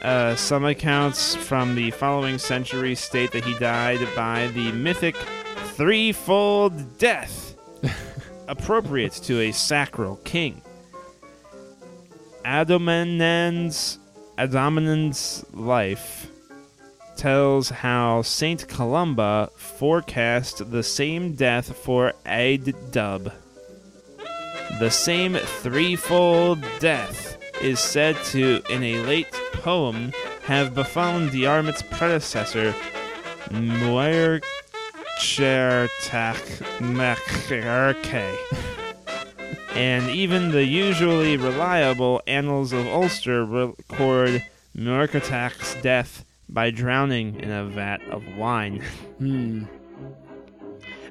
Uh, 0.00 0.36
some 0.36 0.64
accounts 0.64 1.34
from 1.34 1.74
the 1.74 1.90
following 1.90 2.38
century 2.38 2.94
state 2.94 3.32
that 3.32 3.44
he 3.44 3.58
died 3.58 4.06
by 4.14 4.46
the 4.48 4.70
mythic 4.72 5.16
threefold 5.74 6.98
death, 6.98 7.43
appropriate 8.48 9.12
to 9.12 9.40
a 9.40 9.52
sacral 9.52 10.16
king. 10.24 10.60
Adomnán's 12.44 13.98
Adomnán's 14.36 15.44
life 15.52 16.28
tells 17.16 17.70
how 17.70 18.22
Saint 18.22 18.68
Columba 18.68 19.50
forecast 19.56 20.70
the 20.70 20.82
same 20.82 21.34
death 21.34 21.76
for 21.76 22.12
Áed 22.26 22.74
Dub. 22.90 23.32
The 24.78 24.90
same 24.90 25.34
threefold 25.34 26.64
death 26.80 27.38
is 27.62 27.78
said 27.78 28.16
to, 28.24 28.60
in 28.68 28.82
a 28.82 29.02
late 29.04 29.32
poem, 29.52 30.12
have 30.44 30.74
befallen 30.74 31.30
Diarmait's 31.30 31.82
predecessor, 31.82 32.74
Muirchertach 33.50 34.42
mac 36.80 37.18
Ercae. 37.18 38.36
And 39.74 40.08
even 40.10 40.50
the 40.50 40.64
usually 40.64 41.36
reliable 41.36 42.22
annals 42.26 42.72
of 42.72 42.86
Ulster 42.86 43.44
record 43.44 44.44
Muirchertach's 44.76 45.80
death 45.82 46.24
by 46.48 46.70
drowning 46.70 47.40
in 47.40 47.50
a 47.50 47.64
vat 47.64 48.00
of 48.10 48.36
wine. 48.36 48.82
Hmm. 49.18 49.64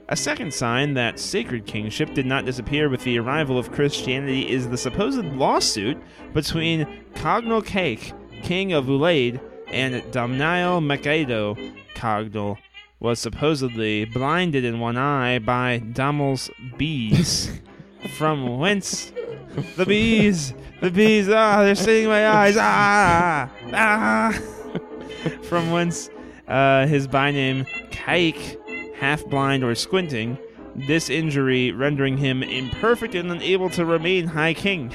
A 0.10 0.16
second 0.16 0.54
sign 0.54 0.94
that 0.94 1.18
sacred 1.18 1.66
kingship 1.66 2.14
did 2.14 2.26
not 2.26 2.46
disappear 2.46 2.90
with 2.90 3.04
the 3.04 3.18
arrival 3.20 3.58
of 3.58 3.72
Christianity 3.72 4.50
is 4.50 4.70
the 4.70 4.78
supposed 4.78 5.24
lawsuit 5.26 5.98
between 6.34 6.86
Congal 7.16 7.64
Cáech, 7.64 8.14
king 8.44 8.74
of 8.74 8.86
Ulaid, 8.86 9.40
and 9.68 9.96
Domnail 10.12 10.82
Macado. 10.82 11.58
Congal 11.96 12.58
was 13.04 13.20
supposedly 13.20 14.06
blinded 14.06 14.64
in 14.64 14.80
one 14.80 14.96
eye 14.96 15.38
by 15.38 15.78
Domnall's 15.78 16.50
bees. 16.78 17.52
From 18.18 18.58
whence 18.60 19.12
the 19.76 19.86
bees, 19.86 20.54
the 20.80 20.90
bees, 20.90 21.28
ah, 21.30 21.64
they're 21.64 21.76
stinging 21.76 22.08
my 22.08 22.28
eyes, 22.28 22.56
ah, 22.58 23.50
ah. 23.74 24.32
From 25.44 25.72
whence 25.72 26.10
uh, 26.48 26.88
his 26.88 27.08
byname 27.08 27.68
Cáech, 27.92 28.96
half 28.96 29.26
blind 29.26 29.66
or 29.66 29.76
squinting, 29.76 30.38
this 30.76 31.10
injury 31.10 31.72
rendering 31.72 32.18
him 32.18 32.42
imperfect 32.42 33.16
and 33.16 33.30
unable 33.32 33.70
to 33.72 33.86
remain 33.86 34.28
High 34.28 34.54
King. 34.54 34.94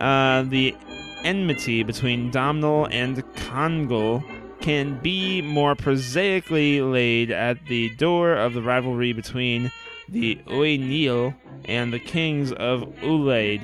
uh, 0.00 0.42
the 0.42 0.76
enmity 1.22 1.84
between 1.84 2.30
Domnall 2.30 2.86
and 2.90 3.18
Congal 3.36 4.24
can 4.60 4.98
be 4.98 5.42
more 5.42 5.74
prosaically 5.74 6.80
laid 6.80 7.30
at 7.30 7.64
the 7.66 7.90
door 7.96 8.34
of 8.34 8.54
the 8.54 8.62
rivalry 8.62 9.12
between 9.12 9.72
the 10.08 10.36
Uí 10.46 10.78
Néill 10.78 11.34
and 11.66 11.92
the 11.92 11.98
kings 11.98 12.52
of 12.52 12.82
Ulaid, 13.02 13.62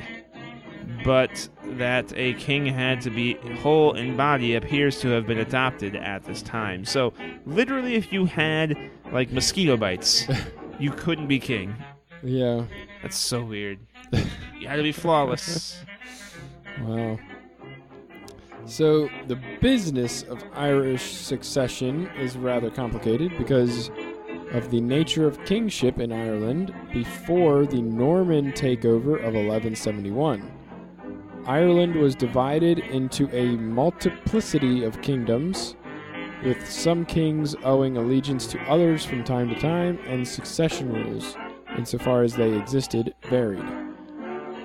but 1.04 1.48
that 1.78 2.12
a 2.16 2.34
king 2.34 2.66
had 2.66 3.00
to 3.02 3.10
be 3.10 3.34
whole 3.60 3.94
in 3.94 4.16
body 4.16 4.54
appears 4.54 5.00
to 5.00 5.08
have 5.08 5.26
been 5.26 5.38
adopted 5.38 5.96
at 5.96 6.24
this 6.24 6.42
time. 6.42 6.84
So, 6.84 7.12
literally, 7.44 7.94
if 7.94 8.12
you 8.12 8.26
had 8.26 8.76
like 9.12 9.32
mosquito 9.32 9.76
bites, 9.76 10.26
you 10.78 10.90
couldn't 10.92 11.26
be 11.26 11.38
king. 11.38 11.74
Yeah. 12.22 12.64
That's 13.02 13.16
so 13.16 13.42
weird. 13.42 13.78
you 14.58 14.68
had 14.68 14.76
to 14.76 14.82
be 14.82 14.92
flawless. 14.92 15.80
Wow. 16.82 17.18
So 18.66 19.08
the 19.28 19.38
business 19.60 20.24
of 20.24 20.42
Irish 20.52 21.12
succession 21.14 22.08
is 22.18 22.36
rather 22.36 22.68
complicated 22.68 23.32
because 23.38 23.90
of 24.52 24.70
the 24.72 24.80
nature 24.80 25.26
of 25.26 25.44
kingship 25.44 26.00
in 26.00 26.12
Ireland 26.12 26.74
before 26.92 27.64
the 27.64 27.80
Norman 27.80 28.50
takeover 28.52 29.18
of 29.18 29.34
1171. 29.34 30.50
Ireland 31.46 31.94
was 31.94 32.16
divided 32.16 32.80
into 32.80 33.28
a 33.30 33.56
multiplicity 33.56 34.82
of 34.82 35.00
kingdoms, 35.00 35.76
with 36.42 36.68
some 36.68 37.06
kings 37.06 37.54
owing 37.62 37.96
allegiance 37.96 38.48
to 38.48 38.60
others 38.62 39.04
from 39.04 39.22
time 39.22 39.48
to 39.48 39.60
time, 39.60 40.00
and 40.08 40.26
succession 40.26 40.92
rules, 40.92 41.36
insofar 41.78 42.24
as 42.24 42.34
they 42.34 42.52
existed, 42.52 43.14
varied. 43.22 43.64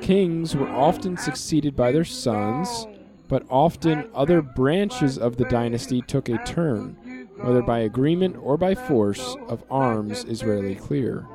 Kings 0.01 0.55
were 0.55 0.69
often 0.69 1.15
succeeded 1.17 1.75
by 1.75 1.91
their 1.91 2.03
sons, 2.03 2.87
but 3.31 3.45
often 3.49 4.09
other 4.13 4.41
branches 4.41 5.17
of 5.17 5.37
the 5.37 5.45
dynasty 5.45 6.01
took 6.01 6.27
a 6.27 6.37
turn, 6.43 7.29
whether 7.37 7.61
by 7.61 7.79
agreement 7.79 8.35
or 8.41 8.57
by 8.57 8.75
force 8.75 9.37
of 9.47 9.63
arms 9.71 10.25
is 10.25 10.43
rarely 10.43 10.75
clear. 10.75 11.25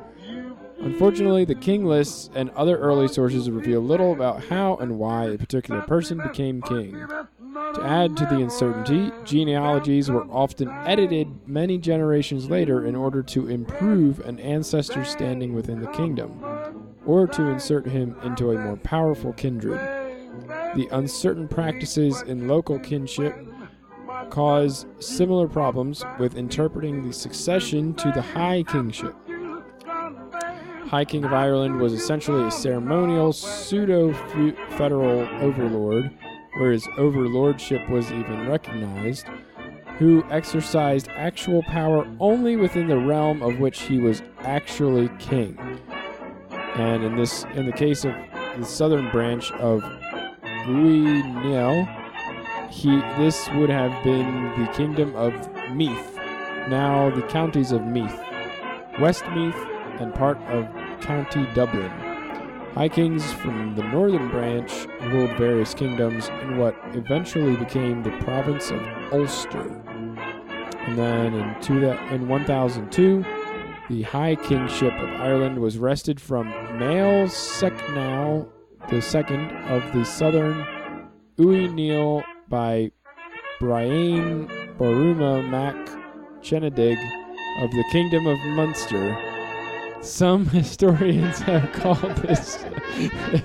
Unfortunately, 0.78 1.46
the 1.46 1.54
king 1.54 1.86
lists 1.86 2.28
and 2.34 2.50
other 2.50 2.76
early 2.76 3.08
sources 3.08 3.50
reveal 3.50 3.80
little 3.80 4.12
about 4.12 4.44
how 4.44 4.76
and 4.76 4.98
why 4.98 5.24
a 5.24 5.38
particular 5.38 5.80
person 5.80 6.18
became 6.18 6.60
king. 6.60 6.92
To 6.92 7.80
add 7.82 8.14
to 8.18 8.26
the 8.26 8.42
uncertainty, 8.42 9.10
genealogies 9.24 10.10
were 10.10 10.26
often 10.30 10.68
edited 10.84 11.48
many 11.48 11.78
generations 11.78 12.50
later 12.50 12.84
in 12.84 12.94
order 12.94 13.22
to 13.22 13.48
improve 13.48 14.20
an 14.20 14.38
ancestor's 14.40 15.08
standing 15.08 15.54
within 15.54 15.80
the 15.80 15.90
kingdom, 15.92 16.44
or 17.06 17.26
to 17.26 17.44
insert 17.44 17.86
him 17.86 18.16
into 18.22 18.50
a 18.50 18.58
more 18.58 18.76
powerful 18.76 19.32
kindred. 19.32 20.05
The 20.76 20.88
uncertain 20.92 21.48
practices 21.48 22.20
in 22.20 22.48
local 22.48 22.78
kinship 22.78 23.34
cause 24.28 24.84
similar 24.98 25.48
problems 25.48 26.04
with 26.18 26.36
interpreting 26.36 27.06
the 27.06 27.14
succession 27.14 27.94
to 27.94 28.12
the 28.12 28.20
high 28.20 28.62
kingship. 28.62 29.14
High 30.88 31.06
King 31.06 31.24
of 31.24 31.32
Ireland 31.32 31.80
was 31.80 31.94
essentially 31.94 32.46
a 32.46 32.50
ceremonial 32.50 33.32
pseudo 33.32 34.12
federal 34.76 35.26
overlord, 35.42 36.10
where 36.58 36.72
his 36.72 36.86
overlordship 36.98 37.88
was 37.88 38.12
even 38.12 38.46
recognized, 38.46 39.28
who 39.96 40.24
exercised 40.30 41.08
actual 41.16 41.62
power 41.62 42.06
only 42.20 42.56
within 42.56 42.86
the 42.86 42.98
realm 42.98 43.42
of 43.42 43.60
which 43.60 43.80
he 43.80 43.98
was 43.98 44.22
actually 44.40 45.08
king. 45.18 45.58
And 46.50 47.02
in 47.02 47.16
this, 47.16 47.46
in 47.54 47.64
the 47.64 47.72
case 47.72 48.04
of 48.04 48.12
the 48.58 48.64
southern 48.66 49.10
branch 49.10 49.50
of 49.52 49.82
Néill, 50.66 51.86
he 52.70 52.96
this 53.18 53.48
would 53.54 53.70
have 53.70 54.02
been 54.04 54.52
the 54.58 54.70
kingdom 54.72 55.14
of 55.16 55.32
Meath, 55.70 56.16
now 56.68 57.10
the 57.14 57.22
counties 57.22 57.72
of 57.72 57.82
Meath, 57.82 58.20
Westmeath, 59.00 59.56
and 60.00 60.14
part 60.14 60.38
of 60.48 60.66
County 61.00 61.46
Dublin. 61.54 61.90
High 62.74 62.90
kings 62.90 63.32
from 63.32 63.74
the 63.74 63.84
northern 63.84 64.28
branch 64.28 64.86
ruled 65.04 65.36
various 65.38 65.72
kingdoms 65.72 66.28
in 66.42 66.58
what 66.58 66.76
eventually 66.92 67.56
became 67.56 68.02
the 68.02 68.10
province 68.18 68.70
of 68.70 68.82
Ulster. 69.12 69.82
And 70.86 70.98
then 70.98 71.34
in, 71.34 71.60
two, 71.62 71.82
in 71.88 72.28
1002, 72.28 73.24
the 73.88 74.02
High 74.02 74.34
Kingship 74.34 74.92
of 74.92 75.08
Ireland 75.20 75.58
was 75.58 75.78
wrested 75.78 76.20
from 76.20 76.48
Mael 76.78 77.28
Sechnaill 78.88 79.02
second 79.02 79.50
of 79.68 79.92
the 79.92 80.04
southern 80.04 80.64
Uí 81.38 81.68
Néill 81.68 82.22
by 82.48 82.90
Brian 83.60 84.48
Boruma 84.78 85.46
Mac 85.48 85.74
Cennétig 86.40 86.98
of 87.62 87.70
the 87.70 87.84
Kingdom 87.90 88.26
of 88.26 88.38
Munster 88.54 89.16
some 90.06 90.46
historians 90.50 91.40
have 91.40 91.72
called 91.72 92.16
this 92.18 92.62
a 92.96 93.42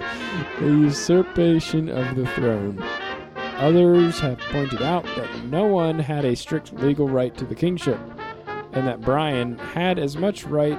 usurpation 0.62 1.90
of 1.90 2.16
the 2.16 2.28
throne. 2.28 2.82
Others 3.58 4.20
have 4.20 4.38
pointed 4.38 4.82
out 4.82 5.04
that 5.04 5.46
no 5.46 5.66
one 5.66 5.98
had 5.98 6.24
a 6.24 6.36
strict 6.36 6.74
legal 6.74 7.08
right 7.08 7.36
to 7.38 7.46
the 7.46 7.56
kingship, 7.56 8.00
and 8.74 8.88
that 8.88 9.02
Brian 9.02 9.58
had 9.58 9.98
as 9.98 10.18
much 10.18 10.46
right 10.46 10.78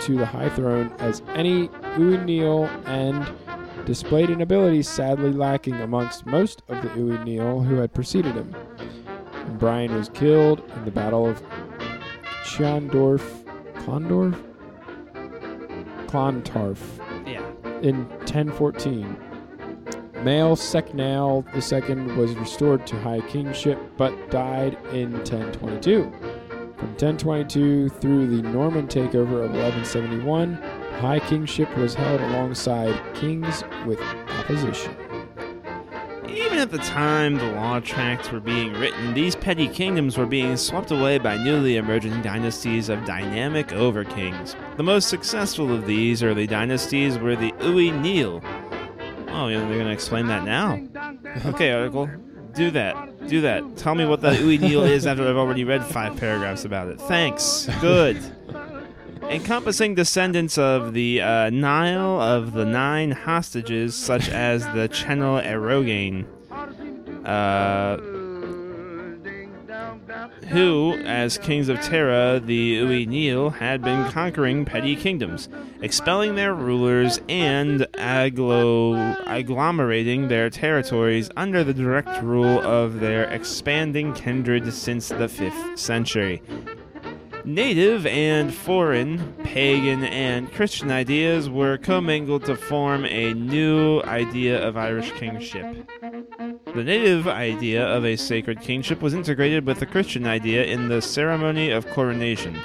to 0.00 0.16
the 0.16 0.26
high 0.26 0.48
throne 0.50 0.92
as 0.98 1.22
any 1.34 1.68
Uí 1.68 2.18
Néill 2.24 2.68
and 2.86 3.24
displayed 3.84 4.30
an 4.30 4.40
ability 4.40 4.82
sadly 4.82 5.32
lacking 5.32 5.74
amongst 5.74 6.26
most 6.26 6.62
of 6.68 6.82
the 6.82 6.88
Uí 6.90 7.18
Néill 7.24 7.64
who 7.66 7.76
had 7.76 7.92
preceded 7.92 8.34
him. 8.34 8.54
And 9.34 9.58
Brian 9.58 9.94
was 9.94 10.08
killed 10.08 10.62
in 10.76 10.84
the 10.84 10.90
Battle 10.90 11.26
of 11.26 11.42
Clondorf. 12.44 13.22
Clondorf? 13.84 14.40
Clontarf 16.06 17.00
Yeah. 17.26 17.42
in 17.82 18.06
1014. 18.26 19.16
Mael 20.22 20.54
Sechnaill 20.54 21.44
II 21.54 22.16
was 22.16 22.34
restored 22.36 22.86
to 22.86 22.96
high 23.00 23.20
kingship 23.22 23.78
but 23.96 24.12
died 24.30 24.76
in 24.92 25.12
1022. 25.24 26.04
From 26.76 26.88
1022 26.90 27.88
through 27.88 28.26
the 28.36 28.42
Norman 28.48 28.86
takeover 28.86 29.44
of 29.44 29.50
1171, 29.52 30.58
high 30.94 31.20
kingship 31.20 31.74
was 31.76 31.94
held 31.94 32.20
alongside 32.20 33.00
kings 33.14 33.64
with 33.86 34.00
opposition. 34.00 34.96
Even 36.28 36.58
at 36.58 36.70
the 36.70 36.78
time 36.78 37.36
the 37.36 37.52
law 37.52 37.78
tracts 37.80 38.30
were 38.30 38.40
being 38.40 38.72
written, 38.74 39.12
these 39.12 39.36
petty 39.36 39.68
kingdoms 39.68 40.16
were 40.16 40.26
being 40.26 40.56
swept 40.56 40.90
away 40.90 41.18
by 41.18 41.36
newly 41.36 41.76
emerging 41.76 42.22
dynasties 42.22 42.88
of 42.88 43.04
dynamic 43.04 43.68
overkings. 43.68 44.54
The 44.76 44.82
most 44.82 45.08
successful 45.08 45.74
of 45.74 45.86
these 45.86 46.22
early 46.22 46.46
dynasties 46.46 47.18
were 47.18 47.36
the 47.36 47.52
Uí 47.52 47.90
Néill. 47.90 48.42
Oh, 49.28 49.48
they're 49.48 49.66
going 49.66 49.86
to 49.86 49.90
explain 49.90 50.26
that 50.28 50.44
now. 50.44 50.80
Okay, 51.46 51.72
article. 51.72 52.10
Do 52.54 52.70
that. 52.70 53.26
Do 53.28 53.40
that. 53.40 53.76
Tell 53.76 53.94
me 53.94 54.04
what 54.04 54.20
the 54.20 54.30
Uí 54.30 54.58
Néill 54.58 54.88
is 54.88 55.06
after 55.06 55.28
I've 55.28 55.36
already 55.36 55.64
read 55.64 55.84
five 55.84 56.16
paragraphs 56.16 56.64
about 56.64 56.88
it. 56.88 57.00
Thanks. 57.00 57.68
Good 57.80 58.16
encompassing 59.32 59.94
descendants 59.94 60.58
of 60.58 60.92
the 60.92 61.22
uh, 61.22 61.48
Niall 61.50 62.20
of 62.20 62.52
the 62.52 62.66
nine 62.66 63.12
hostages, 63.12 63.94
such 63.94 64.28
as 64.28 64.64
the 64.74 64.88
Channel 64.88 65.40
Erogain, 65.40 66.26
uh, 67.24 67.96
who, 70.48 70.92
as 71.04 71.38
kings 71.38 71.70
of 71.70 71.80
Tara, 71.80 72.40
the 72.40 72.76
Uí 72.76 73.08
Néill, 73.08 73.54
had 73.54 73.80
been 73.80 74.10
conquering 74.10 74.66
petty 74.66 74.94
kingdoms, 74.94 75.48
expelling 75.80 76.34
their 76.34 76.54
rulers, 76.54 77.18
and 77.28 77.80
agglo- 77.94 79.16
agglomerating 79.24 80.28
their 80.28 80.50
territories 80.50 81.30
under 81.38 81.64
the 81.64 81.72
direct 81.72 82.22
rule 82.22 82.60
of 82.60 83.00
their 83.00 83.24
expanding 83.24 84.12
kindred 84.12 84.70
since 84.74 85.08
the 85.08 85.26
5th 85.26 85.78
century. 85.78 86.42
Native 87.44 88.06
and 88.06 88.54
foreign, 88.54 89.34
pagan 89.42 90.04
and 90.04 90.52
Christian 90.52 90.92
ideas 90.92 91.50
were 91.50 91.76
commingled 91.76 92.44
to 92.44 92.56
form 92.56 93.04
a 93.04 93.34
new 93.34 94.00
idea 94.02 94.64
of 94.64 94.76
Irish 94.76 95.10
kingship. 95.12 95.90
The 96.74 96.84
native 96.84 97.26
idea 97.26 97.84
of 97.84 98.04
a 98.04 98.14
sacred 98.14 98.60
kingship 98.60 99.02
was 99.02 99.12
integrated 99.12 99.66
with 99.66 99.80
the 99.80 99.86
Christian 99.86 100.24
idea 100.24 100.64
in 100.64 100.88
the 100.88 101.02
ceremony 101.02 101.70
of 101.70 101.86
coronation. 101.88 102.56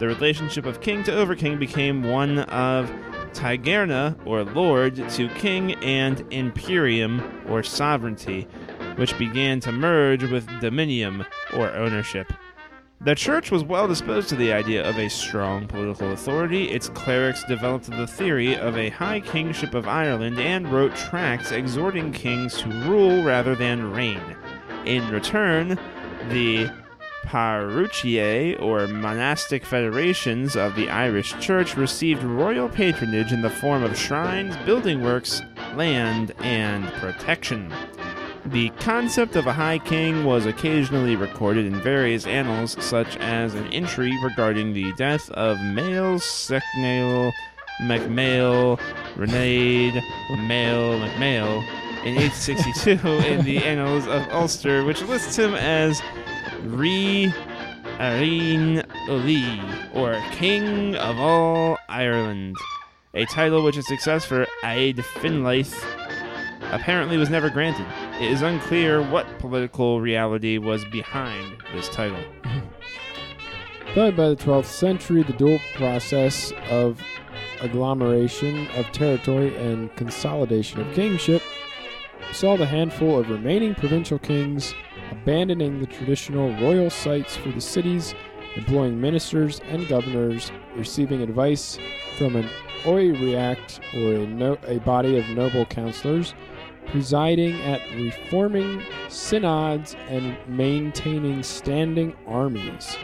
The 0.00 0.08
relationship 0.08 0.66
of 0.66 0.80
king 0.80 1.04
to 1.04 1.14
overking 1.14 1.58
became 1.58 2.02
one 2.02 2.40
of 2.40 2.90
tigernas, 3.34 4.16
or 4.26 4.42
lord, 4.42 5.08
to 5.10 5.28
king, 5.28 5.74
and 5.76 6.24
imperium, 6.32 7.22
or 7.48 7.62
sovereignty, 7.62 8.48
which 8.96 9.16
began 9.16 9.60
to 9.60 9.70
merge 9.70 10.24
with 10.24 10.46
dominium, 10.60 11.24
or 11.56 11.70
ownership. 11.70 12.32
The 13.04 13.14
church 13.14 13.50
was 13.50 13.62
well 13.62 13.86
disposed 13.86 14.30
to 14.30 14.34
the 14.34 14.54
idea 14.54 14.82
of 14.82 14.98
a 14.98 15.10
strong 15.10 15.66
political 15.66 16.12
authority. 16.12 16.70
Its 16.70 16.88
clerics 16.88 17.44
developed 17.44 17.90
the 17.90 18.06
theory 18.06 18.56
of 18.56 18.78
a 18.78 18.88
high 18.88 19.20
kingship 19.20 19.74
of 19.74 19.86
Ireland 19.86 20.40
and 20.40 20.72
wrote 20.72 20.96
tracts 20.96 21.52
exhorting 21.52 22.12
kings 22.12 22.56
to 22.62 22.68
rule 22.88 23.22
rather 23.22 23.54
than 23.54 23.92
reign. 23.92 24.22
In 24.86 25.06
return, 25.10 25.78
the 26.30 26.70
Paruchiae, 27.26 28.58
or 28.62 28.86
monastic 28.86 29.66
federations 29.66 30.56
of 30.56 30.74
the 30.74 30.88
Irish 30.88 31.38
Church, 31.40 31.76
received 31.76 32.22
royal 32.22 32.70
patronage 32.70 33.32
in 33.32 33.42
the 33.42 33.50
form 33.50 33.82
of 33.82 33.98
shrines, 33.98 34.56
building 34.64 35.02
works, 35.02 35.42
land, 35.74 36.32
and 36.38 36.86
protection. 36.94 37.70
The 38.46 38.68
concept 38.80 39.36
of 39.36 39.46
a 39.46 39.52
High 39.54 39.78
King 39.78 40.24
was 40.24 40.44
occasionally 40.44 41.16
recorded 41.16 41.64
in 41.64 41.80
various 41.80 42.26
annals, 42.26 42.76
such 42.84 43.16
as 43.16 43.54
an 43.54 43.66
entry 43.72 44.12
regarding 44.22 44.74
the 44.74 44.92
death 44.92 45.30
of 45.30 45.56
Mael 45.58 46.18
Sechnaill 46.18 47.32
MacMail 47.80 48.78
Renaid 49.16 49.94
Mail 50.46 51.00
MacMail 51.00 51.62
in 52.04 52.18
862 52.18 52.90
in 53.26 53.44
the 53.46 53.64
Annals 53.64 54.06
of 54.06 54.22
Ulster, 54.30 54.84
which 54.84 55.00
lists 55.02 55.38
him 55.38 55.54
as 55.54 56.02
Rí 56.66 57.32
Érenn 57.98 58.84
Uile, 59.08 59.94
or 59.94 60.22
King 60.32 60.96
of 60.96 61.18
all 61.18 61.78
Ireland, 61.88 62.56
a 63.14 63.24
title 63.24 63.64
which 63.64 63.76
his 63.76 63.88
successor 63.88 64.46
Áed 64.62 64.98
Findliath 64.98 65.82
apparently 66.72 67.16
was 67.16 67.30
never 67.30 67.48
granted. 67.48 67.86
It 68.20 68.30
is 68.30 68.42
unclear 68.42 69.02
what 69.02 69.26
political 69.38 70.00
reality 70.00 70.58
was 70.58 70.84
behind 70.84 71.56
this 71.74 71.88
title. 71.88 72.22
But 73.94 74.16
by 74.16 74.28
the 74.28 74.36
12th 74.36 74.66
century, 74.66 75.22
the 75.22 75.32
dual 75.32 75.58
process 75.74 76.52
of 76.70 77.00
agglomeration 77.60 78.68
of 78.76 78.90
territory 78.92 79.56
and 79.56 79.94
consolidation 79.96 80.80
of 80.80 80.94
kingship 80.94 81.42
saw 82.32 82.56
the 82.56 82.66
handful 82.66 83.18
of 83.18 83.30
remaining 83.30 83.74
provincial 83.74 84.18
kings 84.18 84.74
abandoning 85.10 85.80
the 85.80 85.86
traditional 85.86 86.50
royal 86.60 86.90
sites 86.90 87.36
for 87.36 87.50
the 87.50 87.60
cities, 87.60 88.14
employing 88.56 89.00
ministers 89.00 89.60
and 89.68 89.86
governors, 89.88 90.50
receiving 90.76 91.20
advice 91.22 91.78
from 92.18 92.36
an 92.36 92.48
oireacht 92.84 93.80
or 93.94 94.22
a, 94.22 94.26
no- 94.26 94.58
a 94.66 94.78
body 94.80 95.16
of 95.18 95.28
noble 95.30 95.64
counselors, 95.66 96.34
presiding 96.86 97.60
at 97.62 97.80
reforming 97.96 98.82
synods 99.08 99.96
and 100.08 100.36
maintaining 100.46 101.42
standing 101.42 102.14
armies. 102.26 102.96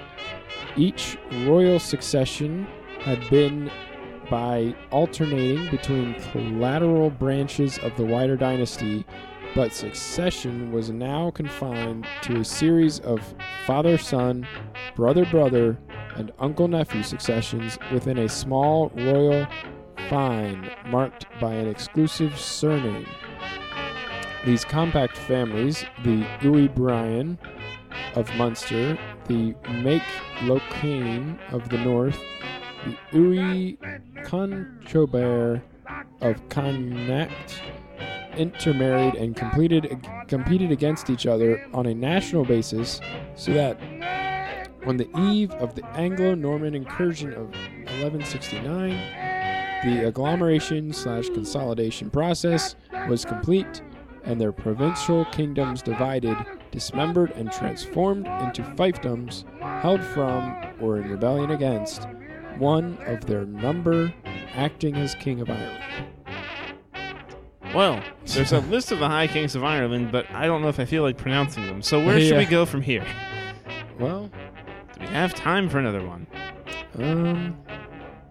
Each 0.76 1.18
royal 1.46 1.78
succession 1.78 2.66
had 3.00 3.28
been 3.30 3.70
by 4.30 4.74
alternating 4.90 5.68
between 5.70 6.14
collateral 6.30 7.10
branches 7.10 7.78
of 7.78 7.96
the 7.96 8.04
wider 8.04 8.36
dynasty, 8.36 9.04
but 9.54 9.72
succession 9.72 10.70
was 10.70 10.90
now 10.90 11.30
confined 11.32 12.06
to 12.22 12.40
a 12.40 12.44
series 12.44 13.00
of 13.00 13.34
father 13.66 13.98
son, 13.98 14.46
brother 14.94 15.26
brother, 15.26 15.76
and 16.16 16.32
uncle 16.38 16.68
nephew 16.68 17.02
successions 17.02 17.78
within 17.92 18.18
a 18.18 18.28
small 18.28 18.90
royal 18.94 19.46
fine 20.08 20.70
marked 20.86 21.26
by 21.40 21.52
an 21.52 21.68
exclusive 21.68 22.38
surname. 22.38 23.06
These 24.44 24.64
compact 24.64 25.16
families, 25.16 25.84
the 26.02 26.26
Ua 26.42 26.68
Briain 26.68 27.36
of 28.14 28.34
Munster, 28.36 28.98
the 29.26 29.54
Mac 29.68 30.02
Lochlainn 30.40 31.38
of 31.52 31.68
the 31.68 31.78
north, 31.78 32.18
the 33.12 33.76
Conchobar 34.24 35.60
of 36.22 36.48
Connacht 36.48 37.62
intermarried 38.36 39.14
and 39.14 39.36
completed, 39.36 40.06
competed 40.28 40.72
against 40.72 41.10
each 41.10 41.26
other 41.26 41.66
on 41.74 41.86
a 41.86 41.94
national 41.94 42.44
basis 42.44 43.00
so 43.34 43.52
that 43.52 43.78
on 44.86 44.96
the 44.96 45.08
eve 45.18 45.50
of 45.52 45.74
the 45.74 45.84
Anglo-Norman 45.96 46.74
incursion 46.74 47.32
of 47.32 47.50
1169, 48.00 48.90
the 49.84 50.06
agglomeration 50.06 50.92
slash 50.92 51.28
consolidation 51.28 52.08
process 52.08 52.76
was 53.08 53.24
complete 53.24 53.82
and 54.24 54.40
their 54.40 54.52
provincial 54.52 55.24
kingdoms 55.26 55.82
divided, 55.82 56.36
dismembered, 56.70 57.30
and 57.32 57.50
transformed 57.52 58.26
into 58.26 58.62
fiefdoms 58.62 59.44
held 59.80 60.02
from 60.02 60.56
or 60.80 60.98
in 60.98 61.10
rebellion 61.10 61.50
against 61.50 62.06
one 62.58 62.98
of 63.06 63.24
their 63.26 63.44
number 63.46 64.12
acting 64.54 64.96
as 64.96 65.14
King 65.16 65.40
of 65.40 65.48
Ireland. 65.48 65.82
Well, 67.74 68.02
there's 68.26 68.52
a 68.52 68.58
list 68.60 68.90
of 68.90 68.98
the 68.98 69.06
High 69.08 69.28
Kings 69.28 69.54
of 69.54 69.62
Ireland, 69.62 70.10
but 70.10 70.28
I 70.32 70.46
don't 70.46 70.60
know 70.60 70.68
if 70.68 70.80
I 70.80 70.84
feel 70.84 71.02
like 71.04 71.16
pronouncing 71.16 71.66
them. 71.66 71.82
So 71.82 72.04
where 72.04 72.20
should 72.20 72.36
we 72.38 72.44
go 72.44 72.66
from 72.66 72.82
here? 72.82 73.06
Well, 73.98 74.30
Do 74.94 75.00
we 75.00 75.06
have 75.06 75.34
time 75.34 75.68
for 75.68 75.78
another 75.78 76.04
one? 76.04 76.26
um, 76.98 77.56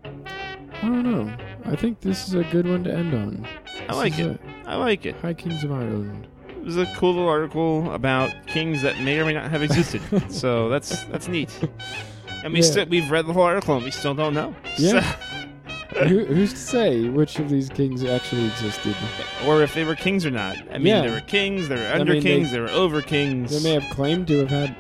I 0.04 0.82
don't 0.82 1.04
know. 1.04 1.34
I 1.66 1.76
think 1.76 2.02
this 2.02 2.28
is 2.28 2.34
a 2.34 2.44
good 2.46 2.68
one 2.68 2.84
to 2.84 2.94
end 2.94 3.14
on. 3.14 3.48
I 3.66 3.88
This 3.88 3.96
like 3.96 4.20
it. 4.20 4.42
I 4.70 4.76
like 4.76 5.06
it. 5.06 5.16
High 5.18 5.34
Kings 5.34 5.64
of 5.64 5.72
Ireland. 5.72 6.28
It 6.48 6.64
was 6.64 6.78
a 6.78 6.86
cool 6.98 7.14
little 7.14 7.28
article 7.28 7.92
about 7.92 8.32
kings 8.48 8.82
that 8.84 9.00
may 9.02 9.20
or 9.20 9.26
may 9.26 9.34
not 9.34 9.50
have 9.50 9.64
existed. 9.64 10.02
so 10.32 10.70
that's 10.70 11.04
that's 11.06 11.28
neat. 11.28 11.50
And 12.44 12.54
we 12.54 12.60
Yeah. 12.60 12.66
still 12.66 12.86
we've 12.86 13.10
read 13.10 13.26
the 13.28 13.34
whole 13.34 13.44
article 13.44 13.76
and 13.76 13.84
we 13.84 13.92
still 13.92 14.14
don't 14.14 14.34
know. 14.34 14.56
Yeah. 14.78 15.02
So- 15.02 15.18
Who, 16.08 16.24
who's 16.24 16.52
to 16.54 16.60
say 16.60 17.10
which 17.10 17.40
of 17.40 17.50
these 17.50 17.68
kings 17.68 18.04
actually 18.04 18.46
existed? 18.46 18.96
or 19.48 19.64
if 19.64 19.74
they 19.74 19.84
were 19.84 19.96
kings 19.96 20.24
or 20.24 20.30
not. 20.30 20.56
I 20.72 20.78
mean, 20.78 20.86
Yeah. 20.88 21.02
there 21.02 21.12
were 21.12 21.20
kings, 21.22 21.68
there 21.68 21.80
were 21.80 21.86
I 21.88 22.00
under 22.00 22.14
mean, 22.14 22.22
they- 22.24 22.30
kings, 22.30 22.52
there 22.52 22.62
were 22.62 22.70
over 22.70 23.02
kings. 23.02 23.52
They 23.64 23.68
may 23.68 23.82
have 23.82 23.92
claimed 23.96 24.28
to 24.28 24.38
have 24.46 24.50
had 24.50 24.76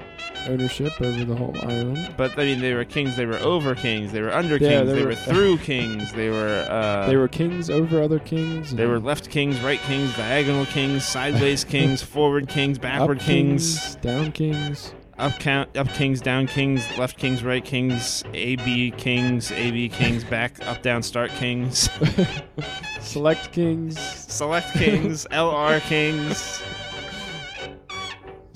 ownership 0.47 0.99
over 1.01 1.25
the 1.25 1.35
whole 1.35 1.55
island. 1.63 2.13
But 2.17 2.37
I 2.37 2.43
mean, 2.45 2.59
they 2.61 2.73
were 2.73 2.85
kings. 2.85 3.15
They 3.15 3.25
were 3.25 3.37
over 3.39 3.75
kings. 3.75 4.11
They 4.11 4.21
were 4.21 4.33
under 4.33 4.57
Yeah, 4.57 4.69
kings. 4.69 4.87
they 4.87 4.93
They 4.95 5.01
were- 5.01 5.07
were 5.09 5.15
through 5.15 5.57
kings. 5.59 6.11
They 6.13 6.29
were. 6.29 6.65
Uh, 6.69 7.07
they 7.07 7.15
were 7.17 7.27
kings 7.27 7.69
over 7.69 8.01
other 8.01 8.19
kings. 8.19 8.73
They 8.73 8.85
were 8.85 8.99
left 8.99 9.29
kings, 9.29 9.59
right 9.61 9.79
kings, 9.81 10.15
diagonal 10.15 10.65
kings, 10.65 11.03
sideways 11.05 11.63
kings, 11.75 12.01
forward 12.01 12.47
kings, 12.47 12.77
backward 12.77 13.19
kings, 13.19 13.79
kings, 13.79 13.95
down 13.97 14.31
kings. 14.31 14.93
up 15.17 15.37
count, 15.39 15.75
up 15.75 15.87
kings, 15.89 16.21
down 16.21 16.47
kings, 16.47 16.85
left 16.97 17.17
kings, 17.17 17.43
right 17.43 17.65
kings, 17.65 18.23
A 18.33 18.55
B 18.57 18.91
kings, 18.91 19.51
A 19.51 19.71
B 19.71 19.89
kings, 19.89 20.23
back, 20.23 20.65
up, 20.65 20.81
down, 20.81 21.03
start 21.03 21.29
kings, 21.31 21.89
Select 23.01 23.51
kings. 23.51 23.99
select 23.99 24.71
kings, 24.73 25.25
LR 25.31 25.81
kings. 25.81 26.61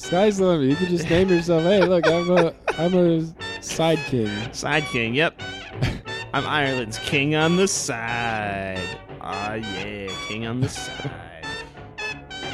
Sky's 0.03 0.37
the 0.37 0.45
limit. 0.45 0.69
You 0.69 0.75
can 0.75 0.87
just 0.87 1.09
name 1.09 1.29
yourself. 1.29 1.63
Hey, 1.63 1.81
look, 1.85 2.05
I'm 2.05 2.29
a 2.29 2.53
I'm 2.77 2.93
a 2.93 3.63
side 3.63 3.99
king. 3.99 4.29
Side 4.51 4.83
king, 4.87 5.15
yep. 5.15 5.41
I'm 6.33 6.45
Ireland's 6.45 6.99
king 6.99 7.35
on 7.35 7.55
the 7.55 7.69
side. 7.69 8.99
Ah, 9.21 9.53
yeah, 9.53 10.13
king 10.27 10.45
on 10.45 10.59
the 10.59 10.67
side. 10.67 11.45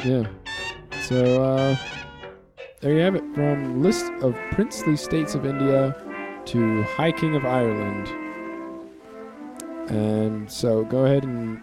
Yeah. 0.04 0.28
So 1.02 1.42
uh, 1.42 1.76
there 2.80 2.94
you 2.94 3.00
have 3.00 3.16
it. 3.16 3.24
From 3.34 3.82
list 3.82 4.12
of 4.22 4.38
princely 4.52 4.96
states 4.96 5.34
of 5.34 5.44
India 5.44 5.96
to 6.46 6.82
High 6.84 7.12
King 7.12 7.34
of 7.34 7.44
Ireland. 7.44 8.08
And 9.90 10.50
so 10.50 10.84
go 10.84 11.04
ahead 11.04 11.24
and 11.24 11.60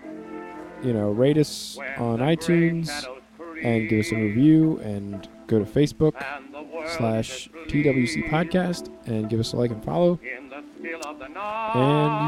you 0.84 0.92
know 0.92 1.12
rate 1.12 1.38
us 1.38 1.80
on 1.98 2.20
iTunes 2.20 2.92
and 3.64 3.88
give 3.88 4.02
us 4.02 4.12
a 4.12 4.16
review 4.16 4.80
and 4.84 5.30
go 5.48 5.60
to 5.60 5.66
Facebook 5.66 6.14
slash 6.98 7.50
TWC 7.68 8.30
podcast 8.30 8.90
and 9.08 9.30
give 9.30 9.40
us 9.40 9.54
a 9.54 9.58
like 9.58 9.72
and 9.72 9.84
follow. 9.84 10.20
And 10.24 10.84
you 10.84 11.00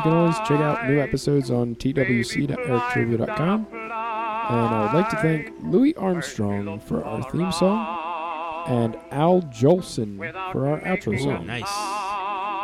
can 0.01 0.13
always 0.13 0.37
check 0.39 0.59
out 0.59 0.87
new 0.87 0.99
episodes 0.99 1.51
on 1.51 1.75
twc.erictrivia.com. 1.75 3.67
And 3.71 3.91
I 3.93 4.85
would 4.85 4.93
like 4.99 5.09
to 5.11 5.17
thank 5.17 5.53
Louis 5.61 5.93
Armstrong 5.95 6.79
for 6.79 7.03
our 7.05 7.21
theme 7.31 7.51
song 7.51 8.65
and 8.67 8.97
Al 9.11 9.41
Jolson 9.43 10.17
for 10.51 10.67
our 10.67 10.79
outro 10.81 11.13
Ooh, 11.15 11.19
song. 11.23 11.45
nice. 11.47 11.71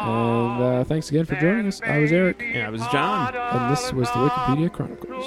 And 0.02 0.62
uh, 0.64 0.84
thanks 0.84 1.10
again 1.10 1.26
for 1.26 1.36
joining 1.36 1.68
us. 1.68 1.82
I 1.82 2.00
was 2.00 2.12
Eric, 2.12 2.42
Yeah, 2.42 2.68
it 2.68 2.72
was 2.72 2.86
John. 2.88 3.34
and 3.36 3.72
this 3.72 3.94
was 3.94 4.08
the 4.10 4.30
Wikipedia 4.30 4.72
Chronicles. 4.72 5.26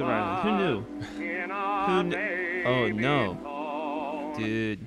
Of 0.00 0.02
Ireland. 0.02 0.42
Who 0.42 0.52
knew? 0.58 0.84
Who 1.86 2.02
Oh 2.66 2.88
no, 2.88 4.32
dude. 4.36 4.86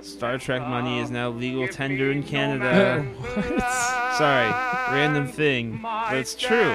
Star 0.00 0.38
Trek 0.38 0.62
money 0.62 1.00
is 1.00 1.10
now 1.10 1.28
legal 1.30 1.66
tender 1.66 2.12
in 2.12 2.22
Canada. 2.22 3.04
Sorry, 4.16 4.48
random 4.96 5.26
thing, 5.26 5.80
but 5.82 6.16
it's 6.16 6.36
true. 6.36 6.72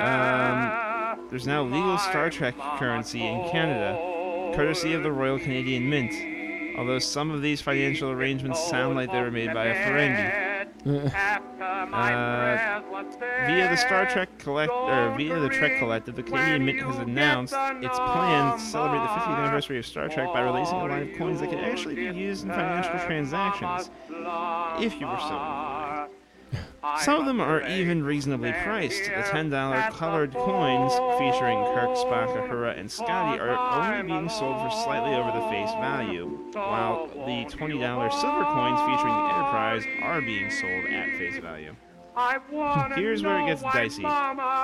Um, 0.00 1.26
there's 1.30 1.46
now 1.46 1.64
legal 1.64 1.98
Star 1.98 2.30
Trek 2.30 2.54
currency 2.78 3.26
in 3.26 3.48
Canada, 3.50 4.52
courtesy 4.54 4.92
of 4.92 5.02
the 5.02 5.10
Royal 5.10 5.40
Canadian 5.40 5.90
Mint. 5.90 6.78
Although 6.78 7.00
some 7.00 7.32
of 7.32 7.42
these 7.42 7.60
financial 7.60 8.10
arrangements 8.10 8.62
sound 8.70 8.94
like 8.94 9.10
they 9.10 9.20
were 9.20 9.32
made 9.32 9.52
by 9.52 9.64
a 9.66 9.74
Ferengi. 9.74 10.47
Uh, 10.86 11.38
via 13.46 13.68
the 13.70 13.76
Star 13.76 14.06
Trek 14.06 14.28
collect 14.38 14.70
or 14.72 15.14
via 15.16 15.38
the 15.40 15.48
Trek 15.48 15.78
Collective, 15.78 16.14
the 16.14 16.22
Canadian 16.22 16.64
Mint 16.64 16.80
has 16.80 16.98
announced 16.98 17.54
its 17.82 17.98
plans 17.98 18.62
to 18.62 18.68
celebrate 18.70 19.00
the 19.00 19.06
50th 19.06 19.38
anniversary 19.38 19.78
of 19.78 19.86
Star 19.86 20.08
Trek 20.08 20.32
by 20.32 20.40
releasing 20.40 20.76
a 20.76 20.86
line 20.86 21.10
of 21.10 21.18
coins 21.18 21.40
that 21.40 21.50
can 21.50 21.58
actually 21.58 21.94
be 21.94 22.04
used 22.04 22.44
in 22.44 22.50
financial 22.50 22.98
transactions, 23.06 23.90
if 24.80 25.00
you 25.00 25.06
were 25.06 25.18
so. 25.18 25.77
Some 27.00 27.20
of 27.20 27.26
them 27.26 27.40
are 27.40 27.66
even 27.66 28.04
reasonably 28.04 28.52
priced. 28.52 29.04
The 29.04 29.22
$10 29.22 29.92
colored 29.92 30.32
coins 30.32 30.92
featuring 31.18 31.58
Kirk, 31.74 31.96
Spock, 31.96 32.34
Uhura, 32.36 32.78
and 32.78 32.90
Scotty 32.90 33.40
are 33.40 33.56
only 33.56 34.06
being 34.06 34.28
sold 34.28 34.56
for 34.60 34.70
slightly 34.84 35.14
over 35.14 35.30
the 35.32 35.46
face 35.48 35.70
value, 35.72 36.26
while 36.52 37.08
the 37.08 37.44
$20 37.46 38.12
silver 38.12 38.44
coins 38.44 38.80
featuring 38.80 39.14
the 39.14 39.34
Enterprise 39.34 39.84
are 40.02 40.20
being 40.20 40.50
sold 40.50 40.84
at 40.86 41.18
face 41.18 41.38
value. 41.38 41.74
Here's 42.94 43.22
where 43.22 43.40
it 43.42 43.46
gets 43.46 43.62
dicey. 43.62 44.02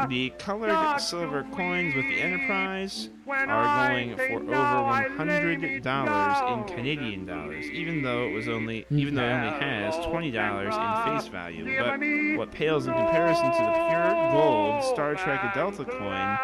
The 0.09 0.33
colored 0.39 1.01
silver 1.01 1.45
coins 1.53 1.95
with 1.95 2.05
the 2.07 2.21
Enterprise 2.21 3.11
are 3.29 3.89
going 3.89 4.17
for 4.17 4.43
over 4.43 4.51
$100 4.51 6.53
in 6.53 6.65
Canadian 6.75 7.27
dollars, 7.27 7.67
even 7.67 8.03
though 8.03 8.25
it 8.25 8.33
was 8.33 8.49
only 8.49 8.87
even 8.91 9.15
though 9.15 9.25
it 9.25 9.33
only 9.33 9.51
has 9.61 9.95
$20 9.97 10.65
in 10.65 11.19
face 11.19 11.29
value. 11.29 11.65
But 11.79 12.01
what 12.39 12.51
pales 12.51 12.87
in 12.87 12.95
comparison 12.95 13.45
to 13.47 13.59
the 13.59 13.73
pure 13.89 14.31
gold 14.33 14.83
Star 14.85 15.15
Trek 15.15 15.55
Delta 15.55 15.85
coin, 15.85 16.39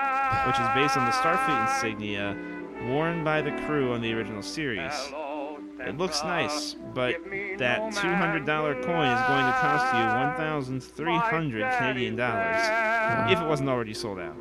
which 0.47 0.59
is 0.61 0.69
based 0.75 0.97
on 0.97 1.07
the 1.07 1.13
Starfleet 1.13 1.75
insignia 1.75 2.37
worn 2.89 3.25
by 3.25 3.43
the 3.43 3.51
crew 3.67 3.93
on 3.93 4.01
the 4.01 4.13
original 4.13 4.43
series. 4.43 4.93
It 5.87 5.99
looks 5.99 6.23
nice, 6.23 6.75
but 6.95 7.17
that 7.59 7.93
$200 7.93 8.47
coin 8.47 9.09
is 9.09 9.23
going 9.27 9.47
to 9.47 9.57
cost 9.61 9.95
you 9.95 10.05
1,300 10.05 11.79
Canadian 11.79 12.17
dollars 12.17 13.31
if 13.33 13.41
it 13.41 13.47
wasn't 13.47 13.69
already 13.69 13.95
sold 13.95 14.19
out. 14.19 14.37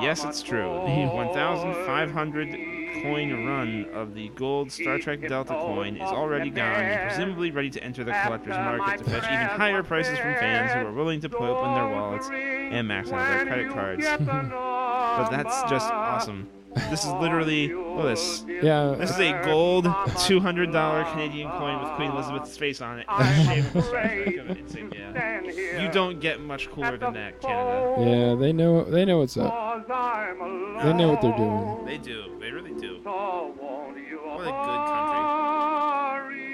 Yes, 0.00 0.24
it's 0.24 0.42
true. 0.42 0.82
The 0.86 1.06
1,500 1.12 2.78
coin 3.02 3.46
run 3.46 3.86
of 3.94 4.14
the 4.14 4.28
gold 4.30 4.72
Star 4.72 4.98
Trek 4.98 5.20
Delta 5.26 5.54
coin 5.54 5.96
is 5.96 6.02
already 6.02 6.50
gone 6.50 6.82
and 6.82 7.08
presumably 7.08 7.50
ready 7.50 7.70
to 7.70 7.82
enter 7.82 8.04
the 8.04 8.12
collector's 8.24 8.56
market 8.56 8.98
to 8.98 9.04
fetch 9.10 9.24
even 9.24 9.46
higher 9.46 9.82
prices 9.82 10.18
from 10.18 10.34
fans 10.34 10.72
who 10.72 10.80
are 10.80 10.92
willing 10.92 11.20
to 11.20 11.28
put 11.28 11.42
open 11.42 11.74
their 11.74 11.88
wallets 11.88 12.28
and 12.30 12.88
max 12.88 13.10
out 13.10 13.26
their 13.28 13.46
credit 13.46 13.70
cards. 13.72 14.04
but 14.18 15.30
that's 15.30 15.62
just 15.70 15.90
awesome. 15.92 16.48
This 16.90 17.04
is 17.04 17.12
literally 17.12 17.72
look 17.74 17.98
at 17.98 18.16
this. 18.16 18.44
Yeah. 18.48 18.94
This 18.98 19.10
is 19.10 19.18
a 19.18 19.32
gold 19.44 19.86
two 20.24 20.40
hundred 20.40 20.72
dollar 20.72 21.04
Canadian 21.12 21.50
coin 21.50 21.78
with 21.82 21.92
Queen 21.92 22.10
Elizabeth's 22.10 22.56
face 22.56 22.80
on 22.80 22.98
it. 23.00 23.06
And 23.08 23.22
a 23.22 23.52
shapeable 23.52 23.82
Star 23.82 24.02
Trek 24.02 24.36
of 24.36 24.50
it 24.50 24.58
insignia. 24.58 25.42
You 25.80 25.88
don't 25.90 26.20
get 26.20 26.40
much 26.40 26.68
cooler 26.70 26.96
than 26.96 27.14
that, 27.14 27.40
Canada. 27.40 27.96
Yeah, 27.98 28.34
they 28.34 28.52
know 28.52 28.84
they 28.84 29.04
know 29.04 29.18
what's 29.18 29.36
up. 29.36 29.86
They 29.86 30.92
know 30.92 31.08
what 31.10 31.20
they're 31.22 31.36
doing. 31.36 31.84
They 31.84 31.98
do. 31.98 32.36
They 32.40 32.50
really 32.50 32.74
do. 32.74 33.00
What 33.02 34.40
a 34.40 34.44
good 34.44 34.52
country. 34.86 36.44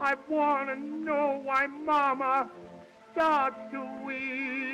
I 0.00 0.14
wanna 0.28 0.76
know 0.76 1.40
why 1.42 1.66
Mama 1.66 2.48
starts 3.12 3.58
to 3.72 3.80
weep 4.06 4.67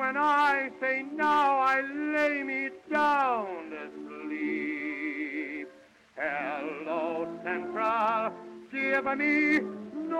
when 0.00 0.16
I 0.16 0.70
say 0.80 1.04
now 1.14 1.58
I 1.58 1.82
lay 1.82 2.42
me 2.42 2.70
down 2.90 3.68
to 3.68 3.90
sleep. 4.24 5.68
Hello, 6.16 7.28
Central, 7.44 8.32
give 8.72 9.04
me 9.18 9.60
no 10.08 10.18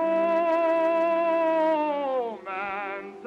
man. 2.45 3.20